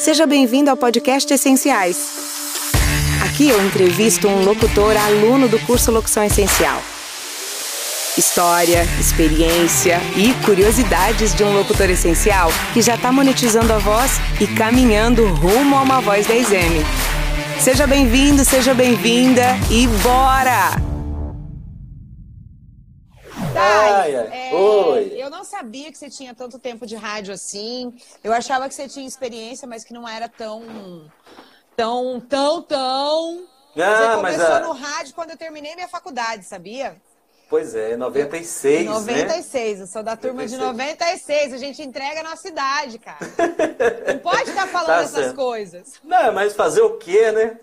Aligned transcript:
Seja 0.00 0.26
bem-vindo 0.26 0.70
ao 0.70 0.78
podcast 0.78 1.30
Essenciais. 1.30 2.08
Aqui 3.22 3.50
eu 3.50 3.62
entrevisto 3.62 4.26
um 4.28 4.42
locutor 4.42 4.96
aluno 4.96 5.46
do 5.46 5.58
curso 5.66 5.92
Locução 5.92 6.24
Essencial. 6.24 6.80
História, 8.16 8.82
experiência 8.98 10.00
e 10.16 10.32
curiosidades 10.42 11.34
de 11.34 11.44
um 11.44 11.52
locutor 11.52 11.90
essencial 11.90 12.50
que 12.72 12.80
já 12.80 12.94
está 12.94 13.12
monetizando 13.12 13.74
a 13.74 13.78
voz 13.78 14.12
e 14.40 14.46
caminhando 14.46 15.26
rumo 15.34 15.76
a 15.76 15.82
uma 15.82 16.00
voz 16.00 16.26
10M. 16.26 16.82
Seja 17.60 17.86
bem-vindo, 17.86 18.42
seja 18.42 18.72
bem-vinda 18.72 19.54
e 19.70 19.86
bora! 20.02 20.89
Ai, 23.60 24.14
é, 24.14 24.54
Oi. 24.54 25.12
Eu 25.16 25.28
não 25.28 25.44
sabia 25.44 25.92
que 25.92 25.98
você 25.98 26.08
tinha 26.08 26.34
tanto 26.34 26.58
tempo 26.58 26.86
de 26.86 26.96
rádio 26.96 27.34
assim. 27.34 27.94
Eu 28.24 28.32
achava 28.32 28.68
que 28.68 28.74
você 28.74 28.88
tinha 28.88 29.06
experiência, 29.06 29.68
mas 29.68 29.84
que 29.84 29.92
não 29.92 30.08
era 30.08 30.28
tão. 30.28 31.10
tão, 31.76 32.20
tão, 32.20 32.62
tão. 32.62 33.46
Ah, 33.76 33.96
você 33.96 34.16
começou 34.16 34.54
a... 34.54 34.60
no 34.60 34.72
rádio 34.72 35.14
quando 35.14 35.30
eu 35.30 35.36
terminei 35.36 35.74
minha 35.74 35.88
faculdade, 35.88 36.44
sabia? 36.44 36.96
Pois 37.50 37.74
é, 37.74 37.96
96, 37.96 38.86
96, 38.86 39.78
né? 39.78 39.82
eu 39.82 39.86
sou 39.88 40.04
da 40.04 40.16
turma 40.16 40.42
96. 40.42 40.50
de 40.52 40.66
96. 40.66 41.52
A 41.52 41.58
gente 41.58 41.82
entrega 41.82 42.20
a 42.20 42.22
nossa 42.22 42.46
idade, 42.46 42.96
cara. 42.96 43.18
Não 44.06 44.18
pode 44.20 44.50
estar 44.50 44.68
falando 44.70 44.86
tá 44.86 45.02
essas 45.02 45.32
coisas. 45.32 45.94
Não, 46.04 46.32
mas 46.32 46.54
fazer 46.54 46.80
o 46.82 46.96
quê, 46.96 47.32
né? 47.32 47.58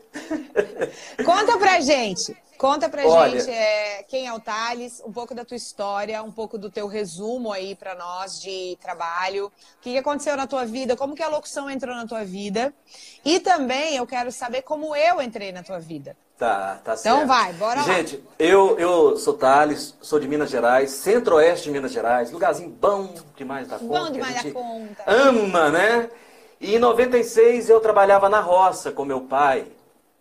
Conta 1.24 1.58
pra 1.58 1.80
gente. 1.80 2.36
Conta 2.58 2.90
pra 2.90 3.08
Olha, 3.08 3.40
gente 3.40 3.52
é, 3.52 4.04
quem 4.04 4.28
é 4.28 4.34
o 4.34 4.40
Thales, 4.40 5.02
um 5.06 5.12
pouco 5.12 5.36
da 5.36 5.46
tua 5.46 5.56
história, 5.56 6.24
um 6.24 6.32
pouco 6.32 6.58
do 6.58 6.72
teu 6.72 6.88
resumo 6.88 7.52
aí 7.52 7.76
para 7.76 7.94
nós 7.96 8.42
de 8.42 8.78
trabalho. 8.82 9.48
O 9.48 9.82
que 9.82 9.98
aconteceu 9.98 10.36
na 10.36 10.48
tua 10.48 10.66
vida? 10.66 10.96
Como 10.96 11.16
que 11.16 11.22
a 11.22 11.30
locução 11.30 11.70
entrou 11.70 11.96
na 11.96 12.08
tua 12.08 12.24
vida? 12.24 12.74
E 13.24 13.40
também 13.40 13.96
eu 13.96 14.08
quero 14.08 14.32
saber 14.32 14.64
como 14.64 14.96
eu 14.96 15.22
entrei 15.22 15.52
na 15.52 15.62
tua 15.62 15.80
vida. 15.80 16.18
Tá, 16.38 16.80
tá 16.84 16.94
então 16.94 16.98
certo. 16.98 17.16
Então 17.16 17.28
vai, 17.28 17.54
bora 17.54 17.82
lá. 17.82 17.94
Gente, 17.94 18.24
eu, 18.38 18.78
eu 18.80 19.18
sou 19.18 19.34
Thales, 19.36 19.96
sou 20.02 20.20
de 20.20 20.28
Minas 20.28 20.50
Gerais, 20.50 20.92
centro-oeste 20.92 21.66
de 21.66 21.72
Minas 21.72 21.92
Gerais, 21.92 22.32
lugarzinho 22.32 22.70
bom 22.70 23.14
demais 23.36 23.68
da 23.68 23.78
conta. 23.78 24.00
Bom 24.00 24.12
demais 24.12 24.44
da 24.44 24.52
conta. 24.52 25.04
Ama, 25.06 25.70
né? 25.70 26.10
E 26.60 26.76
em 26.76 26.80
96 26.80 27.70
eu 27.70 27.80
trabalhava 27.80 28.30
na 28.30 28.40
roça 28.40 28.92
com 28.92 29.06
meu 29.06 29.22
pai. 29.22 29.68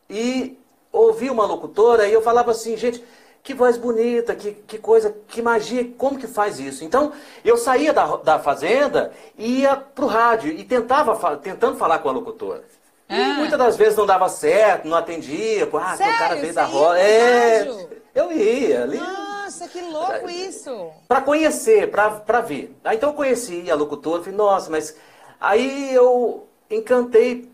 E 0.08 0.58
ouvi 0.96 1.30
uma 1.30 1.46
locutora 1.46 2.08
e 2.08 2.12
eu 2.12 2.22
falava 2.22 2.50
assim, 2.50 2.76
gente, 2.76 3.02
que 3.42 3.54
voz 3.54 3.76
bonita, 3.76 4.34
que, 4.34 4.52
que 4.52 4.76
coisa, 4.76 5.14
que 5.28 5.40
magia, 5.40 5.88
como 5.96 6.18
que 6.18 6.26
faz 6.26 6.58
isso? 6.58 6.82
Então, 6.82 7.12
eu 7.44 7.56
saía 7.56 7.92
da, 7.92 8.16
da 8.16 8.38
fazenda 8.40 9.12
e 9.38 9.60
ia 9.60 9.76
pro 9.76 10.06
rádio 10.06 10.50
e 10.50 10.64
tentava, 10.64 11.36
tentando 11.36 11.76
falar 11.76 12.00
com 12.00 12.08
a 12.08 12.12
locutora. 12.12 12.64
E 13.08 13.14
ah. 13.14 13.34
muitas 13.34 13.56
das 13.56 13.76
vezes 13.76 13.96
não 13.96 14.04
dava 14.04 14.28
certo, 14.28 14.88
não 14.88 14.96
atendia, 14.96 15.64
pô, 15.68 15.78
ah, 15.78 15.96
Sério? 15.96 16.12
o 16.12 16.18
cara 16.18 16.34
veio 16.34 16.52
da 16.52 16.64
roça. 16.64 16.98
É, 16.98 17.86
eu 18.12 18.32
ia 18.32 18.82
ali. 18.82 18.98
Nossa, 18.98 19.68
que 19.68 19.80
louco 19.80 20.28
isso! 20.28 20.90
Para 21.06 21.20
conhecer, 21.20 21.88
para 21.88 22.40
ver. 22.40 22.76
Aí, 22.82 22.96
então 22.96 23.10
eu 23.10 23.14
conheci 23.14 23.70
a 23.70 23.76
locutora, 23.76 24.24
falei, 24.24 24.36
nossa, 24.36 24.68
mas 24.70 24.96
aí 25.40 25.94
eu 25.94 26.48
encantei 26.68 27.48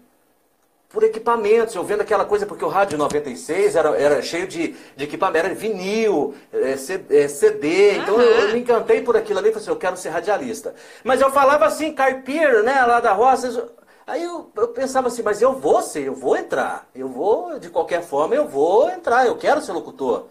por 0.93 1.03
equipamentos, 1.03 1.75
eu 1.75 1.83
vendo 1.83 2.03
aquela 2.03 2.25
coisa, 2.25 2.45
porque 2.45 2.65
o 2.65 2.69
rádio 2.69 2.99
96 2.99 3.77
era, 3.77 3.97
era 3.99 4.21
cheio 4.21 4.47
de, 4.47 4.77
de 4.95 5.05
equipamento, 5.05 5.47
era 5.47 5.55
vinil, 5.55 6.35
é, 6.53 6.77
CD, 6.77 7.97
então 7.97 8.21
eu, 8.21 8.49
eu, 8.49 8.53
me 8.53 8.61
encantei 8.61 9.01
por 9.01 9.17
aquilo 9.17 9.39
ali, 9.39 9.49
falei 9.49 9.63
assim, 9.63 9.71
eu 9.71 9.77
quero 9.77 9.97
ser 9.97 10.11
radialista. 10.11 10.75
Mas 11.03 11.21
eu 11.23 11.31
falava 11.31 11.65
assim, 11.65 11.95
carpir, 11.95 12.63
né, 12.63 12.85
lá 12.85 13.01
da 13.01 13.13
roça, 13.15 13.71
aí 14.07 14.23
eu, 14.23 14.51
eu 14.55 14.69
pensava 14.69 15.09
assim, 15.09 15.23
mas 15.23 15.41
eu 15.41 15.55
vou 15.55 15.81
ser, 15.81 16.07
eu 16.07 16.15
vou 16.15 16.37
entrar, 16.37 16.87
eu 16.95 17.09
vou, 17.09 17.59
de 17.59 17.71
qualquer 17.71 18.03
forma, 18.03 18.35
eu 18.35 18.47
vou 18.47 18.91
entrar, 18.91 19.27
eu 19.27 19.37
quero 19.37 19.63
ser 19.63 19.73
locutor. 19.73 20.27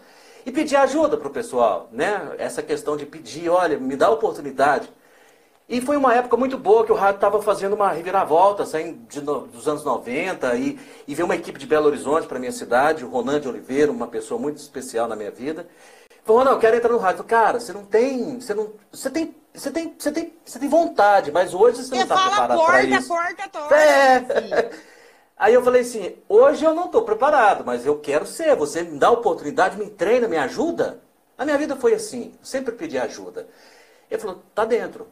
E 0.46 0.52
pedir 0.52 0.76
ajuda 0.76 1.18
para 1.18 1.28
o 1.28 1.32
pessoal, 1.32 1.90
né, 1.92 2.36
essa 2.38 2.62
questão 2.62 2.96
de 2.96 3.06
pedir, 3.08 3.50
olha, 3.50 3.80
me 3.80 3.96
dá 3.96 4.12
oportunidade. 4.12 4.92
E 5.70 5.80
foi 5.80 5.96
uma 5.96 6.14
época 6.14 6.36
muito 6.36 6.58
boa 6.58 6.86
que 6.86 6.92
o 6.92 6.96
rádio 6.96 7.16
estava 7.16 7.42
fazendo 7.42 7.74
uma 7.74 7.92
reviravolta, 7.92 8.66
saindo 8.66 9.00
de, 9.08 9.22
dos 9.22 9.68
anos 9.68 9.86
90, 9.86 10.56
e, 10.56 10.80
e 11.08 11.16
veio 11.16 11.26
uma 11.26 11.36
equipe 11.36 11.58
de 11.58 11.66
Belo 11.66 11.88
Horizonte 11.88 12.28
para 12.28 12.40
minha 12.40 12.52
cidade, 12.52 13.06
o 13.06 13.10
Ronan 13.10 13.40
de 13.40 13.48
Oliveira, 13.48 13.92
uma 13.92 14.08
pessoa 14.08 14.40
muito 14.40 14.58
especial 14.58 15.08
na 15.08 15.16
minha 15.16 15.32
vida. 15.32 15.68
Falou, 16.24 16.44
não, 16.44 16.52
eu 16.54 16.60
quero 16.60 16.76
entrar 16.76 16.92
no 16.92 16.98
rádio. 16.98 17.24
Cara, 17.24 17.60
você 17.60 17.74
não 17.74 17.84
tem. 17.84 18.40
Você 18.40 18.54
não. 18.54 18.74
Você 18.92 19.10
tem. 19.10 19.36
Você 19.54 19.70
tem, 19.70 19.94
você 19.98 20.12
tem, 20.12 20.34
você 20.46 20.60
tem 20.60 20.70
vontade, 20.70 21.30
mas 21.30 21.54
hoje 21.54 21.84
você 21.84 21.94
não 21.94 22.04
está 22.04 22.16
preparado 22.16 22.66
para 22.66 22.84
isso. 22.84 23.08
Porta, 23.10 23.50
porta, 23.50 23.76
é. 23.76 24.72
Aí 25.36 25.54
eu 25.54 25.64
falei 25.64 25.82
assim, 25.82 26.16
hoje 26.30 26.64
eu 26.64 26.74
não 26.74 26.86
estou 26.86 27.02
preparado, 27.02 27.66
mas 27.66 27.86
eu 27.86 27.98
quero 28.00 28.26
ser. 28.26 28.56
Você 28.56 28.84
me 28.84 29.00
dá 29.00 29.10
oportunidade, 29.10 29.78
me 29.78 29.90
treina, 29.90 30.28
me 30.28 30.38
ajuda. 30.38 31.02
A 31.38 31.44
minha 31.44 31.58
vida 31.58 31.76
foi 31.76 31.96
assim, 31.96 32.32
sempre 32.44 32.74
pedi 32.74 32.98
ajuda. 32.98 33.48
Ele 34.10 34.22
falou, 34.22 34.44
tá 34.54 34.64
dentro. 34.64 35.08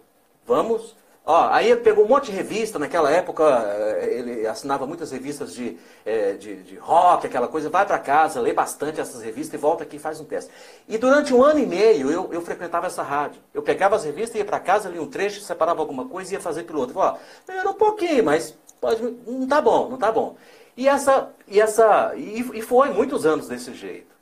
Vamos. 0.50 0.96
Ó, 1.24 1.48
aí 1.52 1.70
ele 1.70 1.82
pegou 1.82 2.06
um 2.06 2.08
monte 2.08 2.32
de 2.32 2.32
revista, 2.32 2.80
naquela 2.80 3.12
época 3.12 3.44
eh, 3.44 4.16
ele 4.18 4.48
assinava 4.48 4.88
muitas 4.88 5.12
revistas 5.12 5.54
de, 5.54 5.78
é, 6.04 6.34
de, 6.34 6.64
de, 6.64 6.76
rock, 6.78 7.28
aquela 7.28 7.48
coisa, 7.48 7.70
vai 7.70 7.86
para 7.86 8.00
casa, 8.00 8.42
lê 8.42 8.52
bastante 8.52 9.00
essas 9.00 9.22
revistas 9.22 9.54
e 9.54 9.62
volta 9.62 9.84
aqui 9.84 9.98
e 9.98 10.00
faz 10.00 10.20
um 10.20 10.26
teste. 10.26 10.50
E 10.88 10.98
durante 10.98 11.32
um 11.32 11.44
ano 11.44 11.60
e 11.60 11.68
meio 11.68 12.10
eu, 12.10 12.34
eu 12.34 12.42
frequentava 12.42 12.88
essa 12.88 13.04
rádio. 13.04 13.40
Eu 13.54 13.62
pegava 13.62 13.96
as 13.96 14.04
revistas, 14.04 14.40
ia 14.40 14.46
para 14.46 14.60
casa, 14.60 14.90
lia 14.90 15.00
um 15.00 15.08
trecho, 15.08 15.40
separava 15.42 15.82
alguma 15.82 16.08
coisa 16.08 16.32
e 16.32 16.34
ia 16.34 16.42
fazer 16.42 16.64
pelo 16.64 16.80
outro. 16.80 16.98
Ó, 16.98 17.16
melhorou 17.48 17.74
um 17.74 17.78
pouquinho, 17.78 18.24
mas 18.24 18.58
pode, 18.81 19.04
não 19.28 19.48
tá 19.48 19.62
bom, 19.62 19.88
não 19.88 19.98
tá 19.98 20.12
bom. 20.12 20.36
E 20.76 20.88
essa, 20.88 21.30
e 21.48 21.62
essa, 21.62 22.12
e, 22.16 22.40
e 22.58 22.62
foi 22.64 22.90
muitos 22.90 23.28
anos 23.28 23.48
desse 23.48 23.72
jeito. 23.76 24.16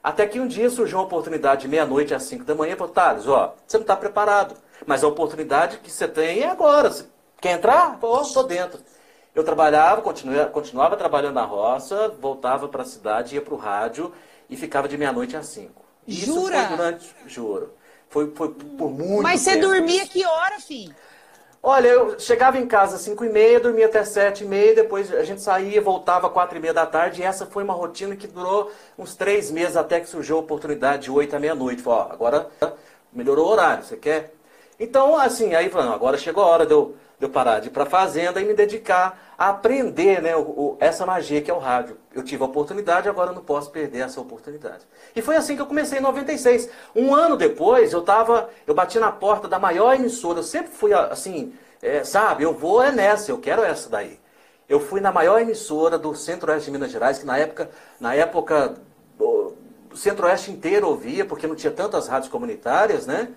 Até 0.00 0.28
que 0.28 0.38
um 0.38 0.46
dia 0.46 0.70
surgiu 0.70 0.98
uma 0.98 1.04
oportunidade 1.04 1.62
de 1.62 1.68
meia-noite 1.68 2.14
às 2.14 2.22
cinco 2.22 2.44
da 2.44 2.54
manhã, 2.54 2.76
falou, 2.76 2.92
Thales, 2.92 3.26
ó, 3.26 3.56
você 3.66 3.78
não 3.78 3.82
está 3.82 3.96
preparado. 3.96 4.54
Mas 4.86 5.04
a 5.04 5.08
oportunidade 5.08 5.78
que 5.78 5.90
você 5.90 6.08
tem 6.08 6.40
é 6.40 6.48
agora. 6.48 6.90
Você 6.90 7.06
quer 7.40 7.52
entrar? 7.52 7.98
Pô, 7.98 8.20
estou 8.20 8.44
dentro. 8.44 8.80
Eu 9.34 9.44
trabalhava, 9.44 10.02
continuava, 10.02 10.50
continuava 10.50 10.96
trabalhando 10.96 11.34
na 11.34 11.44
roça, 11.44 12.08
voltava 12.20 12.68
para 12.68 12.82
a 12.82 12.86
cidade, 12.86 13.34
ia 13.34 13.40
para 13.40 13.54
o 13.54 13.56
rádio 13.56 14.12
e 14.48 14.56
ficava 14.56 14.86
de 14.86 14.98
meia-noite 14.98 15.36
às 15.36 15.46
cinco. 15.46 15.82
Isso 16.06 16.34
Jura? 16.34 16.66
foi 16.66 16.76
durante. 16.76 17.16
Juro. 17.26 17.74
Foi, 18.08 18.30
foi 18.34 18.50
por 18.50 18.90
muito 18.90 19.22
Mas 19.22 19.40
você 19.40 19.56
dormia 19.56 20.06
que 20.06 20.24
hora, 20.26 20.60
filho? 20.60 20.94
Olha, 21.62 21.86
eu 21.86 22.18
chegava 22.18 22.58
em 22.58 22.66
casa 22.66 22.96
às 22.96 23.02
5 23.02 23.24
e 23.24 23.28
meia, 23.28 23.60
dormia 23.60 23.86
até 23.86 24.04
7 24.04 24.42
e 24.42 24.46
meia, 24.48 24.74
depois 24.74 25.14
a 25.14 25.22
gente 25.22 25.40
saía, 25.40 25.80
voltava 25.80 26.26
às 26.26 26.32
4 26.32 26.58
e 26.58 26.60
meia 26.60 26.74
da 26.74 26.84
tarde, 26.84 27.22
e 27.22 27.24
essa 27.24 27.46
foi 27.46 27.62
uma 27.62 27.72
rotina 27.72 28.16
que 28.16 28.26
durou 28.26 28.72
uns 28.98 29.14
três 29.14 29.48
meses 29.48 29.76
até 29.76 30.00
que 30.00 30.08
surgiu 30.08 30.38
a 30.38 30.40
oportunidade 30.40 31.04
de 31.04 31.10
8 31.12 31.36
à 31.36 31.38
meia-noite. 31.38 31.80
Falei, 31.80 32.00
ó, 32.00 32.12
agora 32.12 32.50
melhorou 33.12 33.46
o 33.46 33.50
horário, 33.52 33.84
você 33.84 33.96
quer? 33.96 34.34
Então, 34.78 35.16
assim, 35.16 35.54
aí 35.54 35.68
falando, 35.68 35.92
agora 35.92 36.16
chegou 36.18 36.42
a 36.42 36.46
hora 36.46 36.66
de 36.66 36.72
eu, 36.72 36.96
de 37.18 37.26
eu 37.26 37.30
parar 37.30 37.60
de 37.60 37.68
ir 37.68 37.70
para 37.70 37.84
a 37.84 37.86
fazenda 37.86 38.40
e 38.40 38.44
me 38.44 38.54
dedicar 38.54 39.34
a 39.38 39.50
aprender 39.50 40.22
né, 40.22 40.34
o, 40.36 40.40
o, 40.40 40.76
essa 40.80 41.04
magia 41.06 41.40
que 41.40 41.50
é 41.50 41.54
o 41.54 41.58
rádio. 41.58 41.96
Eu 42.14 42.22
tive 42.22 42.42
a 42.42 42.46
oportunidade, 42.46 43.08
agora 43.08 43.32
não 43.32 43.42
posso 43.42 43.70
perder 43.70 44.00
essa 44.00 44.20
oportunidade. 44.20 44.86
E 45.14 45.22
foi 45.22 45.36
assim 45.36 45.54
que 45.54 45.62
eu 45.62 45.66
comecei 45.66 45.98
em 45.98 46.02
96. 46.02 46.68
Um 46.94 47.14
ano 47.14 47.36
depois, 47.36 47.92
eu 47.92 48.02
tava, 48.02 48.48
eu 48.66 48.74
bati 48.74 48.98
na 48.98 49.12
porta 49.12 49.46
da 49.46 49.58
maior 49.58 49.94
emissora. 49.94 50.40
Eu 50.40 50.44
sempre 50.44 50.72
fui 50.72 50.92
assim, 50.92 51.52
é, 51.82 52.04
sabe, 52.04 52.44
eu 52.44 52.54
vou 52.54 52.82
é 52.82 52.90
nessa, 52.92 53.30
eu 53.30 53.38
quero 53.38 53.62
essa 53.62 53.88
daí. 53.88 54.18
Eu 54.68 54.80
fui 54.80 55.00
na 55.00 55.12
maior 55.12 55.40
emissora 55.40 55.98
do 55.98 56.14
Centro-Oeste 56.14 56.66
de 56.66 56.70
Minas 56.70 56.90
Gerais, 56.90 57.18
que 57.18 57.26
na 57.26 57.36
época, 57.36 57.70
na 58.00 58.14
época 58.14 58.74
o 59.18 59.52
Centro-Oeste 59.94 60.50
inteiro 60.50 60.88
ouvia, 60.88 61.24
porque 61.24 61.46
não 61.46 61.54
tinha 61.54 61.72
tantas 61.72 62.08
rádios 62.08 62.30
comunitárias, 62.30 63.06
né? 63.06 63.28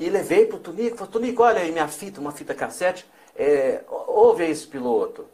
E 0.00 0.08
levei 0.08 0.46
para 0.46 0.56
o 0.56 0.60
Tunico, 0.60 0.96
falei, 0.96 1.12
Tunico, 1.12 1.42
olha 1.42 1.60
aí 1.60 1.70
minha 1.70 1.86
fita, 1.86 2.22
uma 2.22 2.32
fita 2.32 2.54
cassete, 2.54 3.04
é, 3.36 3.82
ouve 3.86 4.48
esse 4.48 4.66
piloto. 4.66 5.26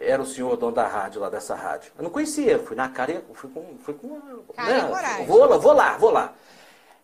Era 0.00 0.22
o 0.22 0.26
senhor 0.26 0.56
dono 0.56 0.72
da 0.72 0.86
rádio, 0.86 1.20
lá 1.20 1.28
dessa 1.28 1.54
rádio. 1.54 1.92
Eu 1.98 2.02
não 2.02 2.10
conhecia, 2.10 2.58
fui 2.58 2.74
na 2.74 2.88
cara, 2.88 3.22
fui 3.34 3.50
com... 3.50 3.76
Fui 3.78 3.92
com 3.92 4.18
cara 4.54 4.88
né, 4.88 5.24
vou 5.26 5.44
lá, 5.44 5.56
vou 5.58 5.72
lá, 5.74 5.98
vou 5.98 6.10
lá. 6.10 6.32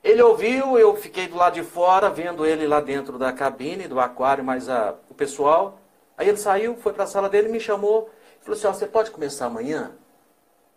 Ele 0.02 0.22
ouviu, 0.22 0.78
eu 0.78 0.96
fiquei 0.96 1.28
do 1.28 1.36
lado 1.36 1.52
de 1.52 1.62
fora, 1.62 2.08
vendo 2.08 2.46
ele 2.46 2.66
lá 2.66 2.80
dentro 2.80 3.18
da 3.18 3.30
cabine, 3.30 3.86
do 3.86 4.00
aquário, 4.00 4.42
mas 4.42 4.70
a, 4.70 4.94
o 5.10 5.14
pessoal. 5.14 5.78
Aí 6.16 6.26
ele 6.28 6.38
saiu, 6.38 6.76
foi 6.76 6.94
para 6.94 7.04
a 7.04 7.06
sala 7.06 7.28
dele, 7.28 7.50
me 7.50 7.60
chamou, 7.60 8.08
falou 8.40 8.56
assim, 8.56 8.66
ó, 8.66 8.72
você 8.72 8.86
pode 8.86 9.10
começar 9.10 9.46
amanhã? 9.46 9.92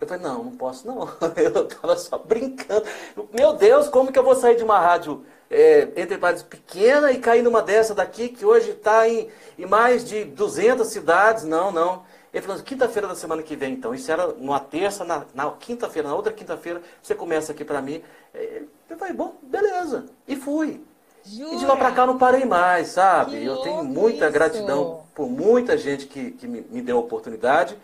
Eu 0.01 0.07
falei, 0.07 0.21
não, 0.21 0.43
não 0.43 0.51
posso 0.57 0.85
não. 0.85 1.07
Eu 1.37 1.65
estava 1.65 1.95
só 1.95 2.17
brincando. 2.17 2.85
Meu 3.31 3.53
Deus, 3.53 3.87
como 3.87 4.11
que 4.11 4.19
eu 4.19 4.23
vou 4.23 4.35
sair 4.35 4.57
de 4.57 4.63
uma 4.63 4.77
rádio 4.77 5.25
é, 5.49 5.89
entre 5.95 6.17
parênteses, 6.17 6.47
pequena 6.47 7.11
e 7.11 7.19
cair 7.19 7.41
numa 7.41 7.61
dessa 7.61 7.93
daqui 7.93 8.29
que 8.29 8.45
hoje 8.45 8.71
está 8.71 9.07
em, 9.07 9.29
em, 9.57 9.65
mais 9.65 10.03
de 10.03 10.25
200 10.25 10.87
cidades. 10.87 11.43
Não, 11.43 11.71
não. 11.71 12.03
Ele 12.33 12.45
falou, 12.45 12.61
quinta-feira 12.61 13.07
da 13.07 13.15
semana 13.15 13.41
que 13.41 13.55
vem, 13.55 13.73
então. 13.73 13.93
Isso 13.93 14.11
era 14.11 14.27
numa 14.27 14.59
terça, 14.59 15.05
na, 15.05 15.25
na 15.33 15.49
quinta-feira, 15.51 16.09
na 16.09 16.15
outra 16.15 16.33
quinta-feira, 16.33 16.81
você 17.01 17.15
começa 17.15 17.51
aqui 17.51 17.63
para 17.63 17.81
mim. 17.81 18.01
É, 18.33 18.63
eu 18.89 18.97
falei, 18.97 19.13
bom, 19.13 19.35
beleza. 19.41 20.05
E 20.27 20.35
fui. 20.35 20.81
Jura? 21.25 21.55
E 21.55 21.57
de 21.57 21.65
lá 21.65 21.75
para 21.75 21.91
cá 21.91 22.05
não 22.05 22.17
parei 22.17 22.45
mais, 22.45 22.89
sabe? 22.89 23.31
Que 23.31 23.45
eu 23.45 23.57
tenho 23.57 23.83
muita 23.83 24.25
isso. 24.25 24.33
gratidão 24.33 25.03
por 25.15 25.29
muita 25.29 25.77
gente 25.77 26.05
que, 26.05 26.31
que 26.31 26.47
me, 26.47 26.61
me 26.69 26.81
deu 26.81 26.97
a 26.97 26.99
oportunidade. 26.99 27.77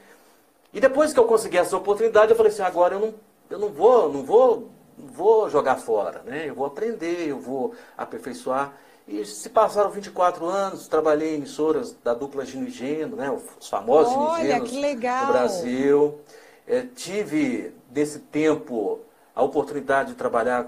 E 0.73 0.79
depois 0.79 1.13
que 1.13 1.19
eu 1.19 1.25
consegui 1.25 1.57
essa 1.57 1.75
oportunidade, 1.75 2.31
eu 2.31 2.37
falei 2.37 2.51
assim, 2.51 2.61
agora 2.61 2.95
eu 2.95 2.99
não, 2.99 3.13
eu 3.49 3.59
não 3.59 3.69
vou, 3.69 4.11
não 4.11 4.23
vou, 4.23 4.69
vou 5.07 5.50
jogar 5.50 5.75
fora, 5.77 6.21
né? 6.25 6.50
Eu 6.50 6.56
vou 6.56 6.65
aprender, 6.65 7.27
eu 7.27 7.39
vou 7.39 7.74
aperfeiçoar. 7.98 8.74
E 9.07 9.25
se 9.25 9.50
passaram 9.50 9.89
24 9.89 10.45
anos, 10.45 10.88
trabalhei 10.88 11.31
em 11.31 11.38
emissoras 11.38 11.95
da 12.03 12.13
dupla 12.13 12.45
Gino 12.45 12.68
e 12.68 12.71
Geno, 12.71 13.15
né? 13.15 13.30
Os 13.59 13.68
famosos 13.68 14.13
Olha, 14.13 14.65
Gino 14.65 14.88
e 14.88 14.94
no 14.95 15.33
Brasil. 15.33 16.19
É, 16.68 16.81
tive, 16.95 17.74
nesse 17.94 18.19
tempo, 18.19 19.00
a 19.36 19.44
oportunidade 19.44 20.09
de 20.09 20.15
trabalhar 20.15 20.68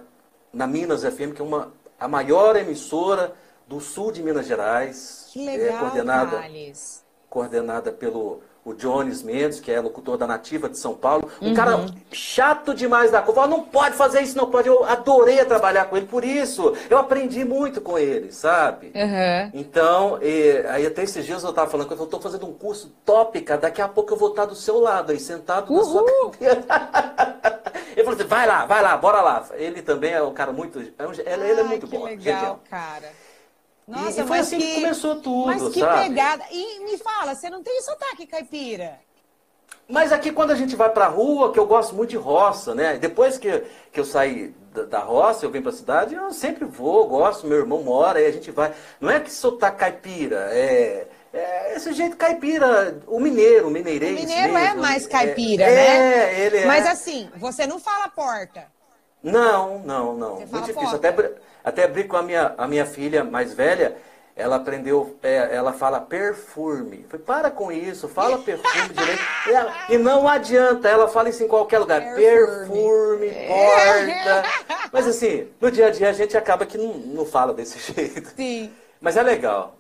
na 0.52 0.68
Minas 0.68 1.04
FM, 1.04 1.34
que 1.34 1.42
é 1.42 1.46
uma, 1.46 1.72
a 2.00 2.08
maior 2.08 2.56
emissora 2.56 3.34
do 3.68 3.80
sul 3.80 4.12
de 4.12 4.22
Minas 4.22 4.46
Gerais. 4.46 5.30
Que 5.32 5.46
legal, 5.46 5.78
é, 5.78 5.80
coordenada, 5.80 6.38
Thales. 6.38 7.04
coordenada 7.30 7.92
pelo 7.92 8.42
o 8.66 8.74
Jones 8.74 9.22
Mendes, 9.22 9.60
que 9.60 9.72
é 9.72 9.80
locutor 9.80 10.18
da 10.18 10.26
Nativa 10.26 10.70
de 10.70 10.78
São 10.78 10.94
Paulo. 10.94 11.30
Um 11.42 11.50
uhum. 11.50 11.54
cara 11.54 11.86
chato 12.12 12.74
demais 12.74 13.12
da 13.12 13.22
conta. 13.22 13.46
Não 13.46 13.64
pode 13.64 13.96
fazer 13.96 14.22
isso, 14.22 14.38
não 14.38 14.50
pode. 14.50 14.68
Eu 14.68 14.86
adorei 14.86 15.44
trabalhar 15.44 15.86
com 15.86 15.98
ele 15.98 16.06
por 16.06 16.24
isso. 16.24 16.74
Eu 16.90 16.98
aprendi 16.98 17.44
muito 17.44 17.82
com 17.82 17.98
ele, 17.98 18.32
sabe? 18.32 18.92
Uhum. 18.96 19.52
Então, 19.54 20.20
e, 20.22 20.66
aí 20.70 20.86
até 20.86 21.04
esses 21.04 21.26
dias 21.26 21.44
eu 21.44 21.50
estava 21.50 21.70
falando 21.70 21.88
que 21.88 21.94
eu 21.94 22.04
estou 22.04 22.22
fazendo 22.22 22.48
um 22.48 22.54
curso 22.54 22.92
tópica, 23.06 23.58
daqui 23.58 23.82
a 23.82 23.88
pouco 23.88 24.14
eu 24.14 24.18
vou 24.18 24.30
estar 24.30 24.46
do 24.46 24.56
seu 24.56 24.80
lado 24.80 25.12
aí, 25.12 25.20
sentado 25.20 25.72
Uhul. 25.72 25.80
na 25.80 25.86
sua 25.86 26.32
cadeira. 26.32 26.64
ele 27.96 28.04
falou 28.04 28.20
assim, 28.20 28.28
vai 28.28 28.48
lá, 28.48 28.66
vai 28.66 28.82
lá, 28.82 28.96
bora 28.96 29.22
lá. 29.22 29.46
Ele 29.56 29.82
também 29.82 30.14
é 30.14 30.22
um 30.22 30.34
cara 30.34 30.54
muito. 30.54 30.80
É 30.80 31.34
ele, 31.34 31.50
ele 31.50 31.60
é 31.60 31.64
muito 31.64 31.88
que 31.88 31.98
bom. 31.98 32.06
legal, 32.06 32.62
cara. 32.70 33.12
Nossa, 33.88 34.22
e, 34.22 34.24
e 34.24 34.28
foi 34.28 34.40
assim 34.40 34.58
que, 34.58 34.66
que, 34.66 34.82
começou 34.82 35.16
tudo, 35.18 35.48
Mas 35.48 35.68
que 35.70 35.80
sabe? 35.80 36.08
pegada. 36.08 36.44
E 36.52 36.80
me 36.86 36.98
fala, 36.98 37.36
você 37.36 37.50
não 37.50 37.62
tem 37.62 37.82
sotaque 37.82 38.26
caipira? 38.26 39.00
Mas 39.88 40.12
aqui 40.12 40.32
quando 40.32 40.52
a 40.52 40.56
gente 40.56 40.76
vai 40.76 40.90
pra 40.90 41.08
rua, 41.08 41.52
que 41.52 41.60
eu 41.60 41.66
gosto 41.66 41.94
muito 41.94 42.12
de 42.12 42.18
roça, 42.18 42.74
né? 42.74 42.98
Depois 42.98 43.38
que, 43.38 43.64
que 43.92 44.00
eu 44.00 44.06
saí 44.06 44.54
da, 44.74 44.84
da 44.84 45.00
roça, 45.00 45.46
eu 45.46 45.52
venho 45.52 45.64
pra 45.64 45.72
cidade, 45.72 46.16
eu 46.16 46.32
sempre 46.32 46.66
vou, 46.66 47.08
gosto, 47.08 47.46
meu 47.46 47.58
irmão 47.58 47.84
mora, 47.84 48.20
aí 48.20 48.26
a 48.26 48.32
gente 48.32 48.50
vai. 48.52 48.74
Não 49.02 49.10
é 49.10 49.20
que 49.20 49.32
sotaque 49.32 49.78
caipira, 49.78 50.50
é... 50.52 51.08
É 51.34 51.76
esse 51.76 51.92
jeito 51.94 52.16
caipira, 52.16 53.00
o 53.08 53.20
mineiro, 53.20 53.68
o 53.68 53.72
mineirês. 53.72 54.12
O 54.12 54.20
mineiro 54.20 54.56
é 54.56 54.62
mesmo. 54.66 54.78
é 54.78 54.82
mais 54.82 55.08
caipira, 55.08 55.64
é, 55.64 55.76
né? 55.76 56.32
É, 56.32 56.46
ele 56.46 56.58
é. 56.58 56.66
Mas 56.68 56.86
assim, 56.86 57.28
você 57.38 57.66
não 57.66 57.80
fala 57.80 58.08
porta. 58.08 58.68
Não, 59.24 59.80
não, 59.80 60.14
não. 60.16 60.36
Você 60.36 60.46
Muito 60.46 60.66
difícil. 60.66 60.96
Até, 60.96 61.12
até 61.64 61.88
brinco 61.88 62.10
com 62.10 62.18
a 62.18 62.24
minha, 62.24 62.54
a 62.58 62.68
minha 62.68 62.86
filha 62.86 63.24
mais 63.24 63.54
velha, 63.54 63.96
ela 64.36 64.56
aprendeu, 64.56 65.18
é, 65.22 65.56
ela 65.56 65.74
fala 65.74 66.02
perfume. 66.02 67.06
Falei, 67.08 67.26
para 67.26 67.52
com 67.52 67.72
isso, 67.72 68.08
fala 68.08 68.38
perfume 68.40 68.90
direito. 68.94 69.22
E, 69.90 69.94
e, 69.94 69.98
não 69.98 70.28
adianta, 70.28 70.90
ela 70.90 71.08
fala 71.08 71.30
isso 71.30 71.44
em 71.44 71.48
qualquer 71.48 71.80
lugar. 71.80 72.16
Perfume, 72.16 73.30
perfume 73.30 73.48
porta. 73.48 74.44
Mas 74.92 75.08
assim, 75.08 75.48
no 75.62 75.72
dia 75.72 75.88
a 75.88 75.92
dia 75.92 76.10
a 76.10 76.14
gente 76.14 76.36
acaba 76.36 76.66
que 76.66 76.78
não, 76.78 76.94
não 76.94 77.26
fala 77.26 77.54
desse 77.54 77.80
jeito. 77.94 78.34
Sim. 78.36 78.74
Mas 79.00 79.18
é 79.18 79.24
legal. 79.24 79.76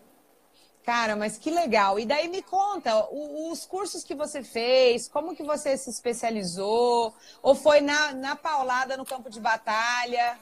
Cara, 0.85 1.15
mas 1.15 1.37
que 1.37 1.49
legal. 1.49 1.97
E 1.97 2.05
daí 2.05 2.27
me 2.27 2.41
conta, 2.41 3.07
os 3.09 3.65
cursos 3.65 4.03
que 4.03 4.13
você 4.13 4.43
fez, 4.43 5.07
como 5.07 5.33
que 5.33 5.41
você 5.41 5.77
se 5.77 5.89
especializou? 5.89 7.13
Ou 7.41 7.55
foi 7.55 7.79
na, 7.79 8.11
na 8.11 8.35
paulada 8.35 8.97
no 8.97 9.05
campo 9.05 9.29
de 9.29 9.39
batalha? 9.39 10.37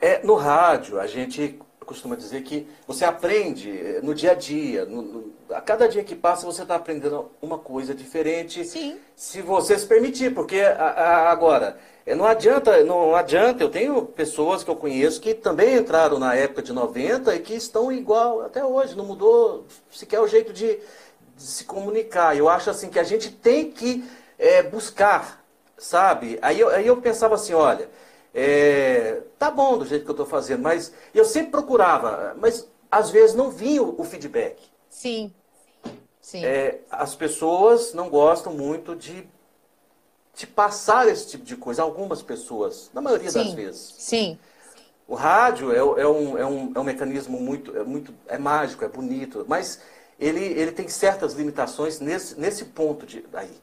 É, 0.00 0.24
no 0.24 0.34
rádio, 0.34 1.00
a 1.00 1.06
gente 1.06 1.58
costuma 1.88 2.14
dizer 2.14 2.42
que 2.42 2.68
você 2.86 3.04
aprende 3.04 3.70
eh, 3.70 4.00
no 4.02 4.14
dia 4.14 4.32
a 4.32 4.34
dia. 4.34 4.84
No, 4.84 5.00
no, 5.00 5.32
a 5.50 5.60
cada 5.60 5.88
dia 5.88 6.04
que 6.04 6.14
passa, 6.14 6.44
você 6.44 6.62
está 6.62 6.74
aprendendo 6.74 7.30
uma 7.40 7.58
coisa 7.58 7.94
diferente. 7.94 8.64
Sim. 8.64 8.98
Se 9.16 9.40
você 9.40 9.76
se 9.78 9.86
permitir, 9.86 10.34
porque 10.34 10.60
a, 10.60 10.84
a, 10.84 11.30
agora, 11.30 11.78
é, 12.04 12.14
não 12.14 12.26
adianta, 12.26 12.84
não 12.84 13.16
adianta, 13.16 13.64
eu 13.64 13.70
tenho 13.70 14.04
pessoas 14.04 14.62
que 14.62 14.70
eu 14.70 14.76
conheço 14.76 15.20
que 15.20 15.32
também 15.32 15.76
entraram 15.76 16.18
na 16.18 16.34
época 16.34 16.62
de 16.62 16.72
90 16.72 17.34
e 17.34 17.40
que 17.40 17.54
estão 17.54 17.90
igual 17.90 18.42
até 18.42 18.62
hoje, 18.62 18.94
não 18.94 19.06
mudou 19.06 19.66
sequer 19.90 20.20
o 20.20 20.28
jeito 20.28 20.52
de, 20.52 20.78
de 21.36 21.42
se 21.42 21.64
comunicar. 21.64 22.36
Eu 22.36 22.50
acho 22.50 22.68
assim 22.68 22.90
que 22.90 22.98
a 22.98 23.04
gente 23.04 23.30
tem 23.30 23.70
que 23.70 24.04
é, 24.38 24.62
buscar, 24.62 25.42
sabe? 25.78 26.38
Aí 26.42 26.60
eu, 26.60 26.68
aí 26.68 26.86
eu 26.86 26.98
pensava 26.98 27.34
assim, 27.34 27.54
olha, 27.54 27.88
é, 28.34 29.22
tá 29.38 29.50
bom 29.50 29.78
do 29.78 29.84
jeito 29.84 30.04
que 30.04 30.10
eu 30.10 30.14
estou 30.14 30.26
fazendo, 30.26 30.62
mas 30.62 30.92
eu 31.14 31.24
sempre 31.24 31.50
procurava, 31.50 32.36
mas 32.40 32.68
às 32.90 33.10
vezes 33.10 33.34
não 33.34 33.50
vinha 33.50 33.82
o, 33.82 34.00
o 34.00 34.04
feedback. 34.04 34.60
Sim. 34.88 35.32
Sim. 36.20 36.44
É, 36.44 36.80
as 36.90 37.14
pessoas 37.14 37.94
não 37.94 38.10
gostam 38.10 38.52
muito 38.52 38.94
de 38.94 39.26
te 40.34 40.46
passar 40.46 41.08
esse 41.08 41.26
tipo 41.26 41.44
de 41.44 41.56
coisa. 41.56 41.82
Algumas 41.82 42.22
pessoas, 42.22 42.90
na 42.92 43.00
maioria 43.00 43.30
sim, 43.30 43.38
das 43.38 43.52
vezes. 43.52 43.94
Sim. 43.98 44.38
O 45.06 45.14
rádio 45.14 45.72
é, 45.72 45.78
é, 45.78 46.06
um, 46.06 46.38
é, 46.38 46.46
um, 46.46 46.72
é 46.74 46.80
um 46.80 46.84
mecanismo 46.84 47.40
muito, 47.40 47.76
é 47.76 47.82
muito 47.82 48.14
é 48.26 48.36
mágico, 48.36 48.84
é 48.84 48.88
bonito, 48.88 49.46
mas 49.48 49.80
ele, 50.20 50.44
ele 50.44 50.70
tem 50.70 50.86
certas 50.86 51.32
limitações 51.32 51.98
nesse, 51.98 52.38
nesse 52.38 52.66
ponto 52.66 53.06
de, 53.06 53.24
aí. 53.32 53.56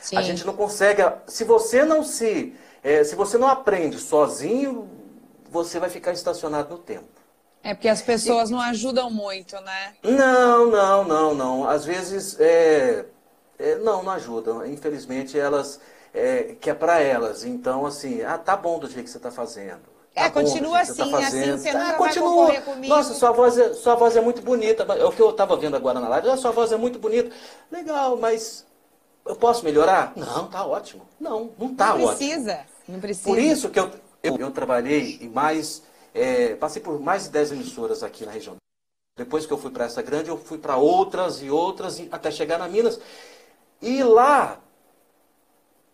Sim. 0.00 0.16
A 0.16 0.22
gente 0.22 0.44
não 0.44 0.54
consegue. 0.54 1.02
Se 1.26 1.44
você 1.44 1.84
não 1.84 2.02
se. 2.04 2.54
É, 2.84 3.02
se 3.02 3.16
você 3.16 3.38
não 3.38 3.48
aprende 3.48 3.98
sozinho, 3.98 4.88
você 5.50 5.80
vai 5.80 5.88
ficar 5.88 6.12
estacionado 6.12 6.74
no 6.74 6.78
tempo. 6.78 7.08
É 7.62 7.72
porque 7.72 7.88
as 7.88 8.02
pessoas 8.02 8.50
e, 8.50 8.52
não 8.52 8.60
ajudam 8.60 9.10
muito, 9.10 9.58
né? 9.62 9.94
Não, 10.02 10.70
não, 10.70 11.04
não, 11.04 11.34
não. 11.34 11.68
Às 11.68 11.86
vezes, 11.86 12.38
é, 12.38 13.06
é, 13.58 13.76
não, 13.76 14.02
não 14.02 14.12
ajudam. 14.12 14.66
Infelizmente, 14.66 15.38
elas 15.38 15.80
é, 16.12 16.56
que 16.60 16.68
é 16.68 16.74
para 16.74 17.00
elas. 17.00 17.42
Então, 17.42 17.86
assim, 17.86 18.22
ah, 18.22 18.36
tá 18.36 18.54
bom 18.54 18.78
do 18.78 18.86
jeito 18.86 19.04
que 19.04 19.10
você 19.10 19.16
está 19.16 19.30
fazendo. 19.30 19.94
Tá 20.14 20.26
é, 20.26 20.30
continua 20.30 20.80
assim, 20.80 21.10
tá 21.10 21.18
assim, 21.18 21.52
você 21.52 21.70
ah, 21.70 21.78
nunca 21.78 21.94
continua. 21.94 22.46
vai 22.46 22.60
comigo. 22.60 22.94
Nossa, 22.94 23.14
sua 23.14 23.32
voz, 23.32 23.58
é, 23.58 23.72
sua 23.72 23.94
voz 23.96 24.14
é 24.14 24.20
muito 24.20 24.42
bonita. 24.42 24.84
É 24.92 25.04
o 25.04 25.10
que 25.10 25.22
eu 25.22 25.30
estava 25.30 25.56
vendo 25.56 25.74
agora 25.74 25.98
na 25.98 26.08
live. 26.08 26.28
Ah, 26.28 26.36
sua 26.36 26.52
voz 26.52 26.70
é 26.70 26.76
muito 26.76 26.98
bonita. 26.98 27.34
Legal, 27.72 28.16
mas 28.18 28.66
eu 29.26 29.34
posso 29.34 29.64
melhorar? 29.64 30.12
Não, 30.14 30.46
tá 30.48 30.64
ótimo. 30.66 31.08
Não, 31.18 31.50
não 31.58 31.74
tá 31.74 31.88
não 31.88 32.04
ótimo. 32.04 32.08
precisa, 32.08 32.60
não 32.88 33.00
precisa. 33.00 33.28
Por 33.28 33.38
isso 33.38 33.70
que 33.70 33.78
eu, 33.78 33.90
eu, 34.22 34.36
eu 34.36 34.50
trabalhei 34.50 35.18
em 35.20 35.28
mais, 35.28 35.82
é, 36.14 36.54
passei 36.54 36.82
por 36.82 36.98
mais 37.00 37.24
de 37.24 37.30
10 37.30 37.52
emissoras 37.52 38.02
aqui 38.02 38.24
na 38.24 38.32
região. 38.32 38.56
Depois 39.16 39.46
que 39.46 39.52
eu 39.52 39.58
fui 39.58 39.70
para 39.70 39.84
essa 39.84 40.02
grande, 40.02 40.28
eu 40.28 40.36
fui 40.36 40.58
para 40.58 40.76
outras 40.76 41.40
e 41.40 41.48
outras, 41.48 42.02
até 42.10 42.30
chegar 42.30 42.58
na 42.58 42.68
Minas. 42.68 42.98
E 43.80 44.02
lá, 44.02 44.60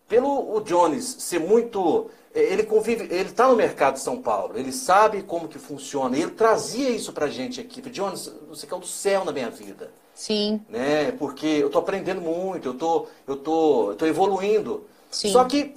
pelo 0.09 0.57
o 0.57 0.61
Jones 0.61 1.05
ser 1.19 1.39
muito. 1.39 2.11
Ele 2.33 2.63
convive, 2.63 3.05
ele 3.05 3.29
está 3.29 3.49
no 3.49 3.57
mercado 3.57 3.95
de 3.95 4.01
São 4.01 4.23
Paulo, 4.23 4.57
ele 4.57 4.71
sabe 4.71 5.21
como 5.21 5.49
que 5.49 5.59
funciona, 5.59 6.17
ele 6.17 6.31
trazia 6.31 6.89
isso 6.89 7.13
para 7.13 7.27
a 7.27 7.29
gente 7.29 7.61
aqui. 7.61 7.83
Jones, 7.91 8.33
você 8.49 8.69
quer 8.69 8.77
o 8.77 8.79
do 8.79 8.87
céu 8.87 9.25
na 9.25 9.33
minha 9.33 9.51
vida. 9.51 9.91
Sim. 10.15 10.65
Né? 10.69 11.11
Porque 11.13 11.47
eu 11.47 11.67
estou 11.67 11.83
aprendendo 11.83 12.21
muito, 12.21 12.69
eu 12.69 12.75
tô, 12.75 13.07
eu 13.27 13.37
tô, 13.37 13.91
eu 13.91 13.97
tô 13.97 14.07
evoluindo. 14.07 14.87
Sim. 15.11 15.33
Só 15.33 15.45
que 15.45 15.75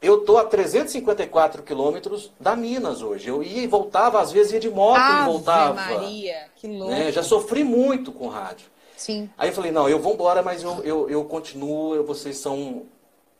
eu 0.00 0.20
estou 0.20 0.38
a 0.38 0.44
354 0.44 1.62
quilômetros 1.62 2.30
da 2.38 2.54
Minas 2.54 3.02
hoje. 3.02 3.28
Eu 3.28 3.42
ia 3.42 3.62
e 3.62 3.66
voltava, 3.66 4.20
às 4.20 4.30
vezes 4.30 4.52
ia 4.52 4.60
de 4.60 4.70
moto 4.70 4.98
Ave 4.98 5.22
e 5.22 5.32
voltava. 5.32 5.74
Maria, 5.74 6.48
que 6.56 6.66
louco. 6.66 6.90
Né? 6.92 7.10
Já 7.10 7.22
sofri 7.22 7.64
muito 7.64 8.12
com 8.12 8.28
rádio. 8.28 8.66
Sim. 8.96 9.28
Aí 9.36 9.50
eu 9.50 9.54
falei, 9.54 9.70
não, 9.70 9.88
eu 9.88 9.98
vou 9.98 10.14
embora, 10.14 10.42
mas 10.42 10.62
eu, 10.62 10.82
eu, 10.82 11.10
eu 11.10 11.24
continuo, 11.24 12.02
vocês 12.04 12.38
são 12.38 12.84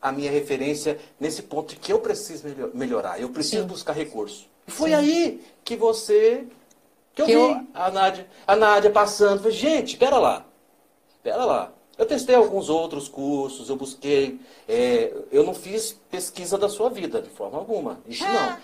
a 0.01 0.13
minha 0.13 0.31
referência 0.31 0.99
nesse 1.19 1.43
ponto 1.43 1.75
que 1.77 1.93
eu 1.93 1.99
preciso 1.99 2.45
melhorar, 2.75 3.21
eu 3.21 3.31
preciso 3.31 3.63
Sim. 3.63 3.69
buscar 3.69 3.93
recurso. 3.93 4.47
E 4.67 4.71
foi 4.71 4.91
Sim. 4.91 4.97
aí 4.97 5.45
que 5.65 5.77
você, 5.77 6.47
que 7.15 7.23
eu 7.23 7.27
que 7.27 7.37
vi 7.37 7.41
eu... 7.41 7.67
a 7.73 7.91
Nádia, 7.91 8.27
a 8.47 8.55
Nádia 8.55 8.91
passando, 8.91 9.39
falei, 9.39 9.57
gente, 9.57 9.97
pera 9.97 10.19
lá, 10.19 10.45
pera 11.23 11.45
lá. 11.45 11.73
Eu 11.99 12.05
testei 12.05 12.35
alguns 12.35 12.69
outros 12.69 13.09
cursos, 13.09 13.71
eu 13.71 13.77
busquei, 13.77 14.39
é, 14.69 15.13
eu 15.33 15.45
não 15.45 15.55
fiz 15.55 15.99
pesquisa 16.11 16.59
da 16.59 16.69
sua 16.69 16.91
vida, 16.91 17.23
de 17.23 17.31
forma 17.31 17.57
alguma, 17.57 18.01
isso 18.07 18.25
não. 18.25 18.51
Ah. 18.51 18.59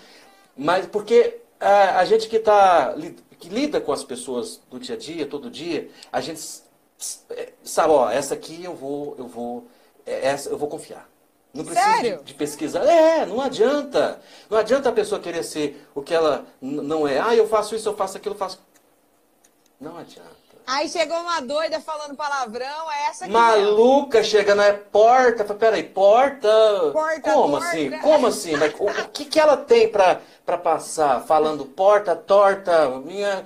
Mas 0.55 0.85
porque 0.85 1.39
a, 1.59 1.99
a 1.99 2.05
gente 2.05 2.29
que, 2.29 2.37
tá, 2.37 2.95
que 3.39 3.49
lida 3.49 3.81
com 3.81 3.91
as 3.91 4.03
pessoas 4.03 4.61
do 4.69 4.79
dia 4.79 4.95
a 4.95 4.97
dia, 4.97 5.25
todo 5.25 5.49
dia, 5.49 5.89
a 6.11 6.21
gente 6.21 6.41
sabe, 7.63 7.91
ó, 7.91 8.09
essa 8.09 8.35
aqui 8.35 8.63
eu 8.63 8.75
vou, 8.75 9.15
eu 9.17 9.27
vou, 9.27 9.67
é, 10.05 10.27
essa 10.27 10.49
eu 10.49 10.57
vou 10.57 10.69
confiar. 10.69 11.09
Não 11.53 11.63
precisa 11.63 12.01
de, 12.01 12.23
de, 12.23 12.33
pesquisar. 12.33 12.83
É, 12.83 13.27
não 13.27 13.39
adianta. 13.39 14.19
Não 14.49 14.57
adianta 14.57 14.89
a 14.89 14.91
pessoa 14.91 15.21
querer 15.21 15.43
ser 15.43 15.87
o 15.93 16.01
que 16.01 16.11
ela 16.11 16.47
não 16.59 17.07
é. 17.07 17.19
Ah, 17.19 17.35
eu 17.35 17.47
faço 17.47 17.75
isso, 17.75 17.87
eu 17.87 17.95
faço 17.95 18.17
aquilo, 18.17 18.33
eu 18.33 18.39
faço. 18.39 18.59
Não 19.79 19.95
adianta. 19.95 20.42
Aí 20.65 20.87
chegou 20.87 21.17
uma 21.17 21.41
doida 21.41 21.79
falando 21.79 22.15
palavrão, 22.15 22.91
é 22.91 23.09
essa 23.09 23.25
aqui 23.25 23.33
Maluca 23.33 24.19
mesmo. 24.19 24.31
chegando, 24.31 24.61
é 24.61 24.73
porta. 24.73 25.43
Peraí, 25.53 25.83
porta. 25.83 26.49
Porta, 26.91 27.31
Como 27.31 27.57
porta. 27.57 27.67
assim? 27.67 27.91
Como 27.99 28.27
assim? 28.27 28.55
Mas, 28.55 28.73
o, 28.79 28.85
o, 28.85 29.09
que, 29.09 29.25
que 29.25 29.39
ela 29.39 29.57
tem 29.57 29.89
pra, 29.89 30.21
pra 30.45 30.57
passar? 30.57 31.21
Falando 31.25 31.65
porta, 31.65 32.15
torta, 32.15 32.89
minha. 32.99 33.43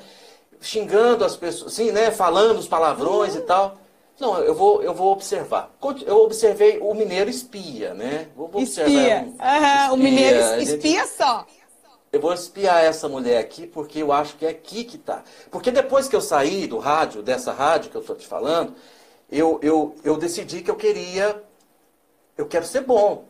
xingando 0.62 1.26
as 1.26 1.36
pessoas, 1.36 1.74
assim, 1.74 1.92
né? 1.92 2.12
Falando 2.12 2.60
os 2.60 2.68
palavrões 2.68 3.34
uhum. 3.34 3.42
e 3.42 3.44
tal. 3.44 3.78
Não, 4.20 4.40
eu 4.40 4.56
vou, 4.56 4.82
eu 4.82 4.94
vou 4.94 5.12
observar. 5.12 5.72
Eu 6.06 6.18
observei 6.24 6.80
o 6.80 6.94
mineiro 6.94 7.30
espia, 7.30 7.94
né? 7.94 8.28
Vou, 8.36 8.48
vou 8.48 8.62
espia. 8.62 9.28
Observar, 9.28 9.88
um, 9.88 9.90
uhum, 9.90 9.94
o 9.94 9.98
mineiro 9.98 10.40
espia 10.60 11.04
gente, 11.04 11.16
só. 11.16 11.46
Eu 12.12 12.22
vou 12.22 12.34
espiar 12.34 12.84
essa 12.84 13.10
mulher 13.10 13.38
aqui 13.38 13.68
porque 13.68 14.00
eu 14.00 14.12
acho 14.12 14.38
que 14.38 14.46
é 14.46 14.50
aqui 14.50 14.84
que 14.84 14.98
tá. 14.98 15.24
Porque 15.52 15.72
depois 15.72 16.08
que 16.08 16.16
eu 16.16 16.22
saí 16.22 16.68
do 16.68 16.78
rádio, 16.78 17.22
dessa 17.22 17.52
rádio 17.52 17.92
que 17.92 17.98
eu 17.98 18.02
estou 18.02 18.16
te 18.16 18.26
falando, 18.26 18.74
eu, 19.30 19.60
eu, 19.62 19.96
eu 20.04 20.18
decidi 20.18 20.62
que 20.62 20.72
eu 20.72 20.76
queria. 20.76 21.44
Eu 22.38 22.46
quero 22.46 22.66
ser 22.66 22.82
bom. 22.82 23.26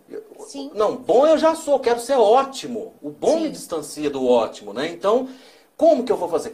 Sim. 0.48 0.69
Não, 0.75 0.96
bom 0.96 1.25
eu 1.25 1.38
já 1.38 1.55
sou, 1.55 1.75
eu 1.75 1.79
quero 1.79 2.00
ser 2.00 2.17
ótimo. 2.17 2.93
O 3.01 3.10
bom 3.10 3.38
Sim. 3.38 3.43
me 3.43 3.50
distancia 3.50 4.10
do 4.10 4.27
ótimo, 4.27 4.74
né? 4.74 4.88
Então, 4.89 5.29
como 5.75 6.03
que 6.03 6.12
eu 6.12 6.17
vou 6.17 6.29
fazer? 6.29 6.53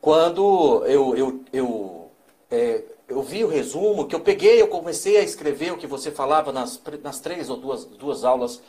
Quando 0.00 0.84
eu, 0.86 1.16
eu, 1.16 1.40
eu 1.52 2.10
é, 2.50 2.84
eu 3.08 3.22
vi 3.22 3.44
o 3.44 3.48
resumo, 3.48 4.06
que 4.06 4.14
eu 4.14 4.20
peguei, 4.20 4.60
eu 4.60 4.68
comecei 4.68 5.16
a 5.16 5.22
escrever 5.22 5.72
o 5.72 5.76
que 5.76 5.86
você 5.86 6.10
falava 6.10 6.52
nas, 6.52 6.80
nas 7.02 7.20
três 7.20 7.50
ou 7.50 7.56
duas, 7.56 7.84
duas 7.84 8.24
aulas. 8.24 8.60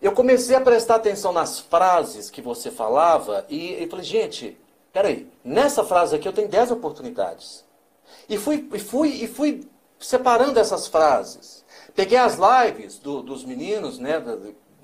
Eu 0.00 0.12
comecei 0.12 0.54
a 0.54 0.60
prestar 0.60 0.96
atenção 0.96 1.32
nas 1.32 1.58
frases 1.58 2.30
que 2.30 2.40
você 2.40 2.70
falava 2.70 3.44
e, 3.48 3.82
e 3.82 3.88
falei, 3.88 4.04
gente, 4.04 4.56
peraí, 4.92 5.28
nessa 5.44 5.84
frase 5.84 6.14
aqui 6.14 6.28
eu 6.28 6.32
tenho 6.32 6.48
dez 6.48 6.70
oportunidades. 6.70 7.64
E 8.28 8.38
fui, 8.38 8.68
e 8.72 8.78
fui, 8.78 9.08
e 9.08 9.26
fui 9.26 9.68
separando 9.98 10.60
essas 10.60 10.86
frases. 10.86 11.64
Peguei 11.96 12.16
as 12.16 12.38
lives 12.38 12.98
do, 12.98 13.22
dos 13.22 13.44
meninos, 13.44 13.98
né, 13.98 14.22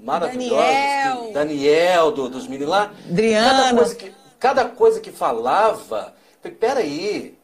maravilhosos. 0.00 0.58
Daniel, 0.58 1.32
Daniel 1.32 2.10
do, 2.10 2.28
dos 2.28 2.48
meninos 2.48 2.70
lá. 2.70 2.92
Adriana. 3.08 3.62
Cada 3.62 3.74
coisa 3.76 3.94
que, 3.94 4.14
cada 4.40 4.68
coisa 4.68 5.00
que 5.00 5.12
falava, 5.12 6.14
falei, 6.42 6.56
peraí, 6.58 7.38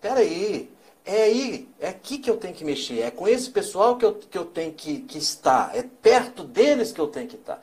peraí, 0.00 0.73
é 1.04 1.24
aí, 1.24 1.68
é 1.78 1.88
aqui 1.88 2.18
que 2.18 2.30
eu 2.30 2.36
tenho 2.36 2.54
que 2.54 2.64
mexer, 2.64 3.00
é 3.00 3.10
com 3.10 3.28
esse 3.28 3.50
pessoal 3.50 3.96
que 3.96 4.04
eu, 4.06 4.14
que 4.14 4.38
eu 4.38 4.44
tenho 4.46 4.72
que, 4.72 5.00
que 5.00 5.18
estar, 5.18 5.76
é 5.76 5.82
perto 5.82 6.42
deles 6.42 6.92
que 6.92 7.00
eu 7.00 7.08
tenho 7.08 7.28
que 7.28 7.36
estar. 7.36 7.60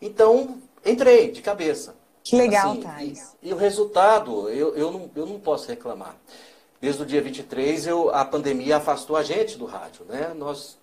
Então, 0.00 0.58
entrei 0.84 1.30
de 1.30 1.42
cabeça. 1.42 1.94
Que 2.24 2.36
legal, 2.36 2.72
assim, 2.72 2.80
Thais. 2.80 3.36
E, 3.42 3.50
e, 3.50 3.52
o 3.52 3.56
resultado, 3.56 4.48
eu, 4.48 4.74
eu, 4.74 4.90
não, 4.90 5.10
eu 5.14 5.26
não 5.26 5.38
posso 5.38 5.68
reclamar. 5.68 6.16
Desde 6.80 7.02
o 7.02 7.06
dia 7.06 7.20
23, 7.20 7.86
eu, 7.86 8.08
a 8.14 8.24
pandemia 8.24 8.78
afastou 8.78 9.16
a 9.16 9.22
gente 9.22 9.58
do 9.58 9.66
rádio, 9.66 10.06
né? 10.06 10.32
Nós 10.34 10.78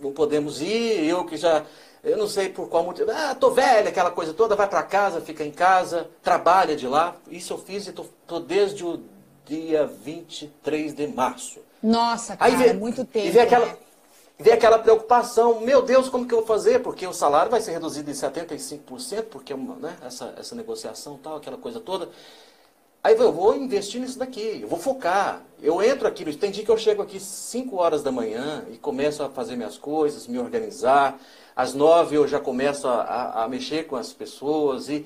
não 0.00 0.12
podemos 0.12 0.60
ir, 0.60 1.04
eu 1.04 1.24
que 1.24 1.36
já, 1.36 1.64
eu 2.02 2.16
não 2.16 2.26
sei 2.26 2.48
por 2.48 2.68
qual 2.68 2.82
motivo, 2.82 3.12
ah, 3.12 3.34
tô 3.36 3.52
velha, 3.52 3.90
aquela 3.90 4.10
coisa 4.10 4.34
toda, 4.34 4.56
vai 4.56 4.68
para 4.68 4.82
casa, 4.82 5.20
fica 5.20 5.44
em 5.44 5.52
casa, 5.52 6.10
trabalha 6.20 6.74
de 6.74 6.88
lá. 6.88 7.16
Isso 7.30 7.52
eu 7.52 7.58
fiz 7.58 7.86
e 7.86 7.92
tô, 7.92 8.04
tô 8.26 8.40
desde 8.40 8.84
o 8.84 9.00
dia 9.44 9.86
23 9.86 10.94
de 10.94 11.06
março. 11.06 11.60
Nossa, 11.82 12.36
cara, 12.36 12.50
Aí 12.50 12.56
vê, 12.56 12.72
muito 12.72 13.04
tempo. 13.04 13.26
E 13.26 13.30
vê 13.30 13.40
aquela, 13.40 13.66
né? 13.66 13.76
vê 14.38 14.52
aquela 14.52 14.78
preocupação, 14.78 15.60
meu 15.60 15.82
Deus, 15.82 16.08
como 16.08 16.26
que 16.26 16.32
eu 16.32 16.38
vou 16.38 16.46
fazer? 16.46 16.80
Porque 16.80 17.06
o 17.06 17.12
salário 17.12 17.50
vai 17.50 17.60
ser 17.60 17.72
reduzido 17.72 18.10
em 18.10 18.14
75%, 18.14 19.24
porque 19.24 19.52
é 19.52 19.56
né, 19.56 19.96
essa, 20.04 20.34
essa 20.38 20.54
negociação 20.54 21.18
tal, 21.22 21.36
aquela 21.36 21.58
coisa 21.58 21.78
toda. 21.78 22.08
Aí 23.02 23.14
eu 23.18 23.32
vou 23.32 23.54
investir 23.54 24.00
nisso 24.00 24.18
daqui, 24.18 24.60
eu 24.62 24.68
vou 24.68 24.78
focar. 24.78 25.42
Eu 25.60 25.82
entro 25.82 26.08
aqui, 26.08 26.24
tem 26.36 26.50
dia 26.50 26.64
que 26.64 26.70
eu 26.70 26.78
chego 26.78 27.02
aqui 27.02 27.20
5 27.20 27.76
horas 27.76 28.02
da 28.02 28.10
manhã 28.10 28.64
e 28.72 28.78
começo 28.78 29.22
a 29.22 29.28
fazer 29.28 29.56
minhas 29.56 29.76
coisas, 29.76 30.26
me 30.26 30.38
organizar. 30.38 31.20
Às 31.54 31.74
9 31.74 32.16
eu 32.16 32.26
já 32.26 32.40
começo 32.40 32.88
a, 32.88 33.02
a, 33.02 33.44
a 33.44 33.48
mexer 33.48 33.86
com 33.86 33.94
as 33.94 34.10
pessoas 34.14 34.88
e, 34.88 35.04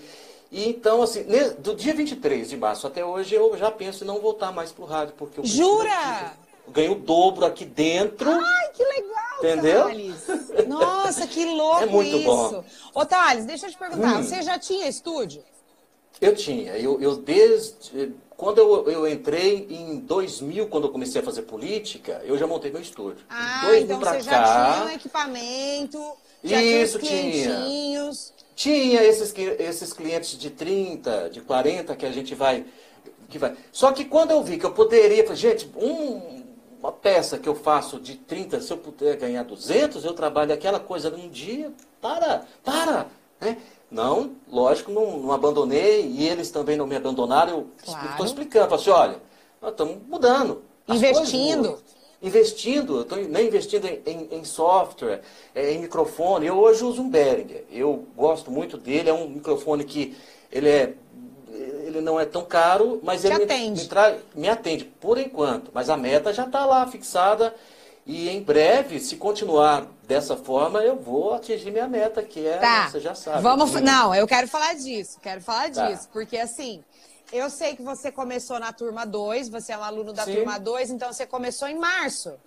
e 0.50 0.68
então, 0.68 1.02
assim, 1.02 1.24
do 1.58 1.74
dia 1.74 1.94
23 1.94 2.48
de 2.48 2.56
março 2.56 2.86
até 2.86 3.04
hoje, 3.04 3.34
eu 3.34 3.56
já 3.56 3.70
penso 3.70 4.04
em 4.04 4.06
não 4.06 4.20
voltar 4.20 4.50
mais 4.50 4.72
pro 4.72 4.84
rádio, 4.84 5.14
porque 5.16 5.40
eu 5.40 5.44
Jura? 5.44 6.32
ganho 6.70 6.92
o 6.92 6.94
dobro 6.96 7.44
aqui 7.44 7.64
dentro. 7.64 8.30
Ai, 8.30 8.68
que 8.72 8.84
legal, 8.84 9.38
Entendeu? 9.38 9.82
Thales. 9.84 10.66
Nossa, 10.68 11.26
que 11.26 11.44
louco 11.46 11.82
é 11.82 11.86
muito 11.86 12.16
isso. 12.16 12.26
Bom. 12.26 12.64
Ô, 12.94 13.06
Thales, 13.06 13.44
deixa 13.44 13.66
eu 13.66 13.70
te 13.70 13.78
perguntar, 13.78 14.18
hum. 14.18 14.22
você 14.22 14.42
já 14.42 14.58
tinha 14.58 14.88
estúdio? 14.88 15.42
Eu 16.20 16.34
tinha. 16.34 16.76
Eu, 16.76 17.00
eu 17.00 17.16
desde... 17.16 18.12
Quando 18.36 18.58
eu, 18.58 18.88
eu 18.88 19.08
entrei 19.08 19.66
em 19.68 19.98
2000, 19.98 20.68
quando 20.68 20.84
eu 20.84 20.92
comecei 20.92 21.20
a 21.20 21.24
fazer 21.24 21.42
política, 21.42 22.22
eu 22.24 22.38
já 22.38 22.46
montei 22.46 22.70
meu 22.70 22.80
estúdio. 22.80 23.24
Ah, 23.28 23.62
então 23.76 23.98
você 23.98 24.20
já 24.20 24.30
cá, 24.30 24.72
tinha 24.74 24.84
um 24.84 24.90
equipamento, 24.90 26.12
já 26.44 26.62
isso, 26.62 27.00
tinha 27.00 27.32
tinha. 27.32 28.22
Tinha 28.58 29.04
esses, 29.04 29.32
esses 29.60 29.92
clientes 29.92 30.36
de 30.36 30.50
30, 30.50 31.30
de 31.30 31.40
40 31.40 31.94
que 31.94 32.04
a 32.04 32.10
gente 32.10 32.34
vai, 32.34 32.66
que 33.28 33.38
vai. 33.38 33.56
Só 33.70 33.92
que 33.92 34.04
quando 34.04 34.32
eu 34.32 34.42
vi 34.42 34.58
que 34.58 34.66
eu 34.66 34.72
poderia, 34.72 35.32
gente, 35.36 35.70
um, 35.76 36.42
uma 36.80 36.90
peça 36.90 37.38
que 37.38 37.48
eu 37.48 37.54
faço 37.54 38.00
de 38.00 38.16
30, 38.16 38.60
se 38.60 38.72
eu 38.72 38.76
puder 38.76 39.16
ganhar 39.16 39.44
200, 39.44 40.04
eu 40.04 40.12
trabalho 40.12 40.52
aquela 40.52 40.80
coisa 40.80 41.08
num 41.08 41.28
dia, 41.28 41.72
para, 42.00 42.42
para. 42.64 43.06
Né? 43.40 43.58
Não, 43.88 44.32
lógico, 44.50 44.90
não, 44.90 45.18
não 45.18 45.30
abandonei 45.30 46.04
e 46.04 46.26
eles 46.26 46.50
também 46.50 46.76
não 46.76 46.84
me 46.88 46.96
abandonaram. 46.96 47.52
Eu 47.52 47.70
estou 47.76 47.94
claro. 47.94 48.24
explicando, 48.24 48.74
assim, 48.74 48.90
olha, 48.90 49.22
nós 49.62 49.70
estamos 49.70 49.98
mudando. 50.08 50.64
Investindo 50.88 51.78
investindo, 52.22 52.96
eu 52.96 53.02
estou 53.02 53.18
né, 53.18 53.42
investindo 53.44 53.86
em, 53.86 54.02
em, 54.06 54.28
em 54.38 54.44
software, 54.44 55.22
é, 55.54 55.72
em 55.72 55.80
microfone. 55.80 56.46
Eu 56.46 56.56
hoje 56.58 56.84
uso 56.84 57.02
um 57.02 57.08
Behringer. 57.08 57.64
Eu 57.70 58.06
gosto 58.16 58.50
muito 58.50 58.76
dele. 58.76 59.10
É 59.10 59.12
um 59.12 59.28
microfone 59.28 59.84
que 59.84 60.16
ele 60.50 60.68
é 60.68 60.94
ele 61.50 62.02
não 62.02 62.20
é 62.20 62.26
tão 62.26 62.44
caro, 62.44 63.00
mas 63.02 63.22
Te 63.22 63.28
ele 63.28 63.42
atende. 63.44 63.88
Me, 63.88 64.10
me, 64.10 64.42
me, 64.42 64.48
atende 64.48 64.84
por 64.84 65.18
enquanto. 65.18 65.70
Mas 65.72 65.88
a 65.88 65.96
meta 65.96 66.32
já 66.32 66.44
está 66.44 66.64
lá 66.66 66.86
fixada 66.86 67.54
e 68.08 68.28
em 68.30 68.42
breve, 68.42 69.00
se 69.00 69.16
continuar 69.16 69.86
dessa 70.06 70.34
forma, 70.34 70.80
eu 70.80 70.96
vou 70.96 71.34
atingir 71.34 71.70
minha 71.70 71.86
meta, 71.86 72.22
que 72.22 72.46
é, 72.46 72.56
tá. 72.56 72.88
você 72.88 73.00
já 73.00 73.14
sabe. 73.14 73.42
Vamos, 73.42 73.70
não, 73.82 74.14
eu 74.14 74.26
quero 74.26 74.48
falar 74.48 74.74
disso, 74.74 75.18
quero 75.20 75.42
falar 75.42 75.70
tá. 75.70 75.90
disso, 75.90 76.08
porque 76.10 76.38
assim, 76.38 76.82
eu 77.32 77.50
sei 77.50 77.76
que 77.76 77.82
você 77.82 78.10
começou 78.10 78.58
na 78.58 78.72
turma 78.72 79.04
2, 79.04 79.48
você 79.48 79.72
é 79.72 79.78
um 79.78 79.82
aluno 79.82 80.12
da 80.12 80.24
Sim. 80.24 80.36
turma 80.36 80.58
2, 80.58 80.90
então 80.90 81.12
você 81.12 81.26
começou 81.26 81.68
em 81.68 81.76
março. 81.76 82.38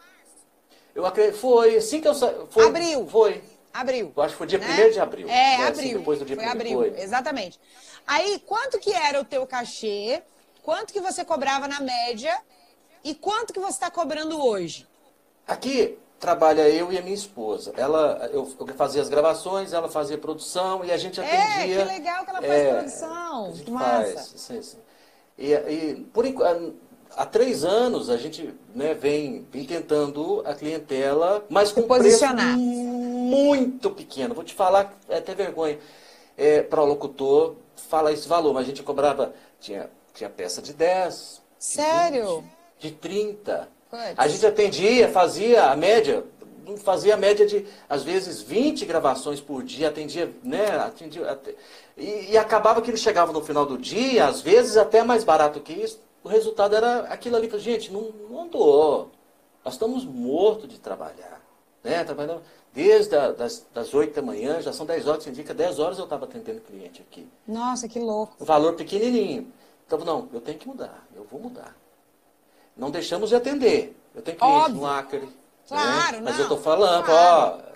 Eu 0.93 1.05
acredito, 1.05 1.37
foi 1.37 1.77
assim 1.77 2.01
que 2.01 2.07
eu 2.07 2.15
saí. 2.15 2.35
Abril. 2.65 3.07
Foi. 3.07 3.41
Abril. 3.73 4.11
Eu 4.15 4.23
acho 4.23 4.33
que 4.33 4.37
foi 4.37 4.47
dia 4.47 4.59
né? 4.59 4.87
1 4.87 4.91
de 4.91 4.99
abril. 4.99 5.29
É, 5.29 5.33
é 5.33 5.67
abril. 5.67 5.89
Assim, 5.89 5.97
depois 5.97 6.19
do 6.19 6.25
dia 6.25 6.35
foi 6.35 6.45
abril, 6.45 6.77
foi. 6.77 6.99
exatamente. 6.99 7.59
Aí, 8.05 8.39
quanto 8.45 8.79
que 8.79 8.91
era 8.91 9.19
o 9.21 9.25
teu 9.25 9.45
cachê? 9.47 10.21
Quanto 10.61 10.91
que 10.91 10.99
você 10.99 11.23
cobrava 11.23 11.67
na 11.67 11.79
média? 11.79 12.37
E 13.03 13.15
quanto 13.15 13.53
que 13.53 13.59
você 13.59 13.73
está 13.73 13.89
cobrando 13.89 14.43
hoje? 14.43 14.87
Aqui, 15.47 15.97
trabalha 16.21 16.69
eu 16.69 16.93
e 16.93 16.97
a 16.99 17.01
minha 17.01 17.15
esposa. 17.15 17.73
Ela, 17.75 18.29
eu, 18.31 18.47
eu 18.59 18.67
fazia 18.75 19.01
as 19.01 19.09
gravações, 19.09 19.73
ela 19.73 19.89
fazia 19.89 20.19
produção 20.19 20.85
e 20.85 20.91
a 20.91 20.97
gente 20.97 21.19
atendia. 21.19 21.81
É, 21.81 21.85
que 21.85 21.93
legal 21.93 22.23
que 22.23 22.29
ela 22.29 22.41
faz 22.41 22.53
é, 22.53 22.73
produção. 22.73 23.45
A 23.45 23.51
gente 23.51 23.71
Massa. 23.71 24.13
faz, 24.13 24.33
sim, 24.37 24.61
sim. 24.61 24.77
E, 25.35 25.51
e 25.51 26.07
por 26.13 26.23
há 27.17 27.25
três 27.25 27.65
anos 27.65 28.07
a 28.07 28.17
gente 28.17 28.53
né, 28.75 28.93
vem, 28.93 29.47
vem 29.51 29.65
tentando 29.65 30.43
a 30.45 30.53
clientela, 30.53 31.43
mas 31.49 31.71
com 31.71 31.81
preço 31.81 32.23
muito 32.55 33.89
pequeno. 33.89 34.35
Vou 34.35 34.43
te 34.43 34.53
falar, 34.53 34.93
é 35.09 35.17
até 35.17 35.33
vergonha 35.33 35.79
é, 36.37 36.61
para 36.61 36.83
o 36.83 36.85
locutor 36.85 37.55
falar 37.89 38.11
esse 38.11 38.27
valor, 38.27 38.53
mas 38.53 38.63
a 38.63 38.67
gente 38.67 38.83
cobrava, 38.83 39.33
tinha, 39.59 39.89
tinha 40.13 40.29
peça 40.29 40.61
de 40.61 40.71
10. 40.71 41.41
Sério? 41.57 42.43
De, 42.79 42.89
20, 42.89 42.91
de 42.91 42.91
30. 42.91 43.80
A 44.17 44.27
gente 44.27 44.45
atendia, 44.45 45.09
fazia 45.09 45.65
a 45.65 45.75
média, 45.75 46.23
fazia 46.83 47.15
a 47.15 47.17
média 47.17 47.45
de, 47.45 47.65
às 47.89 48.03
vezes, 48.03 48.41
20 48.41 48.85
gravações 48.85 49.41
por 49.41 49.63
dia, 49.63 49.89
atendia, 49.89 50.33
né? 50.43 50.67
Atendia, 50.77 51.39
e, 51.97 52.31
e 52.31 52.37
acabava 52.37 52.81
que 52.81 52.89
ele 52.89 52.97
chegava 52.97 53.33
no 53.33 53.41
final 53.41 53.65
do 53.65 53.77
dia, 53.77 54.27
às 54.27 54.41
vezes 54.41 54.77
até 54.77 55.03
mais 55.03 55.23
barato 55.23 55.59
que 55.59 55.73
isso. 55.73 55.99
O 56.23 56.29
resultado 56.29 56.75
era 56.75 57.01
aquilo 57.01 57.35
ali, 57.35 57.49
gente, 57.59 57.91
não, 57.91 58.11
não 58.29 58.43
andou. 58.43 59.11
Nós 59.65 59.73
estamos 59.73 60.05
mortos 60.05 60.69
de 60.69 60.79
trabalhar. 60.79 61.41
Né? 61.83 62.03
Trabalhando 62.03 62.41
desde 62.73 63.15
a, 63.15 63.31
das, 63.31 63.65
das 63.73 63.93
8 63.93 64.15
da 64.15 64.21
manhã, 64.21 64.61
já 64.61 64.71
são 64.71 64.85
10 64.85 65.07
horas, 65.07 65.23
que 65.23 65.29
indica 65.29 65.53
10 65.53 65.79
horas 65.79 65.97
eu 65.97 66.03
estava 66.03 66.25
atendendo 66.25 66.61
cliente 66.61 67.01
aqui. 67.01 67.27
Nossa, 67.47 67.87
que 67.87 67.99
louco. 67.99 68.35
O 68.39 68.45
valor 68.45 68.73
pequenininho. 68.73 69.51
Então, 69.85 69.99
não, 69.99 70.29
eu 70.31 70.39
tenho 70.39 70.57
que 70.57 70.67
mudar, 70.67 71.05
eu 71.15 71.25
vou 71.25 71.39
mudar. 71.39 71.75
Não 72.75 72.89
deixamos 72.89 73.29
de 73.29 73.35
atender. 73.35 73.97
Eu 74.15 74.21
tenho 74.21 74.37
cliente 74.37 74.55
Óbvio. 74.55 74.75
no 74.81 74.85
Acre. 74.85 75.29
Claro, 75.67 76.17
né? 76.17 76.21
Mas 76.23 76.37
eu 76.37 76.43
estou 76.43 76.59
falando, 76.59 77.05
claro. 77.05 77.61
ó. 77.67 77.71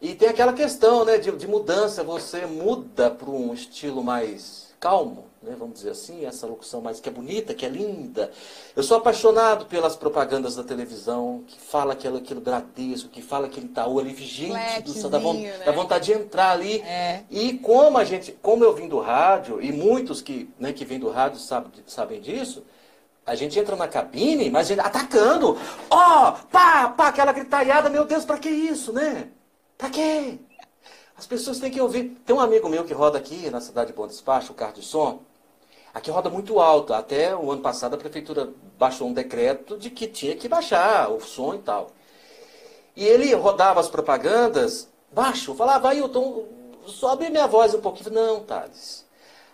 E 0.00 0.14
tem 0.14 0.28
aquela 0.28 0.52
questão, 0.52 1.04
né, 1.04 1.16
de, 1.18 1.30
de 1.32 1.46
mudança. 1.46 2.02
Você 2.02 2.44
muda 2.44 3.10
para 3.10 3.30
um 3.30 3.54
estilo 3.54 4.02
mais 4.02 4.72
calmo, 4.82 5.26
né, 5.40 5.54
vamos 5.56 5.74
dizer 5.74 5.90
assim, 5.90 6.24
essa 6.24 6.44
locução 6.44 6.80
mais 6.80 6.98
que 6.98 7.08
é 7.08 7.12
bonita, 7.12 7.54
que 7.54 7.64
é 7.64 7.68
linda. 7.68 8.32
Eu 8.74 8.82
sou 8.82 8.96
apaixonado 8.96 9.66
pelas 9.66 9.94
propagandas 9.94 10.56
da 10.56 10.64
televisão, 10.64 11.44
que 11.46 11.60
fala 11.60 11.92
aquilo, 11.92 12.16
aquilo 12.16 12.40
Bradesco, 12.40 13.08
que 13.08 13.22
fala 13.22 13.46
aquele 13.46 13.66
Itaú 13.66 14.00
ali, 14.00 14.12
gente 14.16 14.82
do 14.82 14.92
céu, 14.92 15.08
dá, 15.08 15.20
né? 15.20 15.62
dá 15.64 15.70
vontade 15.70 16.06
de 16.06 16.12
entrar 16.14 16.50
ali. 16.50 16.80
É. 16.80 17.22
E 17.30 17.58
como 17.58 17.96
a 17.96 18.04
gente, 18.04 18.32
como 18.42 18.64
eu 18.64 18.74
vim 18.74 18.88
do 18.88 18.98
rádio, 18.98 19.62
e 19.62 19.70
muitos 19.70 20.20
que, 20.20 20.50
né, 20.58 20.72
que 20.72 20.84
vêm 20.84 20.98
do 20.98 21.10
rádio 21.10 21.38
sabe, 21.38 21.68
sabem 21.86 22.20
disso, 22.20 22.64
a 23.24 23.34
gente 23.34 23.58
entra 23.58 23.76
na 23.76 23.86
cabine, 23.86 24.50
mas 24.50 24.70
atacando. 24.72 25.56
Ó, 25.88 26.28
oh, 26.28 26.32
pá, 26.48 26.88
pá, 26.88 27.08
aquela 27.08 27.32
gritaiada, 27.32 27.88
meu 27.88 28.04
Deus, 28.04 28.24
pra 28.24 28.38
que 28.38 28.48
isso, 28.48 28.92
né? 28.92 29.28
Pra 29.78 29.88
quê? 29.90 30.38
As 31.16 31.26
pessoas 31.26 31.60
têm 31.60 31.70
que 31.70 31.80
ouvir. 31.80 32.20
Tem 32.26 32.34
um 32.34 32.40
amigo 32.40 32.68
meu 32.68 32.84
que 32.84 32.92
roda 32.92 33.18
aqui 33.18 33.48
na 33.50 33.60
cidade 33.60 33.90
de 33.90 33.96
Bom 33.96 34.06
Despacho, 34.06 34.52
o 34.52 34.56
carro 34.56 34.72
de 34.72 34.82
som. 34.82 35.22
Aqui 35.94 36.10
roda 36.10 36.28
muito 36.28 36.58
alto. 36.58 36.92
Até 36.92 37.36
o 37.36 37.50
ano 37.52 37.62
passado 37.62 37.94
a 37.94 37.98
prefeitura 37.98 38.52
baixou 38.78 39.08
um 39.08 39.12
decreto 39.12 39.78
de 39.78 39.90
que 39.90 40.08
tinha 40.08 40.34
que 40.34 40.48
baixar 40.48 41.10
o 41.10 41.20
som 41.20 41.54
e 41.54 41.58
tal. 41.58 41.92
E 42.96 43.04
ele 43.04 43.32
rodava 43.34 43.78
as 43.78 43.88
propagandas 43.88 44.88
baixo. 45.12 45.54
Falava, 45.54 45.90
aí, 45.90 45.98
Ailton, 45.98 46.44
sobe 46.86 47.30
minha 47.30 47.46
voz 47.46 47.72
um 47.74 47.80
pouquinho. 47.80 48.10
Não, 48.10 48.40
Thales. 48.40 49.06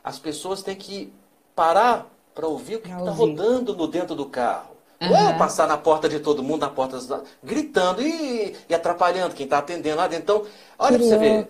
As 0.02 0.18
pessoas 0.18 0.62
têm 0.62 0.76
que 0.76 1.12
parar 1.54 2.06
para 2.38 2.47
ouvir 2.47 2.76
o 2.76 2.80
que 2.80 2.88
está 2.88 3.11
rodando 3.11 3.75
no 3.75 3.88
dentro 3.88 4.14
do 4.14 4.26
carro. 4.26 4.76
Uhum. 5.00 5.09
Não 5.09 5.28
é 5.30 5.37
passar 5.37 5.66
na 5.66 5.76
porta 5.76 6.09
de 6.09 6.21
todo 6.21 6.40
mundo, 6.40 6.61
na 6.61 6.71
porta 6.71 6.97
gritando 7.42 8.00
e, 8.00 8.54
e 8.68 8.75
atrapalhando 8.75 9.35
quem 9.35 9.42
está 9.42 9.59
atendendo 9.59 9.97
lá 9.97 10.07
dentro. 10.07 10.23
Então, 10.23 10.47
olha 10.78 10.97
para 10.97 11.09
você 11.09 11.18
ver. 11.18 11.49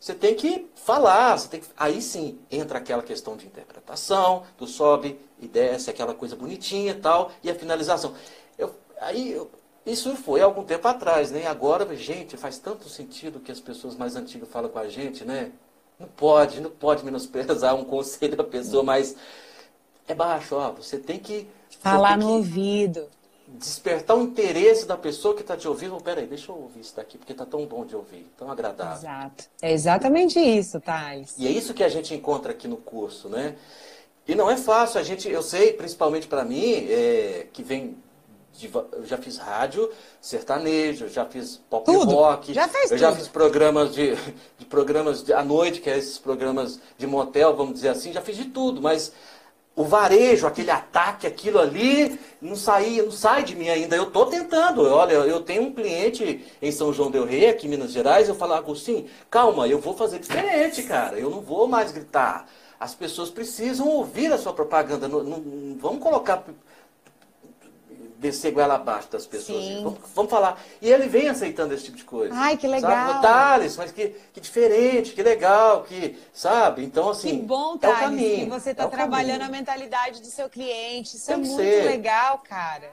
Você 0.00 0.14
tem 0.14 0.34
que 0.34 0.66
falar, 0.74 1.38
você 1.38 1.48
tem 1.48 1.60
que... 1.60 1.66
aí 1.76 2.00
sim 2.00 2.38
entra 2.50 2.78
aquela 2.78 3.02
questão 3.02 3.36
de 3.36 3.46
interpretação, 3.46 4.44
do 4.56 4.66
sobe 4.66 5.18
e 5.38 5.46
desce, 5.46 5.90
aquela 5.90 6.14
coisa 6.14 6.34
bonitinha 6.34 6.92
e 6.92 7.00
tal, 7.00 7.30
e 7.42 7.50
a 7.50 7.54
finalização. 7.54 8.14
Eu, 8.56 8.74
aí, 9.02 9.32
eu, 9.32 9.50
isso 9.84 10.16
foi 10.16 10.40
algum 10.40 10.64
tempo 10.64 10.88
atrás, 10.88 11.30
né? 11.30 11.46
Agora, 11.46 11.94
gente, 11.94 12.38
faz 12.38 12.58
tanto 12.58 12.88
sentido 12.88 13.40
que 13.40 13.52
as 13.52 13.60
pessoas 13.60 13.94
mais 13.94 14.16
antigas 14.16 14.48
falam 14.48 14.70
com 14.70 14.78
a 14.78 14.88
gente, 14.88 15.22
né? 15.22 15.52
Não 15.98 16.08
pode, 16.08 16.60
não 16.60 16.70
pode 16.70 17.04
menosprezar 17.04 17.74
um 17.74 17.84
conselho 17.84 18.36
da 18.36 18.44
pessoa 18.44 18.82
mais. 18.82 19.14
É 20.06 20.14
baixo, 20.14 20.56
ó. 20.56 20.72
Você 20.72 20.98
tem 20.98 21.18
que. 21.18 21.48
Falar 21.80 22.16
no 22.16 22.28
ouvido 22.30 23.08
despertar 23.46 24.16
o 24.16 24.22
interesse 24.22 24.86
da 24.86 24.96
pessoa 24.96 25.34
que 25.34 25.42
está 25.42 25.56
te 25.56 25.68
ouvindo. 25.68 25.96
Peraí, 26.00 26.26
deixa 26.26 26.50
eu 26.50 26.56
ouvir 26.56 26.80
isso 26.80 26.96
daqui, 26.96 27.16
porque 27.18 27.32
está 27.32 27.46
tão 27.46 27.64
bom 27.66 27.84
de 27.84 27.94
ouvir, 27.94 28.30
tão 28.36 28.50
agradável. 28.50 28.96
Exato. 28.96 29.44
É 29.62 29.72
exatamente 29.72 30.38
isso, 30.40 30.80
Thales. 30.80 31.34
E 31.38 31.46
é 31.46 31.50
isso 31.50 31.74
que 31.74 31.84
a 31.84 31.88
gente 31.88 32.14
encontra 32.14 32.52
aqui 32.52 32.66
no 32.66 32.76
curso, 32.76 33.28
né? 33.28 33.56
E 34.26 34.34
não 34.34 34.50
é 34.50 34.56
fácil, 34.56 34.98
a 34.98 35.02
gente, 35.02 35.28
eu 35.28 35.42
sei, 35.42 35.74
principalmente 35.74 36.26
para 36.26 36.44
mim, 36.44 36.86
é, 36.88 37.46
que 37.52 37.62
vem 37.62 37.96
de, 38.54 38.70
eu 38.72 39.04
já 39.04 39.18
fiz 39.18 39.36
rádio 39.36 39.90
sertanejo, 40.20 41.08
já 41.08 41.26
fiz 41.26 41.60
pop 41.68 41.84
tudo. 41.84 42.14
rock, 42.14 42.54
já 42.54 42.66
fez 42.66 42.84
eu 42.84 42.96
tudo. 42.96 42.98
já 42.98 43.12
fiz 43.14 43.28
programas 43.28 43.92
de, 43.92 44.14
de 44.58 44.64
programas 44.64 45.22
de, 45.22 45.32
à 45.34 45.44
noite, 45.44 45.80
que 45.80 45.90
é 45.90 45.98
esses 45.98 46.18
programas 46.18 46.80
de 46.96 47.06
motel, 47.06 47.54
vamos 47.54 47.74
dizer 47.74 47.90
assim, 47.90 48.12
já 48.12 48.22
fiz 48.22 48.36
de 48.36 48.46
tudo, 48.46 48.80
mas 48.80 49.12
o 49.76 49.84
varejo, 49.84 50.46
aquele 50.46 50.70
ataque, 50.70 51.26
aquilo 51.26 51.58
ali, 51.58 52.18
não 52.40 52.54
sai, 52.54 53.02
não 53.02 53.10
sai 53.10 53.42
de 53.42 53.56
mim 53.56 53.68
ainda. 53.68 53.96
Eu 53.96 54.04
estou 54.04 54.26
tentando. 54.26 54.82
Olha, 54.82 55.14
eu 55.14 55.40
tenho 55.40 55.62
um 55.62 55.72
cliente 55.72 56.44
em 56.62 56.70
São 56.70 56.92
João 56.92 57.10
del 57.10 57.24
Rei, 57.24 57.48
aqui 57.48 57.66
em 57.66 57.70
Minas 57.70 57.92
Gerais, 57.92 58.28
eu 58.28 58.34
falo, 58.34 58.54
Agostinho, 58.54 59.06
calma, 59.30 59.66
eu 59.66 59.80
vou 59.80 59.94
fazer 59.94 60.18
diferente, 60.20 60.82
cara. 60.84 61.18
Eu 61.18 61.30
não 61.30 61.40
vou 61.40 61.66
mais 61.66 61.90
gritar. 61.90 62.46
As 62.78 62.94
pessoas 62.94 63.30
precisam 63.30 63.88
ouvir 63.88 64.32
a 64.32 64.38
sua 64.38 64.52
propaganda. 64.52 65.08
Não, 65.08 65.22
não, 65.22 65.76
vamos 65.78 66.02
colocar 66.02 66.44
descer 68.24 68.52
goela 68.52 68.76
abaixo 68.76 69.08
das 69.10 69.26
pessoas. 69.26 69.68
Vamos, 69.82 69.98
vamos, 70.14 70.30
falar. 70.30 70.58
E 70.80 70.90
ele 70.90 71.06
vem 71.08 71.28
aceitando 71.28 71.74
esse 71.74 71.84
tipo 71.84 71.96
de 71.96 72.04
coisa. 72.04 72.34
Ai, 72.34 72.56
que 72.56 72.66
legal. 72.66 72.90
Sabe? 72.90 73.22
Thales, 73.22 73.76
mas 73.76 73.92
que, 73.92 74.14
que 74.32 74.40
diferente, 74.40 75.12
que 75.12 75.22
legal, 75.22 75.82
que, 75.82 76.16
sabe? 76.32 76.82
Então, 76.82 77.10
assim. 77.10 77.40
Que 77.40 77.44
bom, 77.44 77.76
Thales, 77.76 77.96
é 77.96 77.98
o 77.98 78.04
caminho, 78.04 78.44
que 78.44 78.50
você 78.50 78.70
está 78.70 78.84
é 78.84 78.88
trabalhando 78.88 79.40
caminho. 79.40 79.54
a 79.54 79.58
mentalidade 79.58 80.22
do 80.22 80.26
seu 80.28 80.48
cliente. 80.48 81.16
Isso 81.16 81.30
é 81.30 81.34
tem 81.34 81.44
é 81.44 81.46
muito 81.46 81.62
ser. 81.62 81.84
legal, 81.84 82.38
cara. 82.38 82.90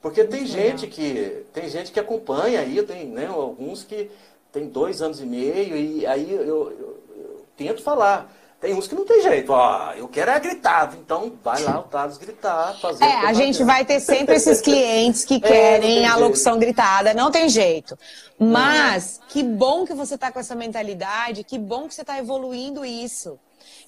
Porque 0.00 0.22
muito 0.22 0.32
tem 0.32 0.44
legal. 0.44 0.56
gente 0.56 0.86
que. 0.86 1.44
Tem 1.52 1.68
gente 1.68 1.90
que 1.90 1.98
acompanha 1.98 2.60
aí, 2.60 2.80
tem 2.84 3.06
né, 3.06 3.26
alguns 3.26 3.82
que 3.82 4.10
tem 4.52 4.68
dois 4.68 5.02
anos 5.02 5.20
e 5.20 5.26
meio, 5.26 5.76
e 5.76 6.06
aí 6.06 6.32
eu, 6.32 6.42
eu, 6.44 7.02
eu 7.16 7.46
tento 7.56 7.82
falar. 7.82 8.32
Tem 8.60 8.74
uns 8.74 8.88
que 8.88 8.94
não 8.94 9.04
tem 9.04 9.22
jeito. 9.22 9.52
Ó, 9.52 9.92
eu 9.92 10.08
quero 10.08 10.32
é 10.32 10.40
gritar. 10.40 10.92
Então, 10.98 11.32
vai 11.44 11.62
lá 11.62 11.78
o 11.78 11.84
Thales 11.84 12.18
gritar, 12.18 12.76
fazer. 12.80 13.04
É, 13.04 13.26
a 13.26 13.32
gente 13.32 13.62
vai 13.62 13.84
ter 13.84 14.00
sempre 14.00 14.34
esses 14.34 14.60
clientes 14.60 15.24
que 15.24 15.34
é, 15.38 15.40
querem 15.40 16.06
a 16.06 16.16
locução 16.16 16.54
jeito. 16.54 16.66
gritada. 16.66 17.14
Não 17.14 17.30
tem 17.30 17.48
jeito. 17.48 17.96
Mas, 18.36 19.20
que 19.28 19.44
bom 19.44 19.86
que 19.86 19.94
você 19.94 20.16
está 20.16 20.32
com 20.32 20.40
essa 20.40 20.56
mentalidade. 20.56 21.44
Que 21.44 21.56
bom 21.56 21.86
que 21.86 21.94
você 21.94 22.00
está 22.00 22.18
evoluindo 22.18 22.84
isso. 22.84 23.38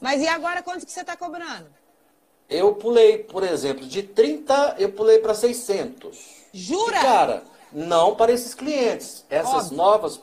Mas 0.00 0.22
e 0.22 0.28
agora, 0.28 0.62
quanto 0.62 0.86
que 0.86 0.92
você 0.92 1.00
está 1.00 1.16
cobrando? 1.16 1.66
Eu 2.48 2.74
pulei, 2.74 3.18
por 3.18 3.42
exemplo, 3.42 3.84
de 3.86 4.04
30, 4.04 4.76
eu 4.78 4.92
pulei 4.92 5.18
para 5.18 5.34
600. 5.34 6.18
Jura? 6.52 6.96
E, 6.96 7.00
cara, 7.00 7.42
não 7.72 8.14
para 8.14 8.32
esses 8.32 8.54
clientes. 8.54 9.24
Essas 9.28 9.64
Óbvio. 9.64 9.76
novas 9.76 10.20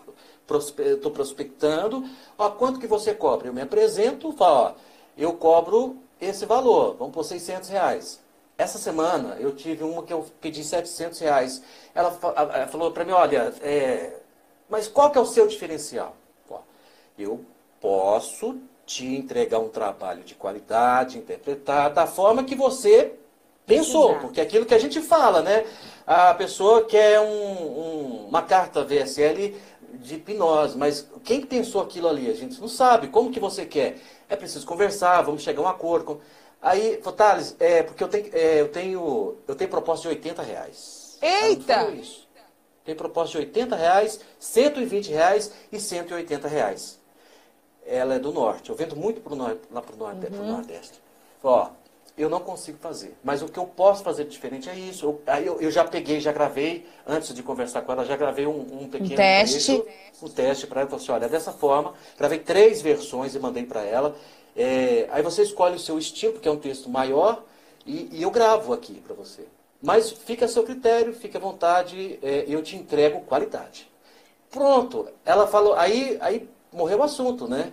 estou 0.50 1.12
prospectando, 1.12 2.04
ó, 2.38 2.50
quanto 2.50 2.80
que 2.80 2.88
você 2.88 3.14
cobra? 3.14 3.48
Eu 3.48 3.54
me 3.54 3.62
apresento, 3.62 4.32
falo, 4.32 4.56
ó, 4.56 4.74
eu 5.18 5.34
cobro 5.34 5.98
esse 6.20 6.46
valor, 6.46 6.96
vamos 6.98 7.14
por 7.14 7.24
600 7.24 7.70
reais. 7.70 8.22
Essa 8.58 8.78
semana 8.80 9.38
eu 9.40 9.56
tive 9.56 9.84
uma 9.84 10.02
que 10.02 10.12
eu 10.12 10.26
pedi 10.42 10.64
700 10.64 11.20
reais. 11.20 11.62
Ela, 11.94 12.12
falou 12.68 12.92
para 12.92 13.06
mim, 13.06 13.12
olha, 13.12 13.54
é, 13.62 14.20
mas 14.68 14.88
qual 14.88 15.12
que 15.12 15.18
é 15.18 15.22
o 15.22 15.26
seu 15.26 15.48
diferencial? 15.48 16.16
Ó, 16.50 16.60
eu 17.20 17.46
posso 17.80 18.58
te 18.86 19.06
entregar 19.06 19.60
um 19.60 19.70
trabalho 19.70 20.24
de 20.24 20.34
qualidade, 20.34 21.18
interpretar 21.18 21.94
da 21.94 22.08
forma 22.08 22.44
que 22.44 22.56
você 22.56 23.14
pensou, 23.66 24.12
Exato. 24.12 24.22
porque 24.26 24.40
é 24.40 24.44
aquilo 24.44 24.66
que 24.66 24.74
a 24.74 24.80
gente 24.80 25.02
fala, 25.02 25.42
né? 25.42 25.66
A 26.06 26.34
pessoa 26.34 26.86
quer 26.86 27.20
um, 27.20 27.26
um, 27.26 28.26
uma 28.30 28.42
carta 28.42 28.84
VSL 28.86 29.54
de 29.94 30.16
hipnose, 30.16 30.78
mas 30.78 31.08
quem 31.24 31.42
pensou 31.42 31.82
aquilo 31.82 32.08
ali? 32.08 32.30
A 32.30 32.34
gente 32.34 32.60
não 32.60 32.68
sabe. 32.68 33.08
Como 33.08 33.32
que 33.32 33.40
você 33.40 33.66
quer? 33.66 33.98
É 34.30 34.36
preciso 34.36 34.66
conversar, 34.66 35.22
vamos 35.22 35.42
chegar 35.42 35.62
a 35.62 35.66
um 35.66 35.68
acordo. 35.68 36.22
Aí, 36.62 36.98
Thales, 37.16 37.56
é, 37.60 37.84
porque 37.84 38.04
eu 38.04 38.08
tenho, 38.08 38.30
é, 38.34 38.62
eu 38.62 38.70
tenho, 38.70 39.36
eu 39.48 39.56
tenho 39.56 39.70
proposta 39.70 40.04
de 40.04 40.08
80 40.10 40.42
reais. 40.42 41.18
Eita! 41.22 41.90
Isso. 41.92 42.28
Tem 42.84 42.96
proposta 42.96 43.32
de 43.32 43.46
80 43.46 43.76
reais, 43.76 44.20
120 44.40 45.12
reais 45.12 45.52
e 45.72 45.80
180 45.80 46.48
reais. 46.48 47.00
Ela 47.86 48.16
é 48.16 48.20
do 48.20 48.32
norte. 48.32 48.70
Eu 48.70 48.76
vendo 48.76 48.96
muito 48.96 49.22
pro 49.22 49.36
norte, 49.36 49.62
lá 49.72 49.82
para 49.82 49.96
o 49.96 49.98
norte, 49.98 50.26
uhum. 50.26 50.32
pro 50.32 50.46
Nordeste. 50.46 51.02
Ó, 51.44 51.70
eu 52.18 52.30
não 52.30 52.40
consigo 52.40 52.80
fazer. 52.80 53.16
Mas 53.24 53.42
o 53.42 53.48
que 53.48 53.60
eu 53.60 53.66
posso 53.66 54.04
fazer 54.04 54.26
diferente 54.26 54.68
é 54.70 54.76
isso. 54.76 55.06
Eu, 55.06 55.22
aí 55.28 55.46
eu, 55.46 55.62
eu, 55.62 55.70
já 55.70 55.84
peguei, 55.84 56.20
já 56.20 56.32
gravei, 56.32 56.88
antes 57.06 57.34
de 57.34 57.44
conversar 57.44 57.84
com 57.84 57.92
ela, 57.92 58.04
já 58.04 58.18
gravei 58.18 58.48
um, 58.48 58.60
um 58.60 58.90
pequeno 58.90 59.14
um 59.14 59.16
teste. 59.16 59.84
um 60.22 60.28
teste 60.28 60.66
para 60.66 60.82
ela. 60.82 60.90
Falei 60.90 61.04
assim, 61.04 61.12
olha, 61.12 61.30
dessa 61.30 61.54
forma, 61.54 61.94
gravei 62.18 62.40
três 62.40 62.82
versões 62.82 63.36
e 63.36 63.40
mandei 63.40 63.66
para 63.66 63.84
ela. 63.84 64.16
É, 64.56 65.08
aí 65.12 65.22
você 65.22 65.44
escolhe 65.44 65.76
o 65.76 65.80
seu 65.80 66.00
estilo, 66.00 66.34
porque 66.34 66.48
é 66.48 66.52
um 66.52 66.58
texto 66.58 66.90
maior, 66.90 67.44
e, 67.86 68.10
e 68.12 68.24
eu 68.24 68.32
gravo 68.32 68.74
aqui 68.74 68.96
para 68.96 69.14
você. 69.14 69.46
Mas 69.80 70.12
fica 70.12 70.46
a 70.46 70.48
seu 70.48 70.64
critério, 70.64 71.14
fique 71.14 71.38
à 71.38 71.40
vontade, 71.40 72.18
é, 72.24 72.46
eu 72.48 72.64
te 72.64 72.76
entrego 72.76 73.22
qualidade. 73.22 73.88
Pronto. 74.50 75.08
Ela 75.24 75.46
falou, 75.46 75.76
aí, 75.76 76.18
aí 76.20 76.50
morreu 76.74 76.98
o 77.00 77.04
assunto, 77.04 77.48
né? 77.48 77.72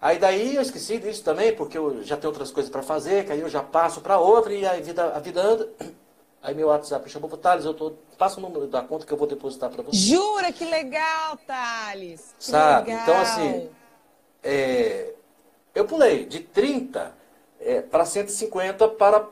Aí 0.00 0.18
daí 0.18 0.56
eu 0.56 0.62
esqueci 0.62 0.98
disso 0.98 1.24
também, 1.24 1.54
porque 1.54 1.76
eu 1.76 2.02
já 2.02 2.16
tenho 2.16 2.30
outras 2.30 2.50
coisas 2.50 2.70
para 2.70 2.82
fazer, 2.82 3.24
que 3.24 3.32
aí 3.32 3.40
eu 3.40 3.48
já 3.48 3.62
passo 3.62 4.00
para 4.00 4.18
outra 4.18 4.52
e 4.52 4.66
a 4.66 4.74
vida, 4.74 5.12
a 5.14 5.18
vida 5.18 5.42
anda. 5.42 5.68
Aí 6.42 6.54
meu 6.54 6.68
WhatsApp 6.68 7.10
chamou 7.10 7.28
para 7.28 7.38
Thales, 7.38 7.64
eu 7.64 7.74
tô, 7.74 7.94
passa 8.16 8.38
o 8.38 8.40
número 8.40 8.68
da 8.68 8.80
conta 8.80 9.04
que 9.04 9.12
eu 9.12 9.16
vou 9.16 9.26
depositar 9.26 9.68
para 9.68 9.82
você. 9.82 9.96
Jura 9.96 10.52
que 10.52 10.64
legal, 10.64 11.36
Thales! 11.44 12.34
Que 12.38 12.44
Sabe? 12.44 12.90
Legal. 12.90 13.02
Então 13.02 13.20
assim, 13.20 13.68
é, 14.44 15.12
eu 15.74 15.84
pulei 15.86 16.24
de 16.24 16.38
30 16.38 17.12
é, 17.58 17.80
para 17.82 18.04
150 18.04 18.86
para 18.90 19.26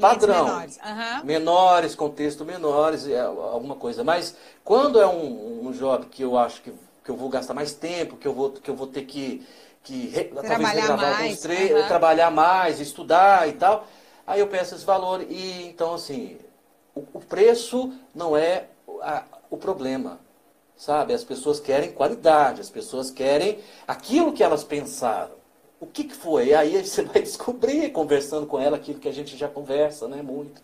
padrão. 0.00 0.46
Menores. 0.46 0.78
Uhum. 0.78 1.24
menores, 1.24 1.94
contexto 1.94 2.44
menores, 2.44 3.06
é, 3.06 3.20
alguma 3.20 3.76
coisa. 3.76 4.02
Mas 4.02 4.34
quando 4.64 5.00
é 5.00 5.06
um, 5.06 5.68
um 5.68 5.72
job 5.72 6.06
que 6.06 6.22
eu 6.22 6.36
acho 6.36 6.60
que 6.62 6.72
que 7.10 7.12
eu 7.12 7.16
vou 7.16 7.28
gastar 7.28 7.54
mais 7.54 7.74
tempo, 7.74 8.16
que 8.16 8.26
eu 8.26 8.32
vou, 8.32 8.52
que 8.52 8.70
eu 8.70 8.76
vou 8.76 8.86
ter 8.86 9.02
que, 9.02 9.44
que 9.82 10.08
re, 10.08 10.24
trabalhar 10.24 10.86
talvez 10.86 11.18
mais, 11.18 11.40
tre 11.40 11.74
uhum. 11.74 11.88
trabalhar 11.88 12.30
mais, 12.30 12.80
estudar 12.80 13.48
e 13.48 13.52
tal. 13.54 13.86
Aí 14.24 14.38
eu 14.38 14.46
peço 14.46 14.76
esse 14.76 14.84
valor 14.84 15.22
e 15.28 15.66
então 15.66 15.94
assim, 15.94 16.38
o, 16.94 17.00
o 17.14 17.20
preço 17.20 17.92
não 18.14 18.36
é 18.36 18.66
a, 19.02 19.24
o 19.50 19.56
problema. 19.56 20.20
Sabe? 20.76 21.12
As 21.12 21.24
pessoas 21.24 21.60
querem 21.60 21.92
qualidade, 21.92 22.60
as 22.60 22.70
pessoas 22.70 23.10
querem 23.10 23.58
aquilo 23.86 24.32
que 24.32 24.42
elas 24.42 24.64
pensaram. 24.64 25.34
o 25.78 25.86
que, 25.86 26.04
que 26.04 26.14
foi? 26.14 26.54
Aí 26.54 26.82
você 26.82 27.02
vai 27.04 27.20
descobrir, 27.20 27.90
conversando 27.90 28.46
com 28.46 28.58
ela, 28.58 28.76
aquilo 28.76 29.00
que 29.00 29.08
a 29.08 29.12
gente 29.12 29.36
já 29.36 29.48
conversa, 29.48 30.06
né, 30.08 30.22
muito. 30.22 30.62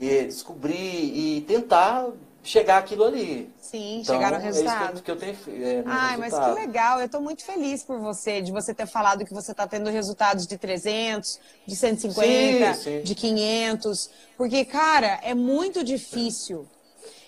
E 0.00 0.24
descobrir 0.24 0.74
e 0.76 1.42
tentar 1.42 2.08
chegar 2.48 2.78
aquilo 2.78 3.04
ali. 3.04 3.52
Sim, 3.60 4.00
então, 4.00 4.14
chegar 4.14 4.32
no 4.32 4.38
resultado. 4.38 4.90
É 4.90 4.94
isso 4.94 5.02
que 5.02 5.10
eu, 5.10 5.16
tenho. 5.16 5.36
É, 5.48 5.82
Ai, 5.86 6.16
mas 6.16 6.32
que 6.32 6.50
legal. 6.50 7.00
Eu 7.00 7.06
estou 7.06 7.20
muito 7.20 7.44
feliz 7.44 7.82
por 7.82 7.98
você, 7.98 8.40
de 8.40 8.52
você 8.52 8.74
ter 8.74 8.86
falado 8.86 9.24
que 9.24 9.32
você 9.32 9.52
está 9.52 9.66
tendo 9.66 9.90
resultados 9.90 10.46
de 10.46 10.56
300, 10.56 11.40
de 11.66 11.74
150, 11.74 12.74
sim, 12.74 12.82
sim. 12.82 13.02
de 13.02 13.14
500. 13.14 14.10
Porque, 14.36 14.64
cara, 14.64 15.18
é 15.22 15.34
muito 15.34 15.82
difícil. 15.82 16.66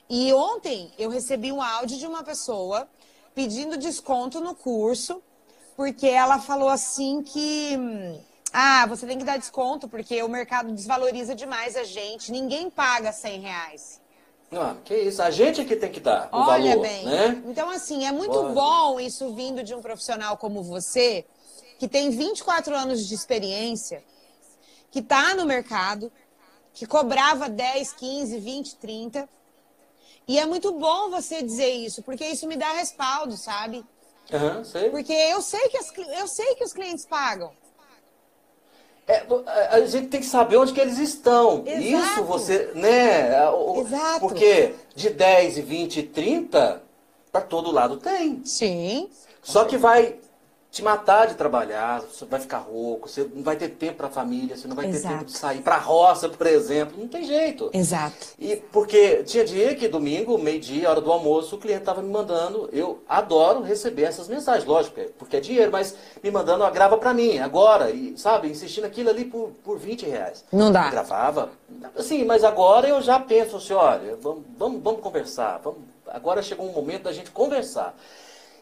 E 0.08 0.32
ontem 0.32 0.92
eu 0.98 1.10
recebi 1.10 1.50
um 1.50 1.60
áudio 1.60 1.98
de 1.98 2.06
uma 2.06 2.22
pessoa 2.22 2.88
pedindo 3.34 3.76
desconto 3.76 4.40
no 4.40 4.54
curso, 4.54 5.22
porque 5.76 6.06
ela 6.06 6.38
falou 6.38 6.68
assim 6.68 7.22
que. 7.22 7.76
Ah, 8.52 8.86
você 8.86 9.06
tem 9.06 9.18
que 9.18 9.24
dar 9.24 9.36
desconto 9.36 9.88
porque 9.88 10.22
o 10.22 10.28
mercado 10.28 10.72
desvaloriza 10.72 11.34
demais 11.34 11.76
a 11.76 11.84
gente. 11.84 12.30
Ninguém 12.30 12.70
paga 12.70 13.12
100 13.12 13.40
reais. 13.40 14.05
Ah, 14.52 14.76
que 14.84 14.94
isso, 14.94 15.20
a 15.22 15.30
gente 15.30 15.60
é 15.60 15.64
que 15.64 15.74
tem 15.74 15.90
que 15.90 16.00
dar 16.00 16.28
o 16.32 16.36
Olha 16.38 16.70
valor, 16.70 16.82
bem. 16.82 17.04
né? 17.04 17.42
Então, 17.46 17.68
assim, 17.68 18.06
é 18.06 18.12
muito 18.12 18.42
bom 18.52 19.00
isso 19.00 19.34
vindo 19.34 19.62
de 19.62 19.74
um 19.74 19.82
profissional 19.82 20.36
como 20.36 20.62
você, 20.62 21.24
que 21.78 21.88
tem 21.88 22.10
24 22.10 22.74
anos 22.74 23.06
de 23.06 23.14
experiência, 23.14 24.02
que 24.90 25.00
está 25.00 25.34
no 25.34 25.44
mercado, 25.44 26.12
que 26.72 26.86
cobrava 26.86 27.48
10, 27.48 27.92
15, 27.94 28.38
20, 28.38 28.76
30. 28.76 29.28
E 30.28 30.38
é 30.38 30.46
muito 30.46 30.72
bom 30.72 31.10
você 31.10 31.42
dizer 31.42 31.70
isso, 31.70 32.02
porque 32.02 32.24
isso 32.26 32.46
me 32.46 32.56
dá 32.56 32.72
respaldo, 32.72 33.36
sabe? 33.36 33.84
Uhum, 34.32 34.64
sei. 34.64 34.90
Porque 34.90 35.12
eu 35.12 35.40
sei, 35.42 35.68
que 35.68 35.78
as, 35.78 35.92
eu 36.18 36.26
sei 36.28 36.54
que 36.54 36.64
os 36.64 36.72
clientes 36.72 37.04
pagam. 37.04 37.52
É, 39.08 39.24
a 39.70 39.80
gente 39.86 40.08
tem 40.08 40.20
que 40.20 40.26
saber 40.26 40.56
onde 40.56 40.72
que 40.72 40.80
eles 40.80 40.98
estão. 40.98 41.62
Exato. 41.64 41.82
Isso 41.82 42.24
você, 42.24 42.70
né? 42.74 43.28
Exato. 43.78 44.20
Porque 44.20 44.74
de 44.94 45.10
10, 45.10 45.58
20, 45.58 46.02
30, 46.02 46.82
para 47.30 47.40
todo 47.40 47.70
lado 47.70 47.98
tem. 47.98 48.42
Sim. 48.44 49.08
Só 49.42 49.64
que 49.64 49.76
vai 49.76 50.16
te 50.70 50.82
matar 50.82 51.26
de 51.26 51.34
trabalhar, 51.34 52.02
você 52.02 52.24
vai 52.26 52.38
ficar 52.38 52.58
rouco, 52.58 53.08
você 53.08 53.26
não 53.34 53.42
vai 53.42 53.56
ter 53.56 53.68
tempo 53.70 53.96
para 53.96 54.08
a 54.08 54.10
família, 54.10 54.56
você 54.56 54.68
não 54.68 54.76
vai 54.76 54.86
Exato. 54.86 55.02
ter 55.02 55.08
tempo 55.08 55.24
de 55.24 55.32
sair 55.32 55.60
para 55.62 55.76
a 55.76 55.78
roça, 55.78 56.28
por 56.28 56.46
exemplo, 56.46 56.98
não 56.98 57.08
tem 57.08 57.24
jeito. 57.24 57.70
Exato. 57.72 58.14
E 58.38 58.56
porque 58.56 59.22
tinha 59.24 59.44
dia 59.44 59.74
que 59.74 59.88
domingo, 59.88 60.36
meio-dia, 60.36 60.90
hora 60.90 61.00
do 61.00 61.10
almoço, 61.10 61.56
o 61.56 61.58
cliente 61.58 61.80
estava 61.80 62.02
me 62.02 62.10
mandando, 62.10 62.68
eu 62.72 63.02
adoro 63.08 63.62
receber 63.62 64.02
essas 64.02 64.28
mensagens, 64.28 64.66
lógico, 64.66 65.00
porque 65.18 65.38
é 65.38 65.40
dinheiro, 65.40 65.72
mas 65.72 65.94
me 66.22 66.30
mandando, 66.30 66.64
ó, 66.64 66.70
grava 66.70 66.98
para 66.98 67.14
mim, 67.14 67.38
agora, 67.38 67.90
e 67.90 68.16
sabe, 68.18 68.48
insistindo 68.48 68.84
aquilo 68.84 69.08
ali 69.08 69.24
por, 69.24 69.52
por 69.64 69.78
20 69.78 70.04
reais. 70.06 70.44
Não 70.52 70.70
dá. 70.70 70.86
Eu 70.86 70.90
gravava, 70.90 71.50
sim, 72.00 72.24
mas 72.24 72.44
agora 72.44 72.86
eu 72.86 73.00
já 73.00 73.18
penso 73.18 73.56
assim, 73.56 73.72
olha, 73.72 74.16
vamos, 74.20 74.42
vamos, 74.58 74.82
vamos 74.82 75.00
conversar, 75.00 75.58
vamos, 75.64 75.80
agora 76.06 76.42
chegou 76.42 76.68
um 76.68 76.72
momento 76.72 77.04
da 77.04 77.12
gente 77.12 77.30
conversar. 77.30 77.94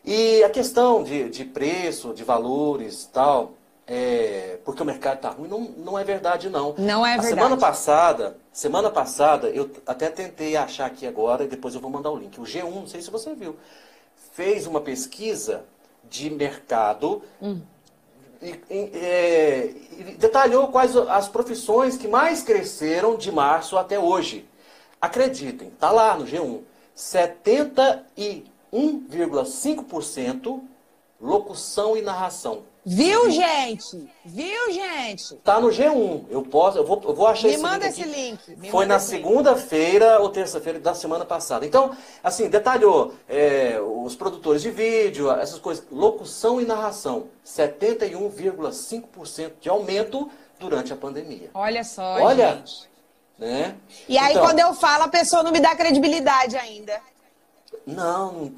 E 0.04 0.44
a 0.44 0.50
questão 0.50 1.02
de, 1.02 1.30
de 1.30 1.44
preço, 1.44 2.12
de 2.12 2.22
valores 2.22 3.08
tal, 3.12 3.52
é, 3.86 4.58
porque 4.64 4.82
o 4.82 4.86
mercado 4.86 5.16
está 5.16 5.30
ruim, 5.30 5.48
não, 5.48 5.60
não 5.60 5.98
é 5.98 6.04
verdade, 6.04 6.50
não. 6.50 6.74
Não 6.76 7.06
é 7.06 7.12
verdade. 7.12 7.32
A 7.32 7.36
semana 7.36 7.56
passada, 7.56 8.36
semana 8.52 8.90
passada, 8.90 9.48
eu 9.48 9.70
até 9.86 10.10
tentei 10.10 10.56
achar 10.56 10.86
aqui 10.86 11.06
agora, 11.06 11.44
e 11.44 11.48
depois 11.48 11.74
eu 11.74 11.80
vou 11.80 11.90
mandar 11.90 12.10
o 12.10 12.16
link. 12.16 12.38
O 12.38 12.44
G1, 12.44 12.70
não 12.70 12.86
sei 12.86 13.00
se 13.00 13.10
você 13.10 13.34
viu, 13.34 13.56
fez 14.32 14.66
uma 14.66 14.80
pesquisa 14.80 15.64
de 16.08 16.28
mercado 16.28 17.22
hum. 17.40 17.60
e, 18.42 18.50
e, 18.70 18.90
é, 18.94 19.74
e 19.98 20.04
detalhou 20.18 20.68
quais 20.68 20.94
as 20.96 21.28
profissões 21.28 21.96
que 21.96 22.08
mais 22.08 22.42
cresceram 22.42 23.16
de 23.16 23.32
março 23.32 23.78
até 23.78 23.98
hoje. 23.98 24.46
Acreditem, 25.00 25.70
tá 25.70 25.90
lá 25.90 26.16
no 26.16 26.26
G1. 26.26 26.60
70 26.94 28.06
e 28.16 28.44
1,5% 28.74 30.60
locução 31.20 31.96
e 31.96 32.02
narração. 32.02 32.62
Viu, 32.86 33.30
gente? 33.30 34.10
Viu, 34.26 34.70
gente? 34.70 35.36
Tá 35.36 35.58
no 35.58 35.68
G1. 35.68 36.26
Eu 36.28 36.42
posso, 36.42 36.76
eu 36.76 36.84
vou, 36.84 37.00
eu 37.02 37.14
vou 37.14 37.26
achar 37.26 37.48
Me 37.48 37.54
esse 37.54 37.62
manda 37.62 37.86
link 37.86 37.98
esse 37.98 38.02
link. 38.06 38.56
Me 38.58 38.70
Foi 38.70 38.84
na 38.84 38.98
segunda-feira 38.98 40.20
ou 40.20 40.28
terça-feira 40.28 40.78
da 40.78 40.92
semana 40.92 41.24
passada. 41.24 41.64
Então, 41.64 41.96
assim, 42.22 42.46
detalhou 42.50 43.14
é, 43.26 43.80
os 43.80 44.14
produtores 44.14 44.60
de 44.60 44.70
vídeo, 44.70 45.30
essas 45.30 45.58
coisas, 45.58 45.82
locução 45.90 46.60
e 46.60 46.66
narração, 46.66 47.28
71,5% 47.46 49.52
de 49.60 49.68
aumento 49.70 50.30
durante 50.58 50.92
a 50.92 50.96
pandemia. 50.96 51.50
Olha 51.54 51.82
só, 51.84 52.02
Olha, 52.20 52.56
gente. 52.56 52.86
né? 53.38 53.76
E 54.06 54.18
aí, 54.18 54.32
Então- 54.32 54.44
quando 54.44 54.58
eu 54.60 54.74
falo, 54.74 55.04
a 55.04 55.08
pessoa 55.08 55.42
não 55.42 55.52
me 55.52 55.60
dá 55.60 55.74
credibilidade 55.74 56.54
ainda. 56.56 57.00
Não, 57.86 58.50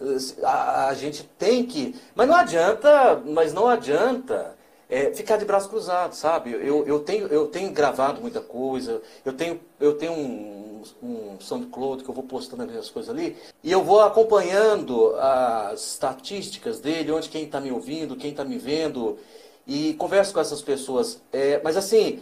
a, 0.42 0.88
a 0.88 0.94
gente 0.94 1.24
tem 1.38 1.64
que. 1.64 1.94
Mas 2.14 2.28
não 2.28 2.36
adianta, 2.36 3.22
mas 3.24 3.52
não 3.52 3.66
adianta 3.68 4.56
é, 4.88 5.12
ficar 5.12 5.36
de 5.36 5.44
braços 5.44 5.68
cruzados, 5.68 6.18
sabe? 6.18 6.52
Eu, 6.52 6.86
eu, 6.86 7.00
tenho, 7.00 7.26
eu 7.26 7.48
tenho 7.48 7.70
gravado 7.72 8.20
muita 8.20 8.40
coisa, 8.40 9.02
eu 9.24 9.32
tenho, 9.32 9.60
eu 9.80 9.96
tenho 9.96 10.12
um, 10.12 10.82
um 11.02 11.40
SoundCloud 11.40 12.04
que 12.04 12.08
eu 12.08 12.14
vou 12.14 12.24
postando 12.24 12.62
as 12.62 12.68
minhas 12.68 12.90
coisas 12.90 13.10
ali, 13.10 13.36
e 13.62 13.72
eu 13.72 13.82
vou 13.82 14.00
acompanhando 14.00 15.14
as 15.16 15.92
estatísticas 15.92 16.78
dele, 16.80 17.10
onde 17.10 17.28
quem 17.28 17.44
está 17.44 17.60
me 17.60 17.72
ouvindo, 17.72 18.16
quem 18.16 18.30
está 18.30 18.44
me 18.44 18.58
vendo, 18.58 19.18
e 19.66 19.94
converso 19.94 20.32
com 20.32 20.40
essas 20.40 20.62
pessoas. 20.62 21.20
É, 21.32 21.60
mas 21.64 21.76
assim, 21.76 22.20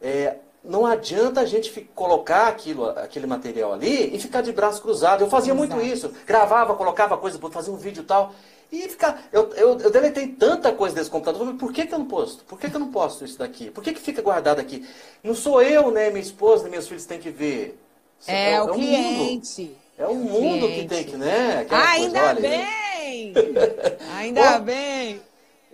é, 0.00 0.36
não 0.62 0.84
adianta 0.84 1.40
a 1.40 1.44
gente 1.44 1.70
colocar 1.94 2.48
aquilo, 2.48 2.90
aquele 2.90 3.26
material 3.26 3.72
ali 3.72 4.14
e 4.14 4.18
ficar 4.18 4.42
de 4.42 4.52
braço 4.52 4.82
cruzado. 4.82 5.22
Eu 5.22 5.28
fazia 5.30 5.54
muito 5.54 5.76
Exato. 5.76 5.86
isso. 5.86 6.14
Gravava, 6.26 6.74
colocava 6.74 7.16
coisa, 7.16 7.38
fazia 7.50 7.72
um 7.72 7.76
vídeo 7.76 8.02
e 8.02 8.06
tal. 8.06 8.32
E 8.70 8.88
ficar. 8.88 9.24
Eu, 9.32 9.52
eu, 9.54 9.78
eu 9.80 9.90
deletei 9.90 10.28
tanta 10.28 10.70
coisa 10.72 10.94
desse 10.94 11.10
computador. 11.10 11.40
Falei, 11.40 11.58
Por 11.58 11.72
que, 11.72 11.86
que 11.86 11.94
eu 11.94 11.98
não 11.98 12.06
posto? 12.06 12.44
Por 12.44 12.58
que, 12.58 12.70
que 12.70 12.76
eu 12.76 12.80
não 12.80 12.90
posto 12.92 13.24
isso 13.24 13.38
daqui? 13.38 13.70
Por 13.70 13.82
que, 13.82 13.92
que 13.92 14.00
fica 14.00 14.22
guardado 14.22 14.60
aqui? 14.60 14.86
Não 15.24 15.34
sou 15.34 15.60
eu, 15.60 15.90
né? 15.90 16.08
Minha 16.10 16.22
esposa, 16.22 16.62
nem 16.64 16.72
meus 16.72 16.86
filhos 16.86 17.04
têm 17.04 17.18
que 17.18 17.30
ver. 17.30 17.78
É, 18.26 18.60
o 18.60 18.66
mundo. 18.66 18.74
cliente. 18.74 19.76
É 19.98 20.06
o 20.06 20.14
mundo 20.14 20.66
que 20.68 20.72
cliente. 20.74 20.88
tem 20.88 21.04
que, 21.04 21.16
né? 21.16 21.60
Aquela 21.60 21.86
coisa, 21.86 22.04
Ainda 22.04 22.26
olha, 22.26 22.40
bem! 22.40 23.34
Ainda 24.16 24.56
Ó. 24.56 24.60
bem! 24.60 25.20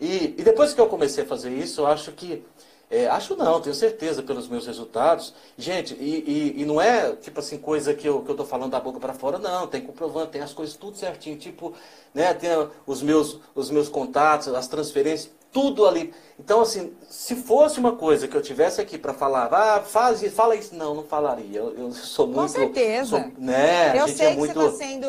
E, 0.00 0.34
e 0.38 0.42
depois 0.42 0.72
que 0.72 0.80
eu 0.80 0.86
comecei 0.88 1.24
a 1.24 1.26
fazer 1.26 1.50
isso, 1.50 1.82
eu 1.82 1.86
acho 1.86 2.12
que. 2.12 2.42
É, 2.90 3.06
acho 3.08 3.36
não, 3.36 3.60
tenho 3.60 3.74
certeza 3.74 4.22
pelos 4.22 4.48
meus 4.48 4.66
resultados. 4.66 5.34
Gente, 5.58 5.94
e, 5.94 6.54
e, 6.56 6.62
e 6.62 6.64
não 6.64 6.80
é 6.80 7.14
tipo 7.16 7.40
assim, 7.40 7.58
coisa 7.58 7.94
que 7.94 8.06
eu, 8.08 8.22
que 8.22 8.30
eu 8.30 8.36
tô 8.36 8.44
falando 8.44 8.70
da 8.72 8.80
boca 8.80 9.00
para 9.00 9.12
fora, 9.14 9.38
não. 9.38 9.66
Tem 9.66 9.80
comprovando, 9.82 10.28
tem 10.28 10.40
as 10.40 10.52
coisas 10.52 10.76
tudo 10.76 10.96
certinho. 10.96 11.36
Tipo, 11.36 11.74
né, 12.14 12.32
tem 12.34 12.50
os 12.86 13.02
meus, 13.02 13.40
os 13.54 13.70
meus 13.70 13.88
contatos, 13.88 14.48
as 14.48 14.68
transferências, 14.68 15.32
tudo 15.52 15.86
ali. 15.86 16.14
Então, 16.38 16.60
assim, 16.60 16.94
se 17.08 17.34
fosse 17.36 17.78
uma 17.80 17.96
coisa 17.96 18.28
que 18.28 18.36
eu 18.36 18.42
tivesse 18.42 18.80
aqui 18.80 18.96
para 18.98 19.12
falar, 19.14 19.52
ah, 19.52 19.82
faz, 19.82 20.22
fala 20.34 20.54
isso, 20.54 20.74
não, 20.74 20.94
não 20.94 21.04
falaria. 21.04 21.58
Eu, 21.58 21.74
eu 21.76 21.92
sou 21.92 22.26
muito. 22.26 22.42
Com 22.42 22.48
certeza. 22.48 23.06
sou- 23.08 23.32
né, 23.38 23.98
Eu 23.98 24.00
gente 24.00 24.08
sei 24.08 24.26
é 24.26 24.34
que 24.36 24.38
muito. 24.38 24.54
você 24.54 24.66
está 24.66 24.68
sendo 24.86 25.06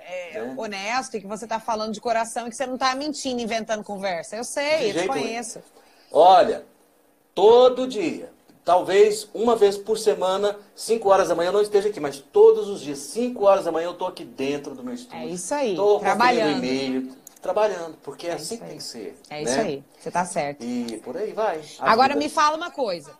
é, 0.00 0.40
né? 0.40 0.56
honesto 0.56 1.16
e 1.16 1.20
que 1.20 1.26
você 1.26 1.44
está 1.44 1.60
falando 1.60 1.92
de 1.92 2.00
coração 2.00 2.46
e 2.46 2.50
que 2.50 2.56
você 2.56 2.66
não 2.66 2.74
está 2.74 2.94
mentindo, 2.94 3.40
inventando 3.40 3.84
conversa. 3.84 4.36
Eu 4.36 4.44
De 4.74 4.86
sei, 4.86 4.90
eu 4.90 4.94
te 4.94 5.04
jeito 5.04 5.04
conheço. 5.04 5.62
Olha, 6.10 6.66
todo 7.38 7.86
dia, 7.86 8.32
talvez 8.64 9.28
uma 9.32 9.54
vez 9.54 9.78
por 9.78 9.96
semana, 9.96 10.58
5 10.74 11.08
horas 11.08 11.28
da 11.28 11.36
manhã 11.36 11.50
eu 11.50 11.52
não 11.52 11.62
esteja 11.62 11.88
aqui, 11.88 12.00
mas 12.00 12.18
todos 12.18 12.68
os 12.68 12.80
dias, 12.80 12.98
5 12.98 13.44
horas 13.44 13.64
da 13.64 13.70
manhã 13.70 13.86
eu 13.86 13.92
estou 13.92 14.08
aqui 14.08 14.24
dentro 14.24 14.74
do 14.74 14.82
meu 14.82 14.92
estúdio. 14.94 15.20
É 15.20 15.26
isso 15.26 15.54
aí, 15.54 15.70
Estou 15.70 16.00
trabalhando. 16.00 16.64
e-mail, 16.64 17.12
trabalhando, 17.40 17.96
porque 18.02 18.26
é, 18.26 18.32
assim 18.32 18.56
isso 18.56 18.64
que 18.64 18.68
tem 18.68 18.76
que 18.78 18.82
ser. 18.82 19.16
É 19.30 19.36
né? 19.36 19.42
isso 19.42 19.60
aí, 19.60 19.84
você 20.00 20.08
está 20.08 20.24
certo. 20.24 20.64
E 20.64 20.98
por 21.04 21.16
aí 21.16 21.32
vai. 21.32 21.62
Agora 21.78 22.14
vida- 22.14 22.24
me 22.24 22.28
fala 22.28 22.56
uma 22.56 22.72
coisa. 22.72 23.12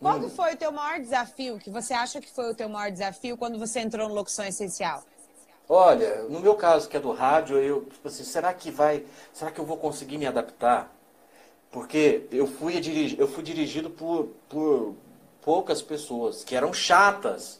Qual 0.00 0.18
Hum. 0.18 0.28
foi 0.28 0.54
o 0.54 0.56
teu 0.56 0.70
maior 0.70 1.00
desafio, 1.00 1.58
que 1.58 1.68
você 1.70 1.94
acha 1.94 2.20
que 2.20 2.30
foi 2.30 2.52
o 2.52 2.54
teu 2.54 2.68
maior 2.68 2.92
desafio 2.92 3.36
quando 3.36 3.58
você 3.58 3.80
entrou 3.80 4.08
no 4.08 4.14
Locução 4.14 4.44
Essencial? 4.44 5.02
Olha, 5.68 6.22
no 6.24 6.38
meu 6.38 6.54
caso, 6.54 6.88
que 6.88 6.96
é 6.96 7.00
do 7.00 7.10
rádio, 7.10 7.58
eu, 7.58 7.86
tipo 7.86 8.06
assim, 8.06 8.22
será 8.22 8.54
que 8.54 8.70
vai, 8.70 9.04
será 9.32 9.50
que 9.50 9.58
eu 9.58 9.64
vou 9.64 9.78
conseguir 9.78 10.16
me 10.18 10.26
adaptar? 10.26 10.93
Porque 11.74 12.22
eu 12.30 12.46
fui, 12.46 12.78
dirigi, 12.78 13.16
eu 13.18 13.26
fui 13.26 13.42
dirigido 13.42 13.90
por, 13.90 14.28
por 14.48 14.94
poucas 15.42 15.82
pessoas 15.82 16.44
que 16.44 16.54
eram 16.54 16.72
chatas. 16.72 17.58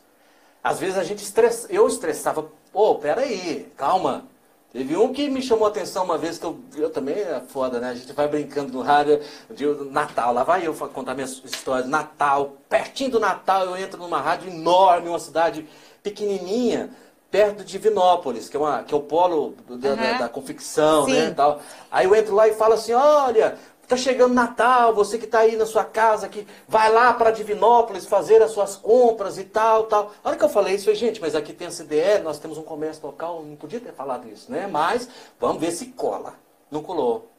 Às 0.62 0.78
vezes 0.78 0.96
a 0.96 1.02
gente 1.02 1.24
estressa, 1.24 1.66
eu 1.68 1.88
estressava, 1.88 2.48
pô, 2.72 2.94
peraí, 2.94 3.72
calma. 3.76 4.24
Teve 4.72 4.96
um 4.96 5.12
que 5.12 5.28
me 5.28 5.42
chamou 5.42 5.66
a 5.66 5.70
atenção 5.70 6.04
uma 6.04 6.16
vez, 6.16 6.38
que 6.38 6.46
eu, 6.46 6.60
eu 6.76 6.90
também 6.90 7.16
é 7.16 7.42
foda, 7.48 7.80
né? 7.80 7.88
A 7.88 7.94
gente 7.96 8.12
vai 8.12 8.28
brincando 8.28 8.72
no 8.72 8.82
rádio 8.82 9.20
de 9.50 9.66
Natal, 9.90 10.32
lá 10.32 10.44
vai 10.44 10.64
eu 10.64 10.72
contar 10.74 11.14
minhas 11.14 11.42
histórias, 11.44 11.88
Natal, 11.88 12.52
pertinho 12.68 13.10
do 13.10 13.20
Natal 13.20 13.66
eu 13.66 13.76
entro 13.76 14.00
numa 14.00 14.20
rádio 14.20 14.48
enorme, 14.48 15.08
uma 15.08 15.18
cidade 15.18 15.68
pequenininha, 16.04 16.90
perto 17.30 17.64
de 17.64 17.78
Vinópolis, 17.78 18.48
que 18.48 18.56
é, 18.56 18.60
uma, 18.60 18.84
que 18.84 18.94
é 18.94 18.96
o 18.96 19.00
polo 19.00 19.54
da, 19.68 19.76
da- 19.76 19.94
Aham. 19.94 20.18
da 20.18 20.28
confecção, 20.28 21.04
Sim. 21.06 21.12
né, 21.14 21.30
tal. 21.30 21.60
Aí 21.90 22.06
eu 22.06 22.14
entro 22.14 22.32
lá 22.32 22.46
e 22.46 22.54
falo 22.54 22.74
assim, 22.74 22.92
olha, 22.92 23.58
Tá 23.86 23.96
chegando 23.96 24.32
Natal, 24.32 24.94
você 24.94 25.18
que 25.18 25.26
está 25.26 25.40
aí 25.40 25.56
na 25.56 25.66
sua 25.66 25.84
casa, 25.84 26.28
que 26.28 26.46
vai 26.66 26.90
lá 26.90 27.12
para 27.12 27.30
Divinópolis 27.30 28.06
fazer 28.06 28.42
as 28.42 28.50
suas 28.50 28.76
compras 28.76 29.38
e 29.38 29.44
tal, 29.44 29.84
tal. 29.84 30.12
A 30.22 30.28
hora 30.28 30.38
que 30.38 30.44
eu 30.44 30.48
falei 30.48 30.74
isso, 30.74 30.88
eu 30.88 30.94
falei, 30.94 31.08
gente, 31.08 31.20
mas 31.20 31.34
aqui 31.34 31.52
tem 31.52 31.66
a 31.66 31.70
CDL, 31.70 32.24
nós 32.24 32.38
temos 32.38 32.56
um 32.56 32.62
comércio 32.62 33.04
local, 33.06 33.42
não 33.42 33.56
podia 33.56 33.80
ter 33.80 33.92
falado 33.92 34.28
isso, 34.28 34.50
né? 34.50 34.66
Mas 34.66 35.08
vamos 35.38 35.60
ver 35.60 35.70
se 35.70 35.86
cola. 35.86 36.34
Não 36.70 36.82
colou. 36.82 37.30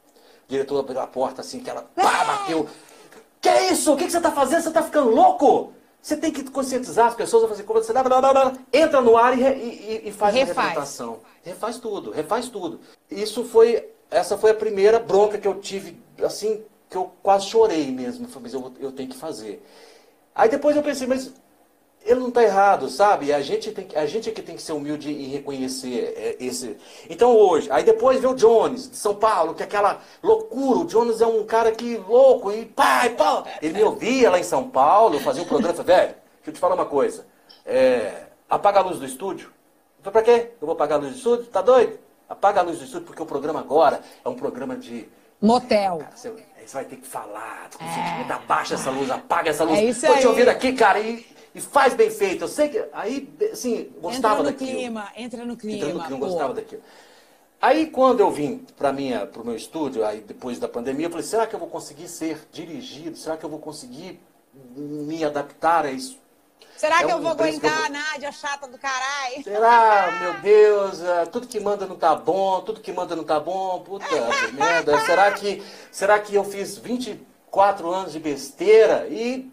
O 0.47 0.47
diretor 0.47 0.79
abriu 0.79 0.99
a 0.99 1.07
porta 1.07 1.41
assim, 1.41 1.59
que 1.59 1.69
ela 1.69 1.83
pá, 1.95 2.23
bateu. 2.23 2.67
Que 3.41 3.49
é 3.49 3.71
isso? 3.71 3.93
O 3.93 3.97
que, 3.97 4.05
que 4.05 4.11
você 4.11 4.17
está 4.17 4.31
fazendo? 4.31 4.61
Você 4.61 4.69
está 4.69 4.83
ficando 4.83 5.09
louco? 5.09 5.73
Você 6.01 6.15
tem 6.15 6.31
que 6.31 6.43
conscientizar 6.51 7.07
as 7.07 7.15
pessoas 7.15 7.45
a 7.45 7.47
fazer 7.47 7.63
compra, 7.63 7.81
você 7.81 7.91
blá, 7.91 8.03
blá, 8.03 8.21
blá, 8.21 8.31
blá, 8.31 8.53
entra 8.71 9.01
no 9.01 9.17
ar 9.17 9.35
e, 9.35 9.41
e, 9.43 10.01
e 10.05 10.11
faz 10.11 10.35
refaz. 10.35 10.55
uma 10.55 10.63
representação. 10.63 11.19
Refaz 11.43 11.79
tudo, 11.79 12.11
refaz 12.11 12.47
tudo. 12.47 12.79
Isso 13.09 13.43
foi, 13.43 13.89
essa 14.15 14.37
foi 14.37 14.51
a 14.51 14.55
primeira 14.55 14.97
bronca 14.97 15.37
que 15.37 15.47
eu 15.47 15.59
tive 15.59 16.01
assim, 16.23 16.63
que 16.89 16.95
eu 16.95 17.11
quase 17.21 17.47
chorei 17.47 17.91
mesmo. 17.91 18.27
Falei, 18.27 18.43
mas 18.43 18.53
eu, 18.53 18.73
eu 18.79 18.91
tenho 18.91 19.09
que 19.09 19.17
fazer. 19.17 19.61
Aí 20.33 20.49
depois 20.49 20.75
eu 20.75 20.81
pensei, 20.81 21.05
mas 21.05 21.33
ele 22.01 22.19
não 22.19 22.29
está 22.29 22.43
errado, 22.43 22.87
sabe? 22.87 23.33
A 23.33 23.41
gente, 23.41 23.71
tem, 23.71 23.87
a 23.95 24.05
gente 24.05 24.29
é 24.29 24.31
que 24.31 24.41
tem 24.41 24.55
que 24.55 24.61
ser 24.61 24.71
humilde 24.73 25.09
e 25.09 25.27
reconhecer 25.27 26.13
é, 26.15 26.37
esse. 26.39 26.77
Então 27.09 27.35
hoje, 27.35 27.69
aí 27.71 27.83
depois 27.83 28.21
vê 28.21 28.27
o 28.27 28.35
Jones, 28.35 28.89
de 28.89 28.95
São 28.95 29.15
Paulo, 29.15 29.53
que 29.53 29.63
é 29.63 29.65
aquela 29.65 30.01
loucura. 30.23 30.79
O 30.79 30.85
Jones 30.85 31.19
é 31.19 31.27
um 31.27 31.43
cara 31.45 31.71
que 31.71 31.97
louco, 31.97 32.51
e 32.51 32.65
pai, 32.65 33.09
pá. 33.15 33.43
Ele 33.61 33.73
me 33.73 33.83
ouvia 33.83 34.29
lá 34.29 34.39
em 34.39 34.43
São 34.43 34.69
Paulo, 34.69 35.19
fazia 35.19 35.43
um 35.43 35.47
programa, 35.47 35.73
falei, 35.73 35.95
velho, 35.95 36.15
deixa 36.35 36.49
eu 36.49 36.53
te 36.53 36.59
falar 36.59 36.75
uma 36.75 36.85
coisa. 36.85 37.25
É, 37.65 38.27
apaga 38.49 38.79
a 38.79 38.83
luz 38.83 38.99
do 38.99 39.05
estúdio. 39.05 39.51
Eu 39.97 40.11
falei, 40.11 40.23
pra 40.23 40.33
quê? 40.33 40.51
Eu 40.61 40.67
vou 40.67 40.73
apagar 40.73 40.99
a 40.99 41.01
luz 41.01 41.13
do 41.13 41.17
estúdio? 41.17 41.45
Tá 41.47 41.61
doido? 41.61 42.04
Apaga 42.29 42.61
a 42.61 42.63
luz 42.63 42.79
do 42.79 42.85
estúdio, 42.85 43.05
porque 43.07 43.21
o 43.21 43.25
programa 43.25 43.59
agora 43.59 44.01
é 44.23 44.29
um 44.29 44.35
programa 44.35 44.75
de 44.75 45.07
Motel. 45.41 45.97
Cara, 45.97 46.15
você, 46.15 46.29
você, 46.31 46.73
vai 46.73 46.85
ter 46.85 46.95
que 46.95 47.07
falar, 47.07 47.69
com 47.77 47.83
é. 47.83 47.93
sentimento, 47.93 48.31
abaixa 48.31 48.73
essa 48.75 48.89
luz, 48.89 49.11
apaga 49.11 49.49
essa 49.49 49.63
luz. 49.63 49.79
É 49.79 49.83
isso 49.83 50.05
Tô 50.05 50.13
aí. 50.13 50.19
te 50.21 50.27
ouvindo 50.27 50.49
aqui, 50.49 50.73
cara, 50.73 50.99
e, 50.99 51.25
e 51.53 51.61
faz 51.61 51.93
bem 51.93 52.09
feito. 52.09 52.45
Eu 52.45 52.47
sei 52.47 52.69
que. 52.69 52.83
Aí, 52.93 53.29
assim, 53.51 53.91
gostava 54.01 54.39
entra 54.39 54.43
no 54.43 54.43
daquilo. 54.43 54.79
Clima, 54.79 55.11
entra 55.15 55.45
no 55.45 55.57
clima. 55.57 55.77
Entra 55.77 55.93
no 55.93 56.03
clima, 56.03 56.27
gostava 56.27 56.53
daquilo. 56.53 56.81
Aí 57.61 57.87
quando 57.87 58.19
eu 58.19 58.29
vim 58.29 58.65
para 58.77 58.91
o 58.91 59.45
meu 59.45 59.55
estúdio, 59.55 60.05
aí 60.05 60.21
depois 60.21 60.59
da 60.59 60.67
pandemia, 60.67 61.07
eu 61.07 61.09
falei, 61.09 61.25
será 61.25 61.47
que 61.47 61.55
eu 61.55 61.59
vou 61.59 61.69
conseguir 61.69 62.07
ser 62.07 62.47
dirigido? 62.51 63.17
Será 63.17 63.37
que 63.37 63.43
eu 63.43 63.49
vou 63.49 63.59
conseguir 63.59 64.19
me 64.75 65.23
adaptar 65.23 65.85
a 65.85 65.91
isso? 65.91 66.19
Será 66.77 67.01
é 67.01 67.05
que 67.05 67.11
eu 67.11 67.21
vou 67.21 67.31
aguentar 67.31 67.79
eu 67.79 67.85
a 67.85 67.89
Nádia 67.89 68.31
chata 68.31 68.67
do 68.67 68.77
caralho? 68.77 69.43
Será? 69.43 70.11
Meu 70.19 70.33
Deus, 70.41 70.99
uh, 70.99 71.29
tudo 71.31 71.47
que 71.47 71.59
manda 71.59 71.85
não 71.85 71.95
tá 71.95 72.13
bom, 72.15 72.61
tudo 72.61 72.81
que 72.81 72.91
manda 72.91 73.15
não 73.15 73.23
tá 73.23 73.39
bom, 73.39 73.79
puta 73.79 74.05
merda. 74.53 74.99
Será 75.01 75.31
que, 75.31 75.63
será 75.91 76.19
que 76.19 76.35
eu 76.35 76.43
fiz 76.43 76.77
24 76.77 77.89
anos 77.89 78.11
de 78.11 78.19
besteira 78.19 79.07
e, 79.09 79.49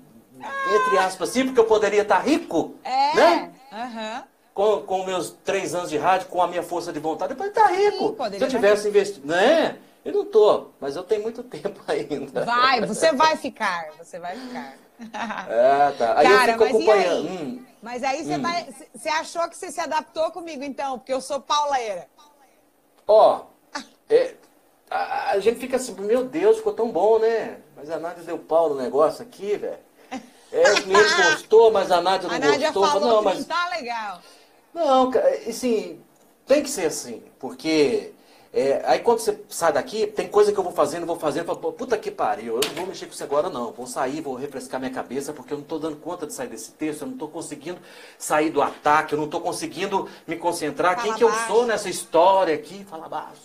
entre 0.74 0.98
aspas, 0.98 1.28
sim, 1.28 1.44
porque 1.44 1.60
eu 1.60 1.66
poderia 1.66 2.02
estar 2.02 2.16
tá 2.16 2.22
rico? 2.22 2.74
É. 2.82 3.14
Né? 3.14 3.52
Uhum. 3.72 4.22
Com, 4.52 4.82
com 4.82 5.04
meus 5.04 5.30
três 5.44 5.74
anos 5.74 5.90
de 5.90 5.96
rádio, 5.96 6.28
com 6.28 6.42
a 6.42 6.48
minha 6.48 6.62
força 6.62 6.92
de 6.92 6.98
vontade, 6.98 7.32
eu 7.32 7.36
poderia 7.36 7.58
estar 7.58 7.68
tá 7.68 7.74
rico. 7.74 8.16
Sim, 8.30 8.38
Se 8.38 8.44
eu 8.44 8.48
tivesse 8.48 8.88
investido. 8.88 9.26
Né? 9.26 9.78
Eu 10.04 10.12
não 10.12 10.24
tô, 10.24 10.70
mas 10.80 10.96
eu 10.96 11.04
tenho 11.04 11.22
muito 11.22 11.42
tempo 11.44 11.80
ainda. 11.86 12.44
Vai, 12.44 12.84
você 12.84 13.12
vai 13.12 13.36
ficar, 13.36 13.90
você 13.98 14.18
vai 14.18 14.36
ficar. 14.36 14.74
É, 15.48 15.90
tá. 15.92 16.18
Aí 16.18 16.26
Cara, 16.26 16.52
eu 16.52 16.58
fico 16.58 16.64
acompanhando. 16.64 17.24
Mas 17.24 17.30
aí, 17.30 17.38
hum. 17.38 17.64
mas 17.82 18.02
aí 18.04 18.24
você, 18.24 18.36
hum. 18.36 18.42
vai, 18.42 18.74
você 18.94 19.08
achou 19.08 19.48
que 19.48 19.56
você 19.56 19.70
se 19.70 19.80
adaptou 19.80 20.30
comigo, 20.30 20.62
então, 20.62 20.98
porque 20.98 21.12
eu 21.12 21.20
sou 21.20 21.40
pauleira. 21.40 22.06
Ó, 23.06 23.46
é, 24.08 24.34
a, 24.90 25.32
a, 25.32 25.40
gente 25.40 25.58
fica 25.58 25.76
assim, 25.76 25.94
meu 25.94 26.24
Deus, 26.24 26.58
ficou 26.58 26.72
tão 26.72 26.90
bom, 26.90 27.18
né? 27.18 27.58
Mas 27.76 27.90
a 27.90 27.98
Nádia 27.98 28.22
deu 28.22 28.38
pau 28.38 28.68
no 28.68 28.76
negócio 28.76 29.22
aqui, 29.22 29.56
velho. 29.56 29.78
É, 30.52 30.72
o 30.72 30.82
cliente 30.82 31.16
gostou, 31.16 31.72
mas 31.72 31.90
a 31.90 32.00
Nádia 32.00 32.28
não 32.28 32.36
a 32.36 32.38
Nádia 32.38 32.70
gostou. 32.70 32.86
Falou 32.86 33.08
não, 33.08 33.22
mas... 33.22 33.38
não 33.38 33.44
tá 33.44 33.68
legal. 33.70 34.20
Não, 34.72 35.10
assim, 35.48 36.00
tem 36.46 36.62
que 36.62 36.70
ser 36.70 36.86
assim, 36.86 37.22
porque 37.38 38.12
é, 38.54 38.82
aí 38.84 38.98
quando 38.98 39.20
você 39.20 39.40
sai 39.48 39.72
daqui, 39.72 40.06
tem 40.06 40.28
coisa 40.28 40.52
que 40.52 40.58
eu 40.58 40.62
vou 40.62 40.74
fazendo, 40.74 41.06
vou 41.06 41.18
fazendo, 41.18 41.46
falo, 41.46 41.72
puta 41.72 41.96
que 41.96 42.10
pariu, 42.10 42.56
eu 42.56 42.68
não 42.68 42.74
vou 42.74 42.86
mexer 42.86 43.06
com 43.06 43.12
isso 43.12 43.24
agora 43.24 43.48
não. 43.48 43.72
Vou 43.72 43.86
sair, 43.86 44.20
vou 44.20 44.34
refrescar 44.34 44.78
minha 44.78 44.92
cabeça, 44.92 45.32
porque 45.32 45.54
eu 45.54 45.56
não 45.56 45.62
estou 45.62 45.78
dando 45.78 45.96
conta 45.96 46.26
de 46.26 46.34
sair 46.34 46.48
desse 46.48 46.72
texto, 46.72 47.00
eu 47.00 47.06
não 47.06 47.14
estou 47.14 47.28
conseguindo 47.28 47.78
sair 48.18 48.50
do 48.50 48.60
ataque, 48.60 49.14
eu 49.14 49.16
não 49.16 49.24
estou 49.24 49.40
conseguindo 49.40 50.06
me 50.26 50.36
concentrar. 50.36 50.96
Fala 50.96 51.06
Quem 51.06 51.14
que 51.14 51.24
baixo. 51.24 51.50
eu 51.50 51.54
sou 51.54 51.66
nessa 51.66 51.88
história 51.88 52.54
aqui? 52.54 52.84
Fala 52.84 53.08
baixo. 53.08 53.40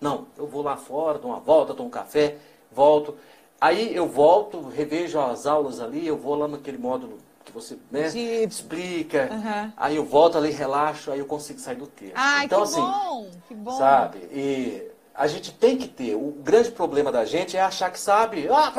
Não, 0.00 0.28
eu 0.38 0.46
vou 0.46 0.62
lá 0.62 0.76
fora, 0.76 1.18
dou 1.18 1.32
uma 1.32 1.40
volta, 1.40 1.74
tomo 1.74 1.88
um 1.88 1.90
café, 1.90 2.36
volto. 2.70 3.16
Aí 3.60 3.96
eu 3.96 4.06
volto, 4.06 4.68
revejo 4.68 5.18
as 5.18 5.46
aulas 5.46 5.80
ali, 5.80 6.06
eu 6.06 6.16
vou 6.16 6.36
lá 6.36 6.46
naquele 6.46 6.78
módulo 6.78 7.18
que 7.46 7.52
você 7.52 7.78
né, 7.90 8.08
de... 8.08 8.18
explica. 8.44 9.28
Uhum. 9.32 9.72
Aí 9.76 9.96
eu 9.96 10.04
volto 10.04 10.36
ali, 10.36 10.50
relaxo, 10.50 11.12
aí 11.12 11.20
eu 11.20 11.26
consigo 11.26 11.60
sair 11.60 11.76
do 11.76 11.86
texto. 11.86 12.14
Ai, 12.16 12.44
então, 12.44 12.58
que 12.58 12.64
assim, 12.64 12.80
bom, 12.80 13.30
que 13.48 13.54
bom. 13.54 13.78
Sabe? 13.78 14.18
E 14.32 14.90
a 15.14 15.26
gente 15.28 15.52
tem 15.52 15.78
que 15.78 15.86
ter. 15.86 16.14
O 16.16 16.32
grande 16.42 16.70
problema 16.72 17.10
da 17.12 17.24
gente 17.24 17.56
é 17.56 17.60
achar 17.60 17.90
que 17.90 18.00
sabe. 18.00 18.48
Ah, 18.50 18.72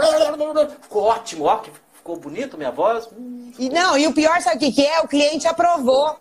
ficou 0.81 1.03
ótimo, 1.03 1.45
ó, 1.45 1.63
ficou 1.93 2.17
bonito 2.17 2.57
minha 2.57 2.71
voz. 2.71 3.07
Hum, 3.17 3.51
e 3.57 3.69
não, 3.69 3.97
e 3.97 4.05
o 4.05 4.13
pior, 4.13 4.39
sabe 4.41 4.67
o 4.67 4.71
que, 4.71 4.85
é? 4.85 4.99
O 4.99 5.07
cliente 5.07 5.47
aprovou. 5.47 6.17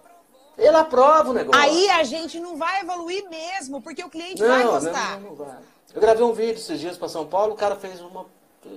Ele 0.56 0.76
aprova 0.76 1.30
o 1.30 1.34
negócio. 1.34 1.60
Aí 1.60 1.90
a 1.90 2.02
gente 2.02 2.40
não 2.40 2.56
vai 2.56 2.80
evoluir 2.80 3.28
mesmo, 3.28 3.82
porque 3.82 4.02
o 4.02 4.08
cliente 4.08 4.40
não, 4.40 4.48
vai 4.48 4.62
gostar. 4.62 5.20
Não, 5.20 5.30
não, 5.30 5.36
vai. 5.36 5.56
Eu 5.94 6.00
gravei 6.00 6.24
um 6.24 6.32
vídeo 6.32 6.54
esses 6.54 6.80
dias 6.80 6.96
para 6.96 7.08
São 7.08 7.26
Paulo, 7.26 7.52
o 7.52 7.56
cara 7.56 7.76
fez 7.76 8.00
uma. 8.00 8.24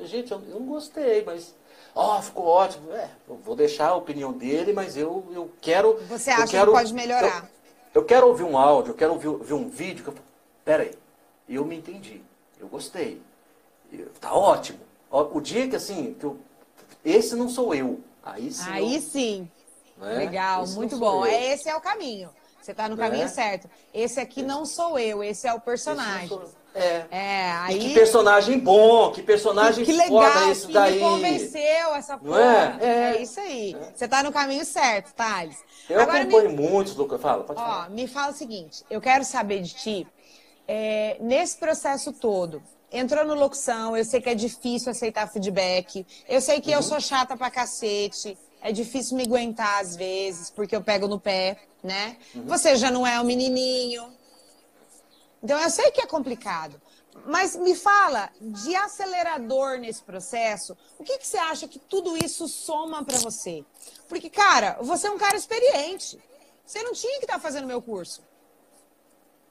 Gente, 0.03 0.32
eu 0.32 0.39
não 0.39 0.65
gostei, 0.65 1.23
mas 1.23 1.55
Ó, 1.99 2.17
oh, 2.17 2.21
ficou 2.21 2.45
ótimo. 2.45 2.93
É, 2.93 3.09
eu 3.27 3.35
vou 3.35 3.57
deixar 3.57 3.89
a 3.89 3.95
opinião 3.95 4.31
dele, 4.31 4.71
mas 4.71 4.95
eu, 4.95 5.27
eu 5.33 5.51
quero. 5.59 5.99
Você 6.07 6.31
acha 6.31 6.47
quero, 6.47 6.71
que 6.71 6.77
pode 6.77 6.93
melhorar? 6.93 7.43
Eu, 7.93 8.01
eu, 8.01 8.05
quero 8.05 8.25
ouvir 8.25 8.43
um 8.43 8.57
áudio, 8.57 8.91
eu 8.91 8.95
quero 8.95 9.12
ouvir, 9.12 9.27
ouvir 9.27 9.53
um 9.53 9.67
vídeo. 9.67 10.05
Que 10.05 10.09
eu, 10.09 10.15
Pera 10.63 10.83
aí, 10.83 10.97
eu 11.49 11.65
me 11.65 11.75
entendi. 11.75 12.21
Eu 12.57 12.69
gostei. 12.69 13.21
Tá 14.21 14.33
ótimo. 14.33 14.79
O 15.12 15.41
dia 15.41 15.67
que 15.67 15.75
assim, 15.75 16.15
que 16.17 16.23
eu, 16.23 16.38
esse 17.03 17.35
não 17.35 17.49
sou 17.49 17.75
eu. 17.75 17.99
Aí 18.23 18.49
sim. 18.49 18.69
Aí 18.69 18.95
eu, 18.95 19.01
sim. 19.01 19.51
Né? 19.97 20.13
Legal, 20.19 20.63
esse 20.63 20.75
muito 20.77 20.95
bom. 20.95 21.25
É, 21.25 21.51
esse 21.51 21.67
é 21.67 21.75
o 21.75 21.81
caminho. 21.81 22.29
Você 22.62 22.71
está 22.71 22.88
no 22.88 22.95
né? 22.95 23.09
caminho 23.09 23.27
certo. 23.27 23.69
Esse 23.93 24.21
aqui 24.21 24.41
não 24.41 24.65
sou 24.65 24.97
eu, 24.97 25.21
esse 25.21 25.45
é 25.45 25.53
o 25.53 25.59
personagem. 25.59 26.29
É. 26.82 27.06
é 27.12 27.52
aí... 27.52 27.78
E 27.78 27.80
que 27.80 27.94
personagem 27.94 28.60
bom, 28.60 29.12
que 29.12 29.22
personagem 29.22 29.86
que 29.86 29.92
legal, 29.92 30.10
foda 30.10 30.52
esse 30.52 30.68
que 30.68 30.74
daí. 30.74 30.96
Me 30.96 31.00
convenceu 31.00 31.96
essa 31.96 32.18
porra. 32.18 32.78
É? 32.82 32.86
é? 32.86 33.15
É. 33.18 33.22
isso 33.22 33.39
aí. 33.39 33.76
É. 33.76 33.92
Você 33.96 34.08
tá 34.08 34.24
no 34.24 34.32
caminho 34.32 34.65
certo, 34.65 35.13
Thales. 35.13 35.58
Eu 35.89 36.02
Agora, 36.02 36.22
acompanho 36.22 36.52
me... 36.52 36.70
muitos, 36.70 36.96
Lucas. 36.96 37.22
Fala, 37.22 37.44
pode 37.44 37.60
Ó, 37.60 37.63
falar. 37.63 37.89
Me 37.89 38.08
fala 38.08 38.32
o 38.32 38.36
seguinte, 38.36 38.84
eu 38.89 39.02
quero 39.02 39.24
saber 39.26 39.62
de 39.62 39.74
ti, 39.74 40.08
é, 40.68 41.18
nesse 41.20 41.58
processo 41.58 42.13
todo, 42.13 42.62
entrou 42.92 43.26
no 43.26 43.34
locução, 43.34 43.98
eu 43.98 44.06
sei 44.06 44.22
que 44.22 44.30
é 44.30 44.36
difícil 44.36 44.92
aceitar 44.92 45.28
feedback, 45.28 46.06
eu 46.28 46.39
sei 46.42 46.62
que 46.62 46.70
uhum. 46.70 46.76
eu 46.76 46.84
sou 46.84 47.00
chata 47.00 47.36
pra 47.36 47.50
cacete, 47.50 48.38
é 48.62 48.72
difícil 48.72 49.18
me 49.18 49.24
aguentar 49.24 49.82
às 49.82 49.96
vezes, 49.96 50.50
porque 50.50 50.76
eu 50.76 50.82
pego 50.82 51.08
no 51.08 51.20
pé, 51.20 51.58
né? 51.84 52.18
Uhum. 52.36 52.44
Você 52.46 52.76
já 52.76 52.92
não 52.92 53.06
é 53.06 53.20
um 53.20 53.24
menininho, 53.24 54.04
então, 55.43 55.60
eu 55.60 55.69
sei 55.69 55.91
que 55.91 56.02
é 56.02 56.06
complicado. 56.06 56.82
Mas 57.25 57.56
me 57.56 57.75
fala, 57.75 58.30
de 58.39 58.75
acelerador 58.75 59.78
nesse 59.78 60.02
processo, 60.02 60.78
o 60.97 61.04
que, 61.04 61.17
que 61.17 61.28
você 61.28 61.38
acha 61.38 61.67
que 61.67 61.80
tudo 61.80 62.15
isso 62.17 62.47
soma 62.47 63.04
para 63.04 63.17
você? 63.17 63.65
Porque, 64.08 64.30
cara, 64.30 64.78
você 64.82 65.08
é 65.08 65.12
um 65.12 65.17
cara 65.17 65.36
experiente. 65.36 66.19
Você 66.65 66.84
não 66.84 66.93
tinha 66.93 67.17
que 67.19 67.25
estar 67.25 67.36
tá 67.36 67.39
fazendo 67.39 67.67
meu 67.67 67.82
curso. 67.82 68.21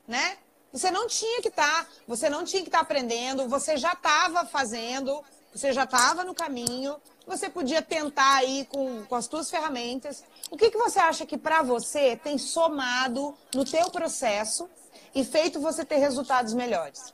Né? 0.06 0.38
Você 0.72 0.90
não 0.90 1.06
tinha 1.06 1.42
que 1.42 1.48
estar, 1.48 1.84
tá, 1.84 1.90
você 2.06 2.28
não 2.28 2.44
tinha 2.44 2.62
que 2.62 2.68
estar 2.68 2.78
tá 2.78 2.84
aprendendo, 2.84 3.48
você 3.48 3.76
já 3.76 3.92
estava 3.92 4.44
fazendo, 4.46 5.22
você 5.52 5.72
já 5.72 5.84
estava 5.84 6.24
no 6.24 6.34
caminho, 6.34 6.96
você 7.26 7.48
podia 7.48 7.82
tentar 7.82 8.36
aí 8.36 8.66
com, 8.66 9.04
com 9.04 9.14
as 9.14 9.24
suas 9.24 9.50
ferramentas. 9.50 10.22
O 10.50 10.56
que, 10.56 10.70
que 10.70 10.78
você 10.78 10.98
acha 10.98 11.26
que 11.26 11.36
para 11.36 11.62
você 11.62 12.16
tem 12.16 12.38
somado 12.38 13.34
no 13.54 13.64
teu 13.64 13.90
processo 13.90 14.68
e 15.14 15.24
feito 15.24 15.60
você 15.60 15.84
ter 15.84 15.96
resultados 15.96 16.54
melhores? 16.54 17.12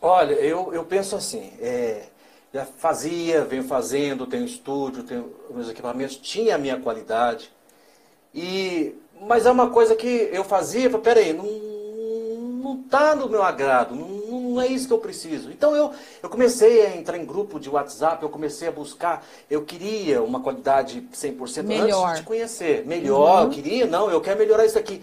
Olha, 0.00 0.34
eu, 0.34 0.72
eu 0.74 0.84
penso 0.84 1.16
assim, 1.16 1.52
é, 1.60 2.04
já 2.52 2.64
fazia, 2.64 3.44
venho 3.44 3.64
fazendo, 3.64 4.26
tenho 4.26 4.44
estúdio, 4.44 5.02
tenho 5.02 5.32
meus 5.50 5.68
equipamentos, 5.68 6.16
tinha 6.16 6.54
a 6.54 6.58
minha 6.58 6.78
qualidade. 6.78 7.50
E, 8.34 8.94
mas 9.22 9.46
é 9.46 9.50
uma 9.50 9.70
coisa 9.70 9.94
que 9.96 10.28
eu 10.32 10.44
fazia, 10.44 10.90
peraí, 10.98 11.32
não, 11.32 11.44
não 12.62 12.82
tá 12.82 13.14
no 13.14 13.28
meu 13.28 13.42
agrado, 13.42 13.94
não, 13.94 14.16
não 14.56 14.60
é 14.60 14.66
isso 14.66 14.86
que 14.86 14.92
eu 14.92 14.98
preciso. 14.98 15.50
Então 15.50 15.74
eu, 15.74 15.92
eu 16.22 16.28
comecei 16.28 16.84
a 16.86 16.96
entrar 16.96 17.16
em 17.16 17.24
grupo 17.24 17.58
de 17.58 17.68
WhatsApp, 17.68 18.22
eu 18.22 18.28
comecei 18.28 18.68
a 18.68 18.72
buscar, 18.72 19.24
eu 19.50 19.64
queria 19.64 20.22
uma 20.22 20.40
qualidade 20.40 21.06
100% 21.12 21.62
Melhor. 21.62 22.08
antes 22.08 22.20
de 22.20 22.26
conhecer. 22.26 22.86
Melhor, 22.86 23.38
uhum. 23.38 23.44
eu 23.44 23.50
queria, 23.50 23.86
não, 23.86 24.10
eu 24.10 24.20
quero 24.20 24.38
melhorar 24.38 24.66
isso 24.66 24.78
aqui 24.78 25.02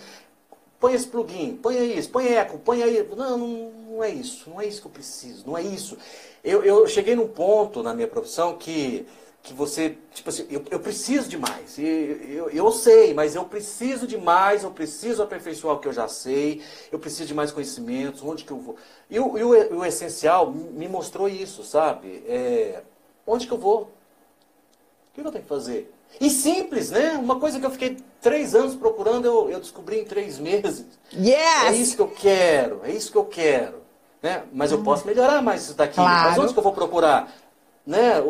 põe 0.84 0.94
esse 0.96 1.08
plugin, 1.08 1.56
põe 1.56 1.98
isso, 1.98 2.10
põe 2.10 2.28
eco, 2.28 2.60
põe 2.60 2.84
aí. 2.84 3.08
Não, 3.16 3.38
não, 3.38 3.72
não 3.90 4.04
é 4.04 4.10
isso, 4.10 4.50
não 4.50 4.60
é 4.60 4.66
isso 4.66 4.82
que 4.82 4.88
eu 4.88 4.92
preciso, 4.92 5.48
não 5.48 5.58
é 5.58 5.62
isso. 5.62 5.98
Eu, 6.44 6.62
eu 6.62 6.86
cheguei 6.90 7.16
num 7.16 7.30
ponto 7.30 7.82
na 7.82 7.94
minha 7.94 8.08
profissão 8.08 8.58
que, 8.58 9.08
que 9.42 9.54
você, 9.54 9.98
tipo 10.14 10.28
assim, 10.28 10.46
eu, 10.50 10.62
eu 10.70 10.82
preciso 10.82 11.30
de 11.30 11.38
mais. 11.38 11.80
Eu, 11.80 11.86
eu, 11.86 12.50
eu 12.50 12.72
sei, 12.74 13.14
mas 13.14 13.34
eu 13.34 13.46
preciso 13.46 14.06
de 14.06 14.18
mais, 14.18 14.64
eu 14.64 14.72
preciso 14.72 15.24
aperfeiçoar 15.24 15.78
o 15.78 15.80
que 15.80 15.88
eu 15.88 15.94
já 15.94 16.10
sei, 16.10 16.62
eu 16.92 17.00
preciso 17.00 17.28
de 17.28 17.34
mais 17.34 17.50
conhecimentos, 17.50 18.22
onde 18.22 18.44
que 18.44 18.52
eu 18.52 18.58
vou. 18.58 18.76
E 19.10 19.18
o, 19.18 19.38
e 19.38 19.44
o, 19.46 19.78
o 19.78 19.86
essencial 19.86 20.52
me 20.52 20.90
mostrou 20.90 21.30
isso, 21.30 21.64
sabe? 21.64 22.26
É, 22.28 22.84
onde 23.26 23.48
que 23.48 23.54
eu 23.54 23.58
vou? 23.58 23.84
O 23.84 25.14
que 25.14 25.22
eu 25.22 25.32
tenho 25.32 25.44
que 25.46 25.50
fazer? 25.50 25.90
E 26.20 26.30
simples, 26.30 26.92
né? 26.92 27.14
Uma 27.14 27.40
coisa 27.40 27.60
que 27.60 27.66
eu 27.66 27.72
fiquei 27.72 27.98
três 28.22 28.56
anos 28.56 28.76
procurando, 28.76 29.26
eu, 29.26 29.50
eu 29.50 29.60
descobri 29.60 30.00
em 30.00 30.06
três 30.06 30.40
meses. 30.40 30.86
Yes! 31.14 31.66
É 31.66 31.72
isso 31.74 31.96
que 31.96 32.02
eu 32.02 32.08
quero, 32.08 32.82
é 32.84 32.92
isso 32.92 33.12
que 33.12 33.18
eu 33.18 33.26
quero. 33.26 33.84
Né? 34.22 34.44
Mas 34.54 34.72
eu 34.72 34.82
posso 34.82 35.06
melhorar 35.06 35.42
mais 35.42 35.64
isso 35.64 35.74
daqui. 35.74 35.96
Claro. 35.96 36.30
Mas 36.30 36.40
onde 36.40 36.54
que 36.54 36.60
eu 36.60 36.64
vou 36.64 36.72
procurar? 36.72 37.30
Né? 37.86 38.22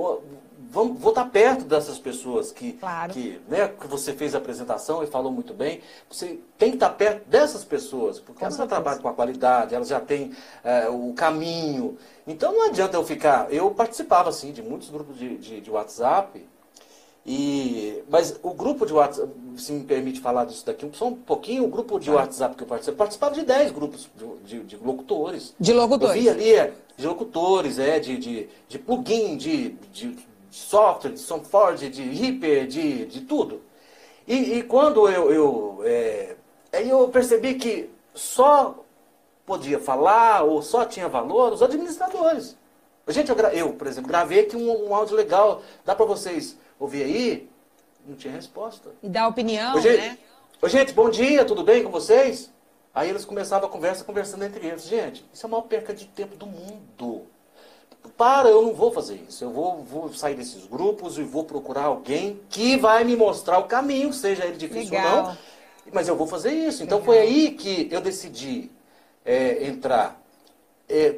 Vamos, 0.72 1.00
vou 1.00 1.12
estar 1.12 1.26
perto 1.26 1.66
dessas 1.66 2.00
pessoas 2.00 2.52
que, 2.52 2.74
claro. 2.74 3.14
que, 3.14 3.40
né, 3.48 3.68
que 3.68 3.86
você 3.86 4.12
fez 4.12 4.34
a 4.34 4.40
apresentação 4.40 5.04
e 5.04 5.08
falou 5.08 5.32
muito 5.32 5.54
bem. 5.54 5.82
Você 6.10 6.40
tem 6.58 6.72
que 6.72 6.78
estar 6.78 6.90
perto 6.90 7.30
dessas 7.30 7.64
pessoas, 7.64 8.20
porque 8.20 8.40
com 8.40 8.46
elas 8.46 8.58
já 8.58 8.66
trabalham 8.66 9.00
com 9.00 9.08
a 9.08 9.14
qualidade, 9.14 9.76
elas 9.76 9.88
já 9.88 10.00
têm 10.00 10.32
é, 10.64 10.90
o 10.90 11.14
caminho. 11.14 11.96
Então 12.26 12.52
não 12.52 12.66
adianta 12.66 12.98
eu 12.98 13.06
ficar. 13.06 13.54
Eu 13.54 13.70
participava 13.70 14.30
assim 14.30 14.52
de 14.52 14.64
muitos 14.64 14.90
grupos 14.90 15.16
de, 15.16 15.38
de, 15.38 15.62
de 15.62 15.70
WhatsApp 15.70 16.44
e, 17.26 18.04
mas 18.10 18.38
o 18.44 18.54
grupo 18.54 18.86
de 18.86 18.94
WhatsApp, 18.94 19.32
se 19.56 19.72
me 19.72 19.86
permite 19.86 20.20
falar 20.20 20.44
disso 20.44 20.66
daqui 20.66 20.90
só 20.92 21.08
um 21.08 21.16
pouquinho, 21.16 21.64
o 21.64 21.70
grupo 21.70 21.98
de 21.98 22.12
WhatsApp 22.12 22.56
que 22.56 22.64
eu 22.64 22.68
participei, 22.68 22.98
participava 22.98 23.34
de 23.34 23.44
10 23.44 23.72
grupos 23.72 24.10
de, 24.16 24.60
de, 24.60 24.64
de, 24.64 24.78
locutores. 24.78 25.56
De 25.58 25.72
locutores. 25.72 26.16
Eu 26.16 26.22
via 26.22 26.32
ali, 26.34 26.54
é, 26.54 26.74
de 26.98 27.08
locutores, 27.08 27.80
é, 27.80 27.98
de, 27.98 28.18
de, 28.18 28.50
de 28.68 28.78
plugin, 28.78 29.38
de, 29.38 29.70
de 29.94 30.18
software, 30.52 31.12
de 31.12 31.20
SoundForge, 31.20 31.90
de 31.90 32.04
Reaper, 32.04 32.68
de, 32.68 33.06
de 33.06 33.22
tudo. 33.22 33.62
E, 34.28 34.58
e 34.58 34.64
quando 34.64 35.08
eu, 35.08 35.32
eu, 35.32 35.82
é, 35.86 36.36
aí 36.74 36.90
eu 36.90 37.08
percebi 37.08 37.56
que 37.56 37.90
só 38.14 38.84
podia 39.46 39.80
falar 39.80 40.44
ou 40.44 40.62
só 40.62 40.84
tinha 40.86 41.08
valor 41.08 41.54
os 41.54 41.62
administradores. 41.62 42.58
Gente, 43.08 43.30
eu, 43.30 43.38
eu 43.38 43.74
por 43.74 43.88
exemplo, 43.88 44.10
gravei 44.10 44.42
aqui 44.42 44.58
um, 44.58 44.90
um 44.90 44.94
áudio 44.96 45.16
legal, 45.16 45.62
dá 45.86 45.96
para 45.96 46.06
vocês 46.06 46.58
ouvir 46.80 47.04
aí, 47.04 47.50
não 48.06 48.16
tinha 48.16 48.34
resposta. 48.34 48.92
E 49.02 49.10
dar 49.10 49.28
opinião, 49.28 49.76
Ô, 49.76 49.80
gente, 49.80 49.98
né? 49.98 50.18
Ô, 50.62 50.68
gente, 50.68 50.94
bom 50.94 51.10
dia, 51.10 51.46
tudo 51.46 51.64
bem 51.64 51.84
com 51.84 51.90
vocês? 51.90 52.52
Aí 52.94 53.10
eles 53.10 53.26
começavam 53.26 53.68
a 53.68 53.72
conversa 53.72 54.04
conversando 54.04 54.44
entre 54.46 54.68
eles. 54.68 54.84
Gente, 54.84 55.26
isso 55.34 55.46
é 55.46 55.48
a 55.48 55.50
maior 55.50 55.64
perca 55.64 55.94
de 55.94 56.06
tempo 56.06 56.36
do 56.36 56.46
mundo. 56.46 57.24
Para, 58.18 58.50
eu 58.50 58.62
não 58.62 58.74
vou 58.74 58.92
fazer 58.92 59.16
isso. 59.28 59.44
Eu 59.44 59.50
vou, 59.50 59.84
vou 59.84 60.14
sair 60.14 60.36
desses 60.36 60.68
grupos 60.68 61.18
e 61.18 61.24
vou 61.24 61.44
procurar 61.44 61.86
alguém 61.86 62.40
que 62.50 62.78
vai 62.78 63.04
me 63.04 63.16
mostrar 63.16 63.58
o 63.58 63.64
caminho, 63.64 64.14
seja 64.14 64.46
ele 64.46 64.58
difícil 64.58 64.92
Legal. 64.92 65.18
ou 65.18 65.24
não. 65.24 65.38
Mas 65.92 66.08
eu 66.08 66.16
vou 66.16 66.28
fazer 66.28 66.52
isso. 66.52 66.84
Então 66.84 67.00
Legal. 67.00 67.14
foi 67.14 67.24
aí 67.24 67.52
que 67.52 67.88
eu 67.90 68.00
decidi 68.00 68.70
é, 69.26 69.66
entrar. 69.66 70.22
É, 70.88 71.16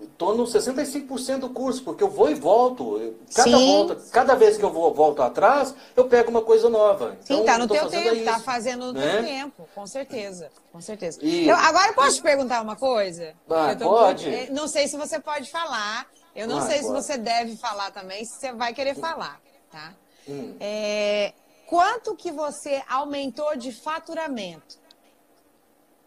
Estou 0.00 0.36
no 0.36 0.44
65% 0.44 1.38
do 1.38 1.50
curso, 1.50 1.82
porque 1.82 2.04
eu 2.04 2.10
vou 2.10 2.30
e 2.30 2.34
volto. 2.34 3.16
Cada, 3.34 3.50
volta, 3.50 3.96
cada 4.12 4.34
vez 4.36 4.56
que 4.56 4.64
eu 4.64 4.72
vou, 4.72 4.94
volto 4.94 5.22
atrás, 5.22 5.74
eu 5.96 6.08
pego 6.08 6.30
uma 6.30 6.42
coisa 6.42 6.68
nova. 6.68 7.16
Sim, 7.20 7.40
está 7.40 7.54
então, 7.54 7.58
no 7.58 7.68
teu 7.68 7.88
tempo, 7.88 8.14
está 8.14 8.38
fazendo 8.38 8.92
no 8.92 8.92
né? 8.92 9.12
teu 9.12 9.24
tempo, 9.24 9.68
com 9.74 9.86
certeza. 9.86 10.50
Com 10.72 10.80
certeza. 10.80 11.18
E... 11.20 11.48
Eu, 11.48 11.56
agora, 11.56 11.92
posso 11.94 12.16
te 12.16 12.22
perguntar 12.22 12.62
uma 12.62 12.76
coisa? 12.76 13.34
Ah, 13.50 13.76
pode. 13.80 14.28
Eh, 14.28 14.48
não 14.50 14.68
sei 14.68 14.86
se 14.86 14.96
você 14.96 15.18
pode 15.18 15.50
falar. 15.50 16.06
Eu 16.34 16.46
não 16.46 16.58
ah, 16.58 16.62
sei 16.62 16.80
pode. 16.80 16.86
se 16.86 16.92
você 16.92 17.18
deve 17.18 17.56
falar 17.56 17.90
também, 17.90 18.24
se 18.24 18.38
você 18.38 18.52
vai 18.52 18.72
querer 18.72 18.94
falar, 18.94 19.40
tá? 19.70 19.94
Hum. 20.28 20.54
É, 20.60 21.32
quanto 21.66 22.14
que 22.14 22.30
você 22.30 22.82
aumentou 22.88 23.56
de 23.56 23.72
faturamento? 23.72 24.78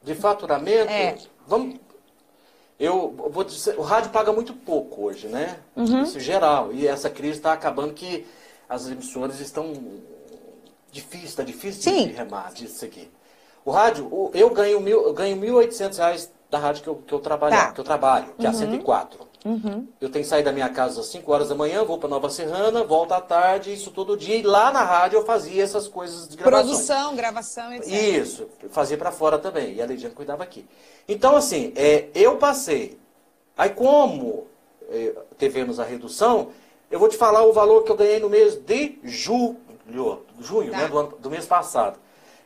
De 0.02 0.16
faturamento? 0.16 0.90
É. 0.90 1.18
Vamos, 1.46 1.80
eu 2.82 3.14
vou 3.30 3.44
dizer, 3.44 3.78
o 3.78 3.84
rádio 3.84 4.10
paga 4.10 4.34
muito 4.34 4.54
pouco 4.54 5.04
hoje, 5.04 5.28
né? 5.28 5.60
Uhum. 5.76 6.02
Isso 6.02 6.20
geral. 6.20 6.74
E 6.74 6.88
essa 6.88 7.12
crise 7.12 7.38
está 7.38 7.54
acabando 7.54 7.94
que 7.94 8.26
as 8.68 8.88
emissoras 8.90 9.40
estão 9.40 9.72
difícil, 10.92 11.28
está 11.28 11.44
difícil 11.44 11.84
Sim. 11.84 12.08
de 12.08 12.14
remar 12.14 12.52
disso 12.52 12.84
aqui. 12.84 13.08
O 13.64 13.70
rádio, 13.70 14.32
eu 14.34 14.50
ganho 14.50 14.82
mil, 14.82 15.04
eu 15.04 15.14
ganho 15.14 15.38
1.800 15.38 15.98
reais 15.98 16.32
da 16.50 16.58
rádio 16.58 16.82
que 16.82 16.90
eu, 16.90 16.96
que 16.96 17.14
eu 17.14 17.20
trabalho, 17.20 17.56
tá. 17.56 17.72
que 17.72 17.80
eu 17.80 17.84
trabalho, 17.84 18.34
que 18.38 18.46
uhum. 18.46 18.52
é 18.52 18.56
a 18.56 18.58
104. 18.58 19.31
Uhum. 19.44 19.88
Eu 20.00 20.10
tenho 20.10 20.24
que 20.24 20.30
sair 20.30 20.44
da 20.44 20.52
minha 20.52 20.70
casa 20.70 21.02
às 21.02 21.08
5 21.08 21.32
horas 21.32 21.50
da 21.50 21.56
manhã, 21.56 21.84
vou 21.84 21.98
para 21.98 22.08
Nova 22.08 22.30
Serrana, 22.30 22.84
volto 22.84 23.14
à 23.14 23.22
tarde, 23.22 23.74
isso 23.74 23.90
todo 23.90 24.16
dia. 24.16 24.36
E 24.36 24.44
lá 24.44 24.72
na 24.72 24.84
rádio 24.84 25.18
eu 25.18 25.26
fazia 25.26 25.64
essas 25.64 25.88
coisas 25.88 26.28
de 26.28 26.38
gravação. 26.38 26.70
Produção, 26.70 27.16
gravação, 27.16 27.74
etc. 27.74 27.92
Isso, 27.92 28.48
fazia 28.70 28.98
para 28.98 29.12
fora 29.12 29.40
também. 29.40 29.76
E 29.76 29.82
a 29.82 29.86
Leidiane 29.86 30.14
cuidava 30.14 30.44
aqui. 30.44 30.66
Então, 31.08 31.36
assim, 31.36 31.74
é, 31.76 32.10
eu 32.14 32.38
passei. 32.38 33.00
Aí, 33.58 33.70
como 33.70 34.48
é, 34.90 35.16
tivemos 35.40 35.80
a 35.80 35.84
redução, 35.84 36.50
eu 36.92 37.00
vou 37.00 37.10
te 37.10 37.18
falar 37.18 37.44
o 37.44 37.54
valor 37.54 37.84
que 37.84 37.92
eu 37.92 37.98
ganhei 37.98 38.20
no 38.20 38.30
mês 38.30 38.56
de 38.56 39.00
julho, 39.04 39.58
junho, 40.40 40.72
tá. 40.72 40.78
né, 40.78 40.88
do, 40.88 40.98
ano, 40.98 41.18
do 41.20 41.30
mês 41.30 41.46
passado. 41.48 41.98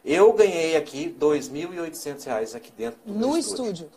Eu 0.04 0.32
ganhei 0.34 0.78
aqui 0.78 1.06
R$ 1.06 1.16
2.800 1.20 2.56
aqui 2.56 2.72
dentro 2.72 3.00
do 3.04 3.14
No 3.14 3.38
estúdio. 3.38 3.86
estúdio. 3.86 3.90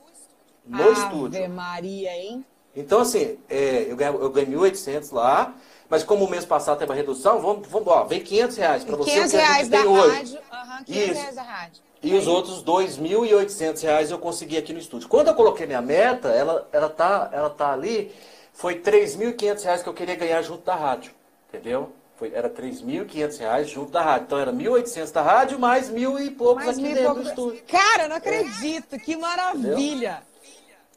No 0.67 0.83
Ave 0.83 0.93
estúdio. 0.93 1.51
Maria, 1.51 2.11
hein? 2.17 2.45
Então, 2.79 3.01
assim, 3.01 3.37
é, 3.51 3.87
eu 3.89 3.97
ganhei, 3.97 4.15
eu 4.15 4.31
ganhei 4.31 4.55
1.800 4.55 5.13
lá, 5.13 5.53
mas 5.89 6.05
como 6.05 6.25
o 6.25 6.31
mês 6.31 6.45
passado 6.45 6.79
teve 6.79 6.91
uma 6.91 6.97
redução, 6.97 7.41
vamos, 7.41 7.67
vamos 7.67 7.89
ó, 7.89 8.05
vem 8.05 8.21
500 8.21 8.57
reais 8.57 8.85
para 8.85 8.97
você. 8.97 9.11
500 9.11 9.33
reais 9.33 9.69
da 9.69 9.81
hoje. 9.85 10.17
rádio, 10.17 10.39
uhum, 10.39 10.85
500 10.85 11.03
Isso. 11.03 11.21
reais 11.21 11.35
da 11.35 11.43
rádio. 11.43 11.83
E 12.01 12.15
os 12.15 12.29
outros 12.29 12.63
2.800 12.63 13.83
reais 13.83 14.11
eu 14.13 14.19
consegui 14.19 14.57
aqui 14.57 14.73
no 14.73 14.79
estúdio. 14.79 15.09
Quando 15.09 15.27
eu 15.27 15.35
coloquei 15.35 15.67
minha 15.67 15.83
meta, 15.83 16.29
ela, 16.29 16.69
ela, 16.71 16.89
tá, 16.89 17.29
ela 17.33 17.51
tá 17.51 17.73
ali, 17.73 18.15
foi 18.53 18.77
3.500 18.77 19.65
reais 19.65 19.83
que 19.83 19.89
eu 19.89 19.95
queria 19.95 20.15
ganhar 20.15 20.41
junto 20.43 20.65
da 20.65 20.77
rádio, 20.77 21.11
entendeu? 21.49 21.93
Foi, 22.17 22.33
era 22.33 22.49
3.500 22.49 23.39
reais 23.39 23.69
junto 23.69 23.91
da 23.91 24.03
rádio. 24.03 24.27
Então 24.27 24.39
era 24.39 24.53
1.800 24.53 25.13
da 25.13 25.23
rádio, 25.23 25.59
mais 25.59 25.91
mil 25.91 26.17
e 26.21 26.31
poucos 26.31 26.65
mais 26.65 26.79
aqui 26.79 26.95
dentro 26.95 27.15
do 27.15 27.23
estúdio. 27.23 27.63
Cara, 27.67 28.05
eu 28.05 28.09
não 28.09 28.17
acredito, 28.17 28.97
que 28.99 29.17
maravilha! 29.17 30.23
Entendeu? 30.23 30.28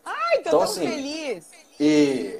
Ai, 0.06 0.36
tô 0.36 0.40
então, 0.40 0.52
tão 0.52 0.62
assim, 0.62 0.88
feliz! 0.88 1.46
E 1.80 2.40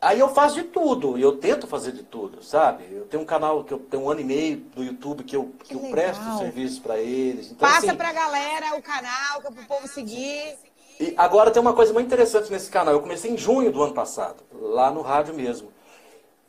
aí 0.00 0.20
eu 0.20 0.28
faço 0.28 0.56
de 0.56 0.64
tudo, 0.64 1.18
e 1.18 1.22
eu 1.22 1.36
tento 1.36 1.66
fazer 1.66 1.92
de 1.92 2.02
tudo, 2.02 2.42
sabe? 2.42 2.84
Eu 2.90 3.06
tenho 3.06 3.22
um 3.22 3.26
canal 3.26 3.64
que 3.64 3.72
eu 3.72 3.78
tenho 3.78 4.04
um 4.04 4.10
ano 4.10 4.20
e 4.20 4.24
meio 4.24 4.56
do 4.56 4.82
YouTube 4.82 5.24
que 5.24 5.36
eu, 5.36 5.52
que, 5.60 5.68
que 5.68 5.74
eu 5.74 5.90
presto 5.90 6.22
serviço 6.38 6.82
para 6.82 6.98
eles. 6.98 7.46
Então, 7.46 7.68
Passa 7.68 7.86
assim, 7.86 7.96
pra 7.96 8.12
galera 8.12 8.76
o 8.76 8.82
canal, 8.82 9.40
que 9.40 9.46
é 9.46 9.50
pro 9.50 9.64
povo 9.64 9.88
seguir. 9.88 10.56
E 11.00 11.12
agora 11.16 11.50
tem 11.50 11.60
uma 11.60 11.72
coisa 11.72 11.92
muito 11.92 12.06
interessante 12.06 12.50
nesse 12.50 12.70
canal. 12.70 12.94
Eu 12.94 13.00
comecei 13.00 13.30
em 13.30 13.36
junho 13.36 13.72
do 13.72 13.82
ano 13.82 13.94
passado, 13.94 14.44
lá 14.52 14.90
no 14.90 15.00
rádio 15.02 15.34
mesmo. 15.34 15.72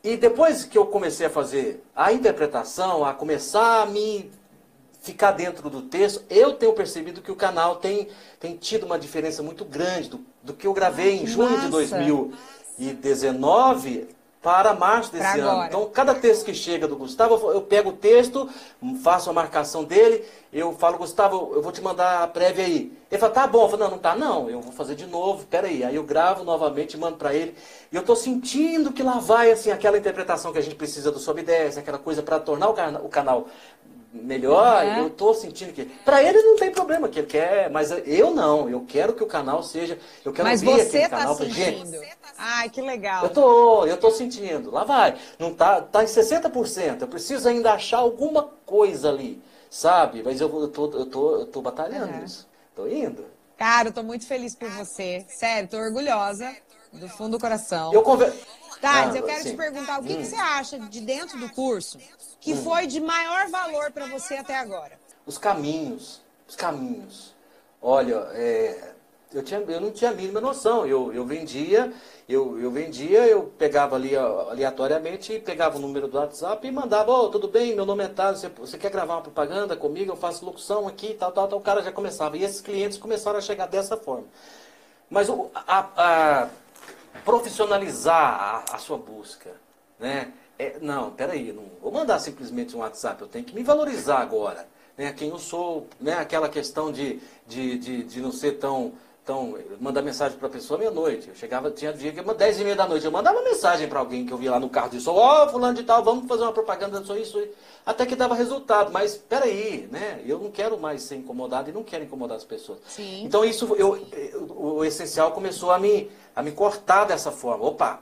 E 0.04 0.16
depois 0.16 0.64
que 0.64 0.78
eu 0.78 0.86
comecei 0.86 1.26
a 1.26 1.30
fazer 1.30 1.82
a 1.94 2.12
interpretação, 2.12 3.04
a 3.04 3.12
começar 3.12 3.82
a 3.82 3.86
me 3.86 4.30
ficar 5.06 5.30
dentro 5.30 5.70
do 5.70 5.82
texto, 5.82 6.24
eu 6.28 6.54
tenho 6.54 6.72
percebido 6.72 7.22
que 7.22 7.30
o 7.30 7.36
canal 7.36 7.76
tem, 7.76 8.08
tem 8.40 8.56
tido 8.56 8.84
uma 8.84 8.98
diferença 8.98 9.40
muito 9.40 9.64
grande 9.64 10.10
do, 10.10 10.18
do 10.42 10.52
que 10.52 10.66
eu 10.66 10.72
gravei 10.72 11.18
Ai, 11.18 11.22
em 11.22 11.26
junho 11.26 11.50
massa. 11.50 11.66
de 11.66 11.70
2019 11.70 14.08
para 14.42 14.74
março 14.74 15.12
desse 15.12 15.24
pra 15.24 15.34
ano. 15.34 15.50
Agora. 15.50 15.68
Então, 15.68 15.88
cada 15.90 16.12
texto 16.14 16.44
que 16.44 16.52
chega 16.54 16.88
do 16.88 16.96
Gustavo, 16.96 17.52
eu 17.52 17.62
pego 17.62 17.90
o 17.90 17.92
texto, 17.92 18.50
faço 19.02 19.30
a 19.30 19.32
marcação 19.32 19.84
dele, 19.84 20.24
eu 20.52 20.72
falo, 20.72 20.98
Gustavo, 20.98 21.52
eu 21.54 21.62
vou 21.62 21.70
te 21.72 21.80
mandar 21.80 22.22
a 22.22 22.28
prévia 22.28 22.64
aí. 22.64 22.92
Ele 23.10 23.20
fala, 23.20 23.32
tá 23.32 23.46
bom. 23.46 23.62
Eu 23.62 23.68
falo, 23.68 23.84
não, 23.84 23.92
não 23.92 23.98
tá 23.98 24.14
não, 24.14 24.50
eu 24.50 24.60
vou 24.60 24.72
fazer 24.72 24.94
de 24.94 25.06
novo, 25.06 25.46
peraí. 25.46 25.82
Aí 25.84 25.96
eu 25.96 26.04
gravo 26.04 26.44
novamente 26.44 26.96
mando 26.96 27.16
para 27.16 27.34
ele. 27.34 27.56
E 27.90 27.96
eu 27.96 28.00
estou 28.00 28.14
sentindo 28.14 28.92
que 28.92 29.02
lá 29.02 29.18
vai, 29.18 29.50
assim, 29.50 29.70
aquela 29.70 29.98
interpretação 29.98 30.52
que 30.52 30.58
a 30.58 30.62
gente 30.62 30.76
precisa 30.76 31.10
do 31.10 31.18
Sob 31.18 31.42
10, 31.42 31.78
aquela 31.78 31.98
coisa 31.98 32.22
para 32.22 32.38
tornar 32.38 32.68
o 32.68 33.08
canal 33.08 33.48
melhor, 34.22 34.84
é. 34.84 35.00
eu 35.00 35.08
estou 35.08 35.34
sentindo 35.34 35.72
que. 35.72 35.84
Para 35.84 36.22
ele 36.22 36.40
não 36.42 36.56
tem 36.56 36.70
problema 36.70 37.08
que 37.08 37.20
ele 37.20 37.26
quer, 37.26 37.70
mas 37.70 37.90
eu 38.06 38.34
não. 38.34 38.68
Eu 38.68 38.84
quero 38.86 39.12
que 39.12 39.22
o 39.22 39.26
canal 39.26 39.62
seja. 39.62 39.98
Eu 40.24 40.32
quero 40.32 40.48
mas 40.48 40.60
ver 40.60 40.70
você 40.70 40.98
aquele 40.98 41.08
tá 41.08 41.16
canal 41.18 41.34
sentindo. 41.36 41.92
Gente. 41.92 42.16
Ai, 42.38 42.68
que 42.68 42.80
legal. 42.80 43.24
Eu 43.24 43.30
tô, 43.30 43.86
eu 43.86 43.96
tô 43.96 44.10
sentindo. 44.10 44.70
Lá 44.70 44.84
vai. 44.84 45.16
Não 45.38 45.54
tá, 45.54 45.80
tá 45.80 46.02
em 46.02 46.06
60%. 46.06 47.00
Eu 47.00 47.08
preciso 47.08 47.48
ainda 47.48 47.72
achar 47.72 47.98
alguma 47.98 48.44
coisa 48.64 49.08
ali, 49.08 49.42
sabe? 49.70 50.22
Mas 50.22 50.40
eu, 50.40 50.48
eu, 50.60 50.68
tô, 50.68 50.90
eu, 50.92 51.06
tô, 51.06 51.36
eu 51.40 51.46
tô 51.46 51.62
batalhando 51.62 52.14
é. 52.14 52.24
isso. 52.24 52.48
Tô 52.74 52.86
indo. 52.86 53.24
Cara, 53.56 53.88
eu 53.88 53.92
tô 53.92 54.02
muito 54.02 54.26
feliz 54.26 54.54
por 54.54 54.68
você. 54.68 55.24
Sério, 55.28 55.68
tô 55.68 55.78
orgulhosa. 55.78 56.54
Do 56.92 57.08
fundo 57.08 57.32
do 57.32 57.40
coração. 57.40 57.92
Eu 57.92 58.02
converso. 58.02 58.38
Tades, 58.80 59.14
ah, 59.14 59.18
eu 59.18 59.22
quero 59.22 59.42
sim. 59.42 59.50
te 59.50 59.56
perguntar 59.56 60.00
o 60.00 60.04
que, 60.04 60.12
hum. 60.12 60.16
que, 60.16 60.26
você 60.26 60.36
acha 60.36 60.78
de 60.78 61.00
dentro 61.00 61.38
do 61.38 61.48
curso 61.50 61.98
que 62.40 62.52
hum. 62.52 62.62
foi 62.62 62.86
de 62.86 63.00
maior 63.00 63.48
valor 63.48 63.90
para 63.90 64.06
você 64.06 64.34
até 64.34 64.58
agora? 64.58 64.98
Os 65.24 65.38
caminhos. 65.38 66.20
Os 66.48 66.54
caminhos. 66.54 67.34
Olha, 67.82 68.28
é, 68.32 68.92
eu, 69.32 69.42
tinha, 69.42 69.60
eu 69.60 69.80
não 69.80 69.90
tinha 69.90 70.10
a 70.10 70.14
mínima 70.14 70.40
noção. 70.40 70.86
Eu, 70.86 71.12
eu 71.12 71.24
vendia, 71.24 71.92
eu, 72.28 72.58
eu 72.60 72.70
vendia, 72.70 73.26
eu 73.26 73.52
pegava 73.58 73.96
ali 73.96 74.14
aleatoriamente, 74.16 75.38
pegava 75.40 75.76
o 75.76 75.80
número 75.80 76.06
do 76.06 76.16
WhatsApp 76.18 76.66
e 76.66 76.70
mandava, 76.70 77.10
oh, 77.10 77.28
tudo 77.28 77.48
bem, 77.48 77.74
meu 77.74 77.84
nome 77.86 78.04
é 78.04 78.08
Tado, 78.08 78.38
você, 78.38 78.48
você 78.48 78.78
quer 78.78 78.90
gravar 78.90 79.14
uma 79.14 79.22
propaganda 79.22 79.76
comigo? 79.76 80.12
Eu 80.12 80.16
faço 80.16 80.44
locução 80.44 80.86
aqui, 80.86 81.14
tal, 81.14 81.32
tal, 81.32 81.48
tal. 81.48 81.58
O 81.58 81.62
cara 81.62 81.82
já 81.82 81.90
começava. 81.90 82.36
E 82.36 82.44
esses 82.44 82.60
clientes 82.60 82.98
começaram 82.98 83.38
a 83.38 83.42
chegar 83.42 83.66
dessa 83.66 83.96
forma. 83.96 84.26
Mas 85.10 85.28
o, 85.28 85.50
a, 85.54 85.88
a 85.96 86.48
profissionalizar 87.24 88.64
a, 88.70 88.76
a, 88.76 88.78
sua 88.78 88.98
busca, 88.98 89.50
né? 89.98 90.32
É, 90.58 90.78
não, 90.80 91.10
peraí, 91.10 91.52
não 91.52 91.64
vou 91.82 91.92
mandar 91.92 92.18
simplesmente 92.18 92.74
um 92.74 92.80
WhatsApp, 92.80 93.20
eu 93.20 93.28
tenho 93.28 93.44
que 93.44 93.54
me 93.54 93.62
valorizar 93.62 94.18
agora. 94.18 94.66
Né? 94.96 95.12
Quem 95.12 95.28
eu 95.28 95.38
sou, 95.38 95.86
né? 96.00 96.14
aquela 96.14 96.48
questão 96.48 96.90
de, 96.90 97.20
de, 97.46 97.78
de, 97.78 98.02
de 98.04 98.20
não 98.20 98.32
ser 98.32 98.52
tão 98.52 98.94
então, 99.26 99.58
mandar 99.80 100.02
mensagem 100.02 100.38
para 100.38 100.46
a 100.46 100.50
pessoa 100.50 100.78
meia-noite. 100.78 101.30
Eu 101.30 101.34
chegava, 101.34 101.68
tinha 101.68 101.92
dia 101.92 102.12
que 102.12 102.20
eu 102.20 102.32
10 102.32 102.60
e 102.60 102.62
meia 102.62 102.76
da 102.76 102.86
noite, 102.86 103.04
eu 103.04 103.10
mandava 103.10 103.42
mensagem 103.42 103.88
para 103.88 103.98
alguém 103.98 104.24
que 104.24 104.32
eu 104.32 104.38
via 104.38 104.52
lá 104.52 104.60
no 104.60 104.70
carro, 104.70 104.90
disse, 104.90 105.08
ó, 105.08 105.42
oh, 105.42 105.48
fulano 105.48 105.74
de 105.74 105.82
tal, 105.82 106.04
vamos 106.04 106.28
fazer 106.28 106.44
uma 106.44 106.52
propaganda 106.52 107.04
só 107.04 107.16
isso, 107.16 107.44
até 107.84 108.06
que 108.06 108.14
dava 108.14 108.36
resultado. 108.36 108.92
Mas, 108.92 109.16
peraí, 109.16 109.88
né? 109.90 110.22
Eu 110.24 110.38
não 110.38 110.48
quero 110.48 110.78
mais 110.78 111.02
ser 111.02 111.16
incomodado 111.16 111.68
e 111.68 111.72
não 111.72 111.82
quero 111.82 112.04
incomodar 112.04 112.36
as 112.36 112.44
pessoas. 112.44 112.78
Sim. 112.86 113.24
Então, 113.24 113.44
isso, 113.44 113.74
eu, 113.74 113.98
o, 114.48 114.76
o 114.76 114.84
essencial 114.84 115.32
começou 115.32 115.72
a 115.72 115.78
me, 115.80 116.08
a 116.36 116.42
me 116.42 116.52
cortar 116.52 117.06
dessa 117.06 117.32
forma. 117.32 117.64
Opa, 117.64 118.00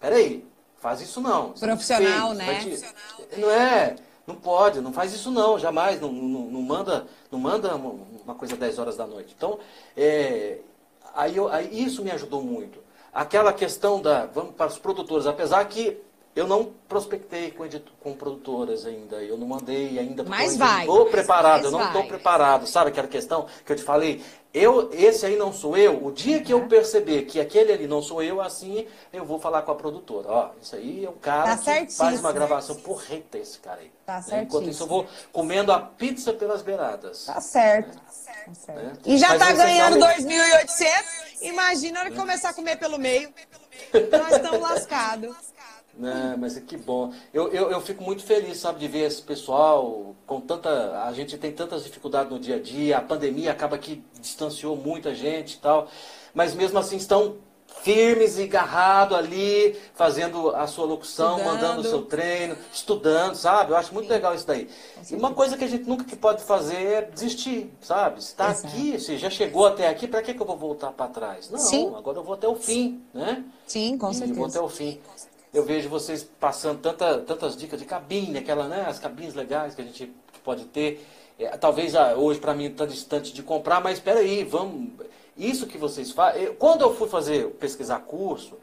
peraí, 0.00 0.44
faz 0.78 1.00
isso 1.00 1.20
não. 1.20 1.52
Profissional, 1.52 2.34
não 2.34 2.44
fez, 2.44 2.82
né? 2.82 2.88
Te, 3.30 3.40
não 3.40 3.50
é... 3.50 3.96
Não 4.26 4.34
pode, 4.34 4.82
não 4.82 4.92
faz 4.92 5.14
isso 5.14 5.30
não, 5.30 5.58
jamais, 5.58 5.98
não, 6.02 6.12
não, 6.12 6.40
não 6.42 6.60
manda, 6.60 7.06
não 7.32 7.38
manda 7.38 7.74
uma 7.74 8.34
coisa 8.34 8.54
10 8.56 8.78
horas 8.78 8.94
da 8.94 9.06
noite. 9.06 9.34
Então, 9.34 9.58
é, 9.96 10.58
aí, 11.14 11.34
eu, 11.34 11.48
aí 11.48 11.82
isso 11.82 12.04
me 12.04 12.10
ajudou 12.10 12.42
muito. 12.42 12.78
Aquela 13.10 13.54
questão 13.54 14.02
da, 14.02 14.26
vamos 14.26 14.54
para 14.54 14.66
os 14.66 14.78
produtores, 14.78 15.26
apesar 15.26 15.64
que 15.64 15.98
eu 16.36 16.46
não 16.46 16.72
prospectei 16.86 17.50
com, 17.50 17.64
com 18.00 18.12
produtoras 18.12 18.84
ainda, 18.84 19.16
eu 19.16 19.38
não 19.38 19.46
mandei 19.46 19.98
ainda. 19.98 20.22
Mas 20.24 20.58
vai. 20.58 20.80
Estou 20.80 21.06
preparado, 21.06 21.64
eu 21.64 21.70
não 21.70 21.86
estou 21.86 22.04
preparado. 22.04 22.66
Sabe 22.66 22.90
aquela 22.90 23.08
questão 23.08 23.46
que 23.64 23.72
eu 23.72 23.76
te 23.76 23.82
falei? 23.82 24.22
Eu, 24.52 24.90
esse 24.92 25.26
aí 25.26 25.36
não 25.36 25.52
sou 25.52 25.76
eu. 25.76 26.04
O 26.04 26.10
dia 26.10 26.40
que 26.40 26.52
eu 26.52 26.66
perceber 26.66 27.22
que 27.26 27.38
aquele 27.38 27.70
ali 27.70 27.86
não 27.86 28.00
sou 28.00 28.22
eu, 28.22 28.40
assim, 28.40 28.86
eu 29.12 29.24
vou 29.24 29.38
falar 29.38 29.62
com 29.62 29.72
a 29.72 29.74
produtora. 29.74 30.26
Ó, 30.28 30.50
isso 30.60 30.74
aí 30.74 31.04
é 31.04 31.10
um 31.10 31.18
cara 31.18 31.56
tá 31.56 31.84
que 31.84 31.92
faz 31.92 32.20
uma 32.20 32.32
gravação 32.32 32.76
porreta 32.76 33.36
esse 33.36 33.58
cara 33.58 33.80
aí. 33.80 33.90
Tá 34.06 34.22
certo. 34.22 34.44
Enquanto 34.44 34.70
isso 34.70 34.82
eu 34.84 34.86
vou 34.86 35.06
comendo 35.32 35.70
a 35.70 35.80
pizza 35.80 36.32
pelas 36.32 36.62
beiradas. 36.62 37.26
Tá 37.26 37.40
certo. 37.42 37.94
Né? 37.94 38.00
Tá 38.46 38.54
certo. 38.54 38.82
Né? 38.82 38.92
E 39.04 39.18
já 39.18 39.28
Mas 39.28 39.38
tá 39.38 39.52
ganhando 39.52 39.98
2.800, 39.98 40.86
imagina 41.42 41.98
a 41.98 42.02
hora 42.02 42.10
que 42.10 42.16
começar 42.16 42.48
a 42.48 42.54
comer 42.54 42.76
pelo 42.78 42.98
meio. 42.98 43.32
Nós 44.10 44.32
estamos 44.32 44.60
lascados. 44.60 45.36
Né, 45.98 46.36
mas 46.38 46.56
que 46.60 46.76
bom. 46.76 47.12
Eu, 47.34 47.48
eu, 47.48 47.72
eu, 47.72 47.80
fico 47.80 48.04
muito 48.04 48.22
feliz, 48.22 48.58
sabe, 48.58 48.78
de 48.78 48.86
ver 48.86 49.00
esse 49.00 49.20
pessoal 49.20 50.14
com 50.24 50.40
tanta. 50.40 51.02
A 51.02 51.12
gente 51.12 51.36
tem 51.36 51.50
tantas 51.50 51.82
dificuldades 51.82 52.30
no 52.30 52.38
dia 52.38 52.54
a 52.54 52.60
dia, 52.60 52.98
a 52.98 53.02
pandemia 53.02 53.50
acaba 53.50 53.76
que 53.76 54.04
distanciou 54.20 54.76
muita 54.76 55.12
gente 55.12 55.54
e 55.54 55.58
tal. 55.58 55.88
Mas 56.32 56.54
mesmo 56.54 56.78
assim 56.78 56.96
estão 56.96 57.38
firmes 57.82 58.38
e 58.38 58.44
agarrados 58.44 59.18
ali, 59.18 59.76
fazendo 59.94 60.54
a 60.54 60.68
sua 60.68 60.86
locução, 60.86 61.36
estudando. 61.36 61.54
mandando 61.54 61.80
o 61.80 61.84
seu 61.84 62.02
treino, 62.02 62.56
estudando, 62.72 63.34
sabe? 63.34 63.72
Eu 63.72 63.76
acho 63.76 63.92
muito 63.92 64.06
Sim. 64.06 64.12
legal 64.12 64.34
isso 64.34 64.46
daí. 64.46 64.68
E 65.10 65.14
uma 65.16 65.34
coisa 65.34 65.56
que 65.56 65.64
a 65.64 65.68
gente 65.68 65.88
nunca 65.88 66.04
que 66.04 66.14
pode 66.14 66.44
fazer 66.44 66.76
é 66.76 67.02
desistir, 67.02 67.72
sabe? 67.80 68.20
Está 68.20 68.50
aqui, 68.50 69.00
se 69.00 69.18
já 69.18 69.30
chegou 69.30 69.66
até 69.66 69.88
aqui, 69.88 70.06
para 70.06 70.22
que, 70.22 70.32
que 70.32 70.40
eu 70.40 70.46
vou 70.46 70.56
voltar 70.56 70.92
para 70.92 71.08
trás? 71.08 71.50
Não, 71.50 71.58
Sim. 71.58 71.92
agora 71.96 72.18
eu 72.18 72.24
vou 72.24 72.34
até 72.34 72.46
o 72.46 72.54
fim, 72.54 73.02
né? 73.12 73.44
Sim, 73.66 73.98
com 73.98 74.12
certeza. 74.12 74.32
Eu 74.32 74.36
vou 74.36 74.46
até 74.46 74.60
o 74.60 74.68
fim 74.68 75.00
eu 75.52 75.64
vejo 75.64 75.88
vocês 75.88 76.22
passando 76.22 76.80
tanta, 76.80 77.18
tantas 77.18 77.56
dicas 77.56 77.78
de 77.78 77.86
cabine, 77.86 78.38
aquela, 78.38 78.68
né, 78.68 78.84
as 78.86 78.98
cabines 78.98 79.34
legais 79.34 79.74
que 79.74 79.82
a 79.82 79.84
gente 79.84 80.12
pode 80.44 80.64
ter. 80.66 81.06
É, 81.38 81.48
talvez 81.56 81.94
ah, 81.94 82.14
hoje 82.14 82.40
para 82.40 82.54
mim 82.54 82.66
está 82.66 82.84
distante 82.84 83.32
de 83.32 83.42
comprar, 83.42 83.80
mas 83.80 83.94
espera 83.94 84.20
aí, 84.20 84.44
vamos. 84.44 84.90
Isso 85.36 85.66
que 85.66 85.78
vocês 85.78 86.10
fazem. 86.10 86.52
Quando 86.54 86.82
eu 86.82 86.94
fui 86.94 87.08
fazer 87.08 87.46
pesquisar 87.60 88.00
curso, 88.00 88.56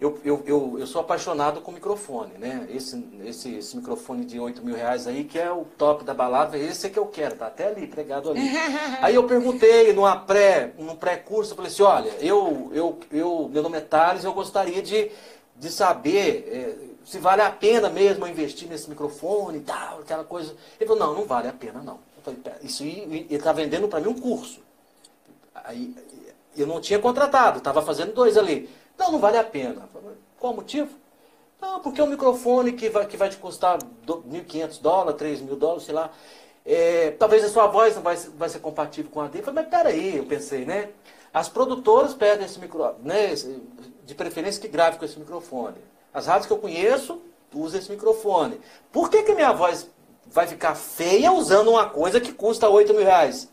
eu, 0.00 0.16
eu, 0.24 0.42
eu, 0.46 0.76
eu, 0.78 0.86
sou 0.86 1.00
apaixonado 1.00 1.60
com 1.60 1.72
microfone, 1.72 2.34
né? 2.38 2.68
Esse, 2.70 3.04
esse, 3.24 3.56
esse, 3.56 3.76
microfone 3.76 4.24
de 4.24 4.38
8 4.38 4.64
mil 4.64 4.76
reais 4.76 5.08
aí, 5.08 5.24
que 5.24 5.36
é 5.36 5.50
o 5.50 5.64
top 5.76 6.04
da 6.04 6.14
balada, 6.14 6.56
esse 6.56 6.86
é 6.86 6.90
que 6.90 6.98
eu 6.98 7.06
quero, 7.06 7.34
tá 7.34 7.48
até 7.48 7.66
ali, 7.66 7.86
pregado 7.88 8.30
ali. 8.30 8.40
aí 9.02 9.16
eu 9.16 9.24
perguntei 9.24 9.92
numa 9.92 10.14
pré, 10.14 10.72
num 10.78 10.94
pré-curso, 10.94 11.52
eu 11.52 11.56
falei 11.56 11.72
assim, 11.72 11.82
olha, 11.82 12.10
eu, 12.20 12.70
eu, 12.72 12.98
eu, 13.10 13.50
meu 13.52 13.60
nome 13.60 13.78
é 13.78 13.80
Thales, 13.80 14.22
eu 14.22 14.32
gostaria 14.32 14.80
de 14.80 15.10
de 15.58 15.70
saber 15.70 16.48
é, 16.50 16.88
se 17.04 17.18
vale 17.18 17.42
a 17.42 17.50
pena 17.50 17.88
mesmo 17.88 18.26
investir 18.26 18.68
nesse 18.68 18.88
microfone 18.88 19.58
e 19.58 19.62
tal, 19.62 20.00
aquela 20.00 20.24
coisa. 20.24 20.54
Ele 20.78 20.88
falou, 20.88 21.06
não, 21.06 21.14
não 21.14 21.24
vale 21.24 21.48
a 21.48 21.52
pena 21.52 21.82
não. 21.82 21.98
Eu 22.16 22.22
falei, 22.22 22.40
isso 22.62 22.82
ele 22.82 23.26
está 23.30 23.52
vendendo 23.52 23.88
para 23.88 24.00
mim 24.00 24.08
um 24.08 24.20
curso. 24.20 24.60
Aí 25.54 25.94
eu 26.56 26.66
não 26.66 26.80
tinha 26.80 26.98
contratado, 26.98 27.58
estava 27.58 27.82
fazendo 27.82 28.12
dois 28.12 28.36
ali. 28.36 28.68
Não, 28.98 29.12
não 29.12 29.18
vale 29.18 29.38
a 29.38 29.44
pena. 29.44 29.88
Qual 30.38 30.52
o 30.52 30.56
motivo? 30.56 30.90
Não, 31.60 31.80
porque 31.80 32.00
é 32.00 32.04
um 32.04 32.08
microfone 32.08 32.72
que 32.72 32.88
vai, 32.88 33.06
que 33.06 33.16
vai 33.16 33.28
te 33.28 33.36
custar 33.36 33.78
1.500 34.06 34.80
dólares, 34.80 35.18
3 35.18 35.40
mil 35.40 35.56
dólares, 35.56 35.84
sei 35.84 35.94
lá. 35.94 36.10
É, 36.64 37.12
talvez 37.12 37.42
a 37.42 37.48
sua 37.48 37.66
voz 37.66 37.96
não 37.96 38.02
vai, 38.02 38.16
vai 38.16 38.48
ser 38.48 38.58
compatível 38.58 39.10
com 39.10 39.20
a 39.20 39.26
dele. 39.26 39.40
Eu 39.40 39.44
falei, 39.44 39.62
mas 39.62 39.70
peraí, 39.70 40.16
eu 40.18 40.26
pensei, 40.26 40.64
né? 40.64 40.90
As 41.32 41.48
produtoras 41.48 42.14
pedem 42.14 42.44
esse 42.44 42.58
microfone, 42.58 42.98
né? 43.02 43.34
De 44.08 44.14
preferência 44.14 44.58
que 44.58 44.68
grave 44.68 44.98
com 44.98 45.04
esse 45.04 45.18
microfone. 45.18 45.76
As 46.14 46.26
rádios 46.26 46.46
que 46.46 46.52
eu 46.52 46.58
conheço 46.58 47.20
usam 47.54 47.78
esse 47.78 47.90
microfone. 47.90 48.58
Por 48.90 49.10
que, 49.10 49.22
que 49.22 49.34
minha 49.34 49.52
voz 49.52 49.86
vai 50.26 50.46
ficar 50.46 50.74
feia 50.74 51.30
usando 51.30 51.68
uma 51.68 51.90
coisa 51.90 52.18
que 52.18 52.32
custa 52.32 52.70
8 52.70 52.94
mil 52.94 53.04
reais? 53.04 53.50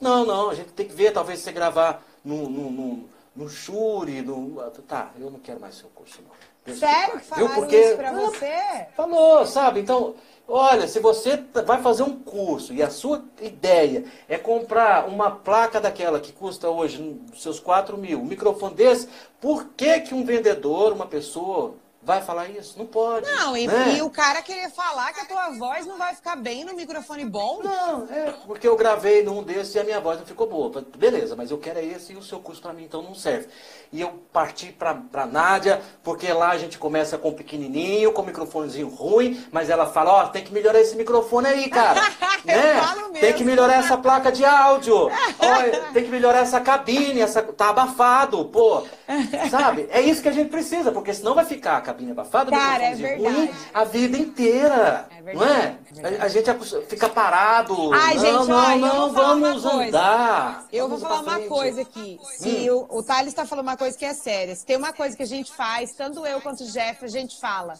Não, 0.00 0.24
não, 0.24 0.50
a 0.50 0.54
gente 0.54 0.72
tem 0.72 0.86
que 0.86 0.94
ver, 0.94 1.12
talvez 1.12 1.40
você 1.40 1.50
gravar 1.50 2.04
no, 2.24 2.48
no, 2.48 2.70
no, 2.70 3.04
no 3.34 3.48
Shure, 3.48 4.22
no... 4.22 4.62
Tá, 4.86 5.10
eu 5.18 5.28
não 5.28 5.40
quero 5.40 5.58
mais 5.58 5.74
seu 5.74 5.88
curso, 5.88 6.20
não. 6.22 6.74
Sério 6.74 7.18
que 7.18 7.26
falaram 7.26 7.54
Porque, 7.56 7.76
isso 7.76 7.96
pra 7.96 8.12
você? 8.12 8.86
Falou, 8.94 9.44
sabe? 9.44 9.80
Então, 9.80 10.14
Olha, 10.46 10.86
se 10.86 11.00
você 11.00 11.42
vai 11.64 11.80
fazer 11.80 12.02
um 12.02 12.20
curso 12.20 12.74
e 12.74 12.82
a 12.82 12.90
sua 12.90 13.24
ideia 13.40 14.04
é 14.28 14.36
comprar 14.36 15.08
uma 15.08 15.30
placa 15.30 15.80
daquela 15.80 16.20
que 16.20 16.32
custa 16.32 16.68
hoje 16.68 17.18
seus 17.34 17.58
4 17.58 17.96
mil, 17.96 18.20
um 18.20 18.26
microfone 18.26 18.74
desse, 18.74 19.08
por 19.40 19.68
que, 19.74 20.00
que 20.00 20.14
um 20.14 20.24
vendedor, 20.24 20.92
uma 20.92 21.06
pessoa, 21.06 21.74
vai 22.04 22.20
falar 22.22 22.48
isso? 22.50 22.78
Não 22.78 22.86
pode. 22.86 23.26
Não, 23.30 23.56
e, 23.56 23.66
né? 23.66 23.96
e, 23.96 24.02
o 24.02 24.10
cara 24.10 24.42
querer 24.42 24.70
falar 24.70 25.12
que 25.12 25.20
a 25.20 25.24
tua 25.24 25.50
voz 25.50 25.86
não 25.86 25.96
vai 25.96 26.14
ficar 26.14 26.36
bem 26.36 26.64
no 26.64 26.74
microfone 26.74 27.24
bom? 27.24 27.60
Não, 27.62 28.06
é 28.10 28.34
porque 28.46 28.68
eu 28.68 28.76
gravei 28.76 29.22
num 29.22 29.42
desses 29.42 29.74
e 29.74 29.78
a 29.78 29.84
minha 29.84 30.00
voz 30.00 30.18
não 30.18 30.26
ficou 30.26 30.46
boa. 30.46 30.84
Beleza, 30.96 31.34
mas 31.34 31.50
eu 31.50 31.58
quero 31.58 31.78
é 31.78 31.84
esse 31.84 32.12
e 32.12 32.16
o 32.16 32.22
seu 32.22 32.38
curso 32.40 32.60
para 32.60 32.72
mim 32.72 32.84
então 32.84 33.02
não 33.02 33.14
serve. 33.14 33.48
E 33.92 34.00
eu 34.00 34.10
parti 34.32 34.72
para 34.72 35.26
Nádia, 35.26 35.80
porque 36.02 36.32
lá 36.32 36.50
a 36.50 36.58
gente 36.58 36.78
começa 36.78 37.16
com 37.16 37.32
pequenininho, 37.32 38.12
com 38.12 38.22
microfonezinho 38.22 38.88
ruim, 38.88 39.42
mas 39.50 39.70
ela 39.70 39.86
fala, 39.86 40.12
ó, 40.12 40.24
oh, 40.24 40.28
tem 40.28 40.44
que 40.44 40.52
melhorar 40.52 40.80
esse 40.80 40.96
microfone 40.96 41.46
aí, 41.46 41.68
cara. 41.70 42.00
né? 42.44 42.80
Tem 43.20 43.32
que 43.32 43.44
melhorar 43.44 43.74
essa 43.74 43.96
placa 43.96 44.30
de 44.30 44.44
áudio. 44.44 44.96
Ó, 45.06 45.92
tem 45.92 46.04
que 46.04 46.10
melhorar 46.10 46.40
essa 46.40 46.60
cabine, 46.60 47.20
essa 47.20 47.42
tá 47.42 47.70
abafado, 47.70 48.44
pô. 48.46 48.82
Sabe? 49.50 49.88
É 49.90 50.00
isso 50.00 50.22
que 50.22 50.28
a 50.28 50.32
gente 50.32 50.50
precisa, 50.50 50.90
porque 50.90 51.14
senão 51.14 51.34
vai 51.34 51.44
ficar 51.44 51.80
cabine 51.94 52.10
abafada, 52.10 52.50
Cara, 52.50 52.82
é 52.82 53.16
ruim 53.16 53.50
a 53.72 53.84
vida 53.84 54.18
inteira. 54.18 55.06
É 55.10 55.22
verdade, 55.22 55.36
não 55.36 55.44
é? 55.44 55.62
é 55.62 55.92
verdade. 55.92 56.16
A, 56.16 56.24
a, 56.24 56.28
gente 56.28 56.86
fica 56.88 57.08
parado. 57.08 57.92
Ai, 57.92 58.14
não, 58.14 58.22
gente, 58.22 58.48
não, 58.48 58.56
olha, 58.56 58.76
não, 58.76 59.12
vamos 59.12 59.64
andar. 59.64 60.66
Eu 60.72 60.88
vou 60.88 60.98
falar 60.98 61.20
uma 61.20 61.40
coisa 61.40 61.82
aqui. 61.82 62.18
Se 62.36 62.70
hum. 62.70 62.86
o, 62.90 62.98
o 62.98 63.02
Thales 63.02 63.28
está 63.28 63.46
falando 63.46 63.66
uma 63.66 63.76
coisa 63.76 63.96
que 63.96 64.04
é 64.04 64.12
séria. 64.12 64.54
Se 64.54 64.66
tem 64.66 64.76
uma 64.76 64.92
coisa 64.92 65.16
que 65.16 65.22
a 65.22 65.26
gente 65.26 65.52
faz, 65.52 65.92
tanto 65.92 66.26
eu 66.26 66.40
quanto 66.40 66.64
o 66.64 66.66
Jeff, 66.66 67.04
a 67.04 67.08
gente 67.08 67.38
fala. 67.40 67.74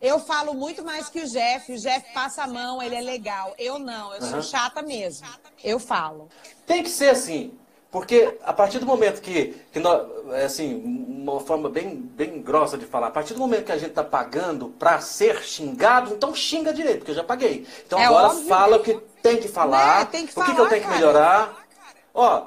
Eu 0.00 0.18
falo 0.18 0.54
muito 0.54 0.84
mais 0.84 1.08
que 1.08 1.20
o 1.20 1.28
Jeff. 1.28 1.72
O 1.72 1.78
Jeff 1.78 2.12
passa 2.12 2.42
a 2.42 2.46
mão, 2.46 2.82
ele 2.82 2.94
é 2.94 3.00
legal. 3.00 3.54
Eu 3.58 3.78
não, 3.78 4.14
eu 4.14 4.22
sou 4.22 4.42
chata 4.42 4.82
mesmo. 4.82 5.26
Eu 5.62 5.78
falo. 5.78 6.28
Tem 6.66 6.82
que 6.82 6.90
ser 6.90 7.10
assim. 7.10 7.52
Porque 7.92 8.38
a 8.42 8.54
partir 8.54 8.78
do 8.78 8.86
momento 8.86 9.20
que, 9.20 9.54
que 9.70 9.78
nós, 9.78 10.08
é 10.32 10.46
assim, 10.46 10.82
uma 10.82 11.38
forma 11.40 11.68
bem, 11.68 11.94
bem 11.94 12.40
grossa 12.40 12.78
de 12.78 12.86
falar, 12.86 13.08
a 13.08 13.10
partir 13.10 13.34
do 13.34 13.40
momento 13.40 13.66
que 13.66 13.72
a 13.72 13.76
gente 13.76 13.90
está 13.90 14.02
pagando 14.02 14.70
para 14.78 14.98
ser 15.02 15.42
xingado, 15.42 16.14
então 16.14 16.34
xinga 16.34 16.72
direito, 16.72 17.00
porque 17.00 17.10
eu 17.10 17.16
já 17.16 17.22
paguei. 17.22 17.66
Então 17.86 17.98
é 17.98 18.06
agora 18.06 18.30
fala 18.30 18.78
o 18.78 18.80
que 18.82 18.94
tem 19.22 19.36
que 19.36 19.46
falar, 19.46 20.00
é, 20.00 20.04
tem 20.06 20.26
que 20.26 20.32
falar, 20.32 20.46
o 20.46 20.48
que, 20.48 20.56
que 20.56 20.60
eu 20.62 20.68
tenho 20.70 20.82
cara. 20.82 20.94
que 20.94 21.00
melhorar. 21.00 21.66
Ó, 22.14 22.44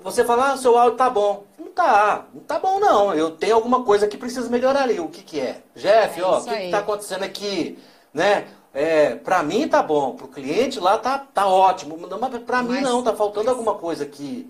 você 0.00 0.24
fala, 0.24 0.52
ah, 0.52 0.56
seu 0.56 0.78
áudio 0.78 0.96
tá 0.96 1.10
bom. 1.10 1.42
Não 1.58 1.72
tá, 1.72 2.26
não 2.32 2.42
tá 2.42 2.60
bom 2.60 2.78
não. 2.78 3.12
Eu 3.12 3.32
tenho 3.32 3.56
alguma 3.56 3.82
coisa 3.82 4.06
que 4.06 4.16
precisa 4.16 4.48
melhorar 4.48 4.82
ali. 4.82 5.00
O 5.00 5.08
que 5.08 5.24
que 5.24 5.40
é? 5.40 5.60
Jeff, 5.74 6.20
é 6.20 6.22
ó, 6.22 6.38
o 6.38 6.44
que, 6.44 6.56
que 6.56 6.70
tá 6.70 6.78
acontecendo 6.78 7.24
aqui? 7.24 7.76
Né? 8.14 8.46
É, 8.72 9.16
para 9.16 9.42
mim 9.42 9.66
tá 9.66 9.82
bom, 9.82 10.14
pro 10.14 10.28
cliente 10.28 10.78
lá 10.78 10.98
tá, 10.98 11.18
tá 11.18 11.48
ótimo, 11.48 11.98
mas 11.98 12.42
para 12.42 12.62
mim 12.62 12.80
não, 12.80 13.02
tá 13.02 13.12
faltando 13.12 13.50
alguma 13.50 13.74
coisa 13.74 14.04
aqui. 14.04 14.48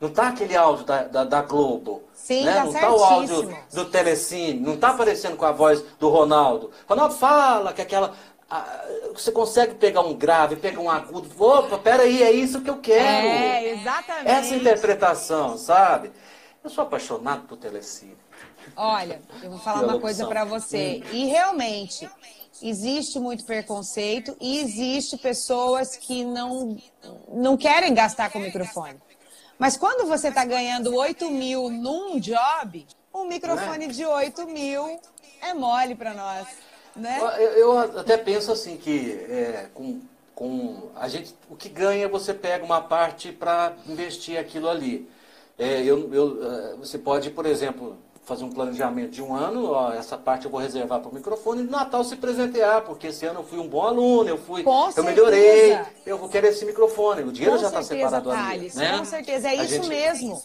Não 0.00 0.10
tá 0.10 0.28
aquele 0.28 0.56
áudio 0.56 0.84
da, 0.84 1.04
da, 1.04 1.24
da 1.24 1.42
Globo. 1.42 2.02
Sim, 2.12 2.44
né? 2.44 2.54
tá 2.54 2.64
Não 2.64 2.72
tá 2.72 2.94
o 2.94 3.04
áudio 3.04 3.56
do 3.72 3.84
Telecine, 3.86 4.60
não 4.60 4.76
tá 4.76 4.88
aparecendo 4.88 5.36
com 5.36 5.44
a 5.44 5.52
voz 5.52 5.82
do 5.98 6.08
Ronaldo. 6.08 6.70
Ronaldo 6.88 7.14
fala 7.14 7.72
que 7.72 7.82
aquela. 7.82 8.14
você 9.12 9.30
consegue 9.32 9.74
pegar 9.74 10.00
um 10.00 10.14
grave, 10.14 10.56
pegar 10.56 10.80
um 10.80 10.90
agudo. 10.90 11.30
Opa, 11.38 11.78
peraí, 11.78 12.22
é 12.22 12.32
isso 12.32 12.60
que 12.60 12.70
eu 12.70 12.78
quero. 12.78 13.04
É, 13.04 13.72
exatamente. 13.72 14.28
Essa 14.28 14.54
interpretação, 14.54 15.56
sabe? 15.56 16.12
Eu 16.62 16.70
sou 16.70 16.82
apaixonado 16.82 17.46
por 17.46 17.56
Telecine. 17.56 18.16
Olha, 18.76 19.20
eu 19.42 19.50
vou 19.50 19.58
falar 19.58 19.84
uma 19.84 20.00
coisa 20.00 20.26
para 20.26 20.44
você. 20.44 21.02
Hum. 21.04 21.08
E 21.12 21.26
realmente, 21.26 22.08
existe 22.62 23.18
muito 23.18 23.44
preconceito 23.44 24.36
e 24.40 24.58
existe 24.58 25.18
pessoas 25.18 25.96
que 25.96 26.24
não, 26.24 26.76
não 27.28 27.56
querem 27.56 27.92
gastar 27.92 28.30
com 28.30 28.38
o 28.38 28.42
microfone. 28.42 28.98
Mas 29.64 29.78
quando 29.78 30.06
você 30.06 30.28
está 30.28 30.44
ganhando 30.44 30.94
8 30.94 31.30
mil 31.30 31.70
num 31.70 32.20
job, 32.20 32.86
um 33.14 33.24
microfone 33.24 33.86
é? 33.86 33.88
de 33.88 34.04
8 34.04 34.46
mil 34.46 35.00
é 35.40 35.54
mole 35.54 35.94
para 35.94 36.12
nós. 36.12 36.46
Né? 36.94 37.18
Eu, 37.38 37.50
eu, 37.52 37.78
até 37.98 38.18
penso 38.18 38.52
assim 38.52 38.76
que 38.76 39.12
é, 39.26 39.70
com, 39.72 40.02
com 40.34 40.90
a 40.94 41.08
gente, 41.08 41.34
o 41.48 41.56
que 41.56 41.70
ganha 41.70 42.06
você 42.06 42.34
pega 42.34 42.62
uma 42.62 42.82
parte 42.82 43.32
para 43.32 43.72
investir 43.88 44.38
aquilo 44.38 44.68
ali. 44.68 45.08
É, 45.58 45.80
eu, 45.82 46.12
eu, 46.12 46.46
é, 46.46 46.76
você 46.76 46.98
pode, 46.98 47.30
por 47.30 47.46
exemplo, 47.46 47.96
fazer 48.24 48.44
um 48.44 48.50
planejamento 48.50 49.10
de 49.10 49.22
um 49.22 49.34
ano, 49.34 49.70
ó, 49.70 49.92
essa 49.92 50.16
parte 50.16 50.46
eu 50.46 50.50
vou 50.50 50.60
reservar 50.60 51.00
para 51.00 51.10
o 51.10 51.14
microfone 51.14 51.60
e 51.60 51.64
no 51.64 51.70
Natal 51.70 52.02
se 52.04 52.16
presentear, 52.16 52.82
porque 52.82 53.08
esse 53.08 53.26
ano 53.26 53.40
eu 53.40 53.44
fui 53.44 53.58
um 53.58 53.68
bom 53.68 53.82
aluno, 53.82 54.28
eu 54.28 54.38
fui, 54.38 54.62
com 54.62 54.86
eu 54.86 54.92
certeza. 54.92 55.06
melhorei, 55.06 55.78
eu 56.06 56.16
vou 56.16 56.28
querer 56.28 56.48
esse 56.48 56.64
microfone. 56.64 57.22
O 57.22 57.32
dinheiro 57.32 57.56
com 57.56 57.62
já 57.62 57.68
está 57.68 57.82
separado 57.82 58.30
ali. 58.30 58.72
Né? 58.74 58.98
Com 58.98 59.04
certeza, 59.04 59.48
é 59.48 59.54
isso 59.56 59.74
gente, 59.74 59.88
mesmo. 59.88 60.42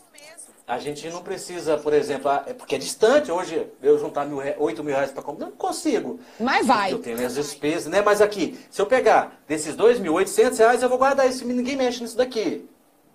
A 0.67 0.77
gente 0.77 1.09
não 1.09 1.23
precisa, 1.23 1.77
por 1.77 1.93
exemplo, 1.93 2.29
é 2.45 2.53
porque 2.53 2.75
é 2.75 2.77
distante 2.77 3.31
hoje, 3.31 3.67
eu 3.81 3.97
juntar 3.97 4.25
mil, 4.25 4.39
8 4.59 4.83
mil 4.83 4.93
reais 4.93 5.11
para 5.11 5.23
comprar, 5.23 5.47
não 5.47 5.51
consigo. 5.53 6.19
Mas 6.39 6.67
vai. 6.67 6.93
Eu 6.93 6.99
tenho 6.99 7.25
as 7.25 7.33
despesas, 7.33 7.87
né? 7.87 8.03
Mas 8.03 8.21
aqui, 8.21 8.59
se 8.69 8.79
eu 8.79 8.85
pegar 8.85 9.41
desses 9.47 9.75
2.800 9.75 10.57
reais, 10.57 10.83
eu 10.83 10.89
vou 10.89 10.99
guardar 10.99 11.27
isso, 11.27 11.43
ninguém 11.43 11.75
mexe 11.75 12.03
nisso 12.03 12.15
daqui. 12.15 12.69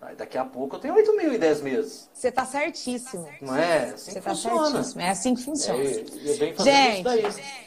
Aí 0.04 0.14
daqui 0.14 0.36
a 0.36 0.44
pouco 0.44 0.76
eu 0.76 0.80
tenho 0.80 0.94
8 0.94 1.16
mil 1.16 1.32
em 1.32 1.38
10 1.38 1.60
meses. 1.62 2.10
Você 2.12 2.28
está 2.28 2.44
certíssimo. 2.44 3.26
Não 3.40 3.56
é? 3.56 3.84
Assim 3.84 4.12
Você 4.12 4.18
está 4.18 4.34
certíssimo. 4.34 5.00
É 5.00 5.10
assim 5.10 5.34
que 5.34 5.42
funciona. 5.42 5.82
É, 5.82 5.92
é 5.92 6.36
bem 6.36 6.54
Gente, 6.58 7.08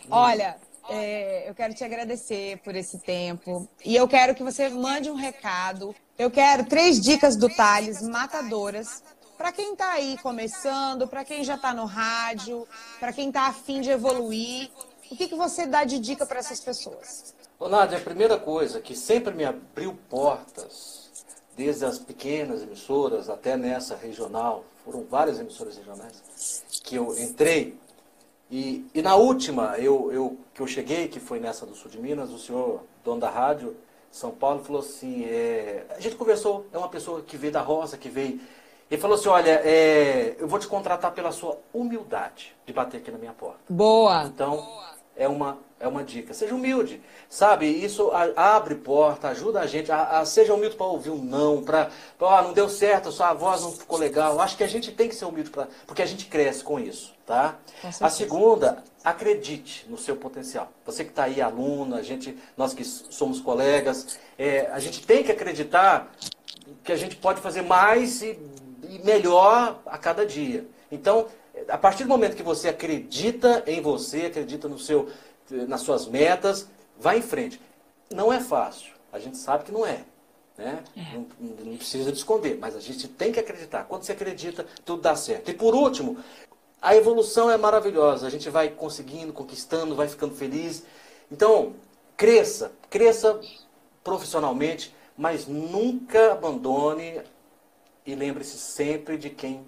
olha, 0.10 0.56
é, 0.88 1.50
eu 1.50 1.56
quero 1.56 1.74
te 1.74 1.84
agradecer 1.84 2.60
por 2.60 2.76
esse 2.76 3.00
tempo. 3.00 3.68
E 3.84 3.96
eu 3.96 4.08
quero 4.08 4.36
que 4.36 4.44
você 4.44 4.70
mande 4.70 5.10
um 5.10 5.16
recado. 5.16 5.96
Eu 6.18 6.30
quero 6.30 6.66
três 6.66 7.02
dicas 7.02 7.36
do 7.36 7.50
Thales 7.50 8.02
matadoras 8.04 9.04
para 9.36 9.52
quem 9.52 9.74
está 9.74 9.94
aí 9.94 10.18
começando, 10.22 11.08
para 11.08 11.24
quem 11.24 11.44
já 11.44 11.56
está 11.56 11.74
no 11.74 11.86
rádio, 11.86 12.68
para 13.00 13.14
quem 13.14 13.30
está 13.30 13.48
afim 13.48 13.82
de 13.82 13.90
evoluir. 13.90 14.70
O 15.10 15.16
que, 15.16 15.28
que 15.28 15.36
você 15.36 15.66
dá 15.66 15.84
de 15.84 16.00
dica 16.00 16.26
para 16.26 16.40
essas 16.40 16.60
pessoas? 16.60 17.34
Ô, 17.60 17.68
Nádia, 17.68 17.98
a 17.98 18.02
primeira 18.02 18.38
coisa 18.38 18.80
que 18.80 18.96
sempre 18.96 19.34
me 19.34 19.44
abriu 19.44 19.98
portas 20.10 21.07
desde 21.58 21.84
as 21.84 21.98
pequenas 21.98 22.62
emissoras 22.62 23.30
até 23.30 23.58
nessa 23.58 23.96
regional, 23.96 24.64
foram 24.86 25.04
várias 25.04 25.40
emissoras 25.40 25.76
regionais 25.76 26.64
que 26.84 26.96
eu 26.96 27.18
entrei. 27.18 27.76
E, 28.50 28.86
e 28.94 29.02
na 29.02 29.16
última, 29.16 29.76
eu, 29.78 30.12
eu, 30.14 30.38
que 30.54 30.62
eu 30.62 30.68
cheguei, 30.68 31.08
que 31.08 31.20
foi 31.20 31.40
nessa 31.40 31.66
do 31.66 31.76
sul 31.76 31.90
de 31.90 32.00
Minas, 32.00 32.30
o 32.30 32.38
senhor, 32.38 32.84
dono 33.04 33.20
da 33.20 33.30
rádio, 33.30 33.76
São 34.12 34.32
Paulo, 34.32 34.64
falou 34.64 34.82
assim, 34.82 35.26
é, 35.26 35.86
a 35.90 36.00
gente 36.00 36.16
conversou, 36.16 36.68
é 36.72 36.78
uma 36.78 36.88
pessoa 36.88 37.22
que 37.24 37.36
veio 37.36 37.52
da 37.52 37.62
roça, 37.62 37.98
que 37.98 38.08
veio, 38.08 38.40
ele 38.90 39.02
falou 39.02 39.18
assim, 39.18 39.28
olha, 39.28 39.62
é, 39.66 40.36
eu 40.40 40.48
vou 40.48 40.60
te 40.60 40.68
contratar 40.68 41.12
pela 41.12 41.32
sua 41.32 41.58
humildade 41.74 42.56
de 42.66 42.72
bater 42.72 42.98
aqui 42.98 43.12
na 43.12 43.18
minha 43.18 43.34
porta. 43.34 43.60
Boa! 43.68 44.24
Então, 44.24 44.66
é 45.16 45.28
uma 45.28 45.58
é 45.80 45.88
uma 45.88 46.04
dica. 46.04 46.34
Seja 46.34 46.56
humilde, 46.56 47.02
sabe? 47.30 47.68
Isso 47.68 48.12
abre 48.36 48.76
porta, 48.76 49.30
ajuda 49.30 49.60
a 49.60 49.68
gente. 49.68 49.92
A, 49.92 50.20
a 50.20 50.26
seja 50.26 50.54
humilde 50.54 50.76
para 50.76 50.86
ouvir 50.86 51.12
um 51.12 51.24
não, 51.24 51.62
para 51.62 51.90
ah, 52.20 52.42
não 52.42 52.54
deu 52.54 52.68
certo, 52.68 53.10
a 53.10 53.12
sua 53.12 53.34
voz 53.34 53.62
não 53.62 53.72
ficou 53.72 53.98
legal. 53.98 54.40
Acho 54.40 54.58
que 54.58 54.64
a 54.64 54.68
gente 54.68 54.92
tem 54.92 55.08
que 55.08 55.16
ser 55.16 55.26
humilde 55.26 55.50
pra, 55.50 55.68
porque 55.86 56.02
a 56.02 56.06
gente 56.06 56.26
cresce 56.26 56.64
com 56.64 56.80
isso, 56.80 57.14
tá? 57.26 57.58
a 58.02 58.10
segunda, 58.10 58.84
acredite 59.04 59.86
no 59.90 59.98
seu 59.98 60.16
potencial. 60.16 60.72
Você 60.86 61.04
que 61.04 61.12
está 61.12 61.26
aí, 61.26 61.42
aluna, 61.42 61.98
a 61.98 62.02
gente, 62.02 62.38
nós 62.56 62.74
que 62.74 62.84
somos 62.84 63.40
colegas, 63.40 64.18
é, 64.38 64.70
a 64.72 64.80
gente 64.80 65.06
tem 65.06 65.24
que 65.24 65.32
acreditar 65.32 66.12
que 66.84 66.92
a 66.92 66.98
gente 66.98 67.16
pode 67.16 67.40
fazer 67.40 67.62
mais 67.62 68.22
e, 68.22 68.40
e 68.90 69.00
melhor 69.04 69.80
a 69.86 69.98
cada 69.98 70.26
dia. 70.26 70.66
Então, 70.92 71.28
a 71.68 71.78
partir 71.78 72.04
do 72.04 72.10
momento 72.10 72.36
que 72.36 72.44
você 72.44 72.70
acredita 72.70 73.64
em 73.68 73.82
você, 73.82 74.26
acredita 74.26 74.68
no 74.68 74.78
seu 74.78 75.10
nas 75.50 75.82
suas 75.82 76.08
metas, 76.08 76.68
vai 76.98 77.20
em 77.20 77.22
frente. 77.22 77.62
Não 78.14 78.32
é 78.32 78.40
fácil, 78.40 78.94
a 79.12 79.20
gente 79.20 79.38
sabe 79.38 79.66
que 79.66 79.72
não 79.72 79.86
é. 79.86 80.04
Né? 80.58 80.84
É. 80.96 81.14
Não, 81.14 81.28
não, 81.40 81.78
precisa 81.78 82.12
de 82.12 82.18
esconder, 82.18 82.58
mas 82.60 82.76
a 82.76 82.80
gente 82.80 83.08
tem 83.08 83.32
que 83.32 83.40
acreditar. 83.40 83.84
Quando 83.84 84.04
você 84.04 84.14
acredita, 84.14 84.66
tudo 84.84 85.02
dá 85.02 85.16
certo. 85.16 85.52
E 85.52 85.54
por 85.54 85.76
último, 85.76 86.18
a 86.82 86.96
evolução 86.96 87.50
é 87.52 87.58
maravilhosa. 87.58 88.26
A 88.26 88.30
gente 88.30 88.50
vai 88.50 88.70
conseguindo, 88.70 89.32
conquistando, 89.32 89.96
vai 89.96 90.08
ficando 90.08 90.34
feliz. 90.34 90.84
Então, 91.32 91.76
cresça, 92.16 92.72
cresça 92.90 93.40
profissionalmente, 94.04 94.96
mas 95.16 95.46
nunca 95.46 96.32
abandone 96.32 97.22
e 98.06 98.16
lembre-se 98.16 98.58
sempre 98.58 99.18
de 99.18 99.30
quem 99.30 99.64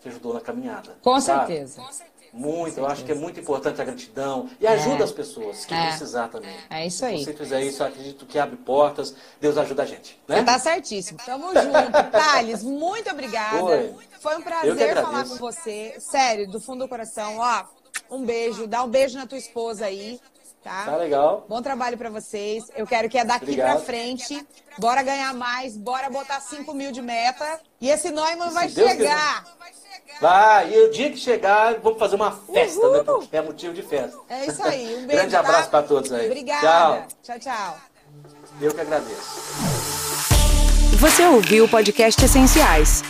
te 0.00 0.08
ajudou 0.08 0.32
na 0.32 0.40
caminhada. 0.40 0.96
Com 1.02 1.20
sabe? 1.20 1.46
certeza. 1.46 1.82
Com 1.82 1.92
certeza. 1.92 2.09
Muito, 2.32 2.78
eu 2.78 2.86
acho 2.86 3.04
que 3.04 3.12
é 3.12 3.14
muito 3.14 3.40
importante 3.40 3.80
a 3.80 3.84
gratidão 3.84 4.48
e 4.60 4.66
ajuda 4.66 5.00
é. 5.00 5.02
as 5.02 5.12
pessoas 5.12 5.64
que 5.64 5.74
é. 5.74 5.88
precisar 5.88 6.28
também. 6.28 6.54
É 6.68 6.86
isso 6.86 7.04
aí. 7.04 7.18
Se 7.18 7.24
você 7.24 7.34
fizer 7.34 7.62
isso, 7.62 7.82
eu 7.82 7.86
acredito 7.88 8.26
que 8.26 8.38
abre 8.38 8.56
portas, 8.56 9.14
Deus 9.40 9.58
ajuda 9.58 9.82
a 9.82 9.86
gente. 9.86 10.20
Né? 10.28 10.38
Você 10.38 10.44
tá 10.44 10.58
certíssimo. 10.58 11.18
Tamo 11.24 11.48
junto. 11.48 11.90
Thales, 12.12 12.62
muito 12.62 13.10
obrigada. 13.10 13.58
Foi, 13.58 13.94
Foi 14.20 14.36
um 14.36 14.42
prazer 14.42 14.94
falar 14.94 15.24
com 15.24 15.36
você. 15.36 15.96
Sério, 15.98 16.48
do 16.48 16.60
fundo 16.60 16.84
do 16.84 16.88
coração. 16.88 17.38
Ó, 17.38 17.64
um 18.10 18.24
beijo. 18.24 18.66
Dá 18.66 18.84
um 18.84 18.88
beijo 18.88 19.18
na 19.18 19.26
tua 19.26 19.38
esposa 19.38 19.86
aí. 19.86 20.20
Tá? 20.62 20.84
tá 20.84 20.96
legal. 20.96 21.46
Bom 21.48 21.62
trabalho 21.62 21.96
para 21.96 22.10
vocês. 22.10 22.64
Eu 22.76 22.86
quero 22.86 23.08
que 23.08 23.16
é 23.16 23.24
daqui 23.24 23.56
pra 23.56 23.78
frente. 23.78 24.46
Bora 24.78 25.02
ganhar 25.02 25.32
mais, 25.32 25.76
bora 25.76 26.10
botar 26.10 26.40
5 26.40 26.72
mil 26.74 26.92
de 26.92 27.00
meta. 27.00 27.60
E 27.80 27.88
esse 27.88 28.10
Neumann 28.10 28.50
vai 28.50 28.68
Deus 28.68 28.90
chegar. 28.90 29.44
Vai, 30.20 30.72
e 30.72 30.86
o 30.86 30.90
dia 30.90 31.10
que 31.10 31.16
chegar, 31.18 31.76
vamos 31.82 31.98
fazer 31.98 32.16
uma 32.16 32.30
festa, 32.52 32.80
Uhul. 32.86 32.92
né? 32.92 33.02
Porque 33.04 33.36
é 33.36 33.42
motivo 33.42 33.72
de 33.74 33.82
festa. 33.82 34.16
É 34.28 34.46
isso 34.46 34.62
aí. 34.62 34.84
Um 34.96 35.06
beijo. 35.06 35.08
Grande 35.08 35.30
tá? 35.32 35.40
abraço 35.40 35.70
para 35.70 35.82
todos 35.82 36.12
aí. 36.12 36.26
Obrigada. 36.26 36.60
Tchau. 36.60 37.06
Tchau, 37.22 37.38
tchau. 37.38 37.76
Eu 38.60 38.72
que 38.74 38.80
agradeço. 38.80 39.40
Você 40.98 41.24
ouviu 41.26 41.64
o 41.64 41.68
podcast 41.68 42.22
Essenciais, 42.22 43.02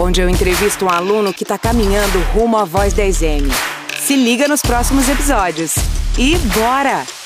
onde 0.00 0.20
eu 0.20 0.28
entrevisto 0.28 0.84
um 0.84 0.90
aluno 0.90 1.32
que 1.32 1.44
está 1.44 1.56
caminhando 1.56 2.18
rumo 2.34 2.56
à 2.56 2.64
Voz 2.64 2.92
10M. 2.92 3.48
Se 4.00 4.16
liga 4.16 4.48
nos 4.48 4.62
próximos 4.62 5.08
episódios. 5.08 5.74
E 6.18 6.36
bora! 6.58 7.25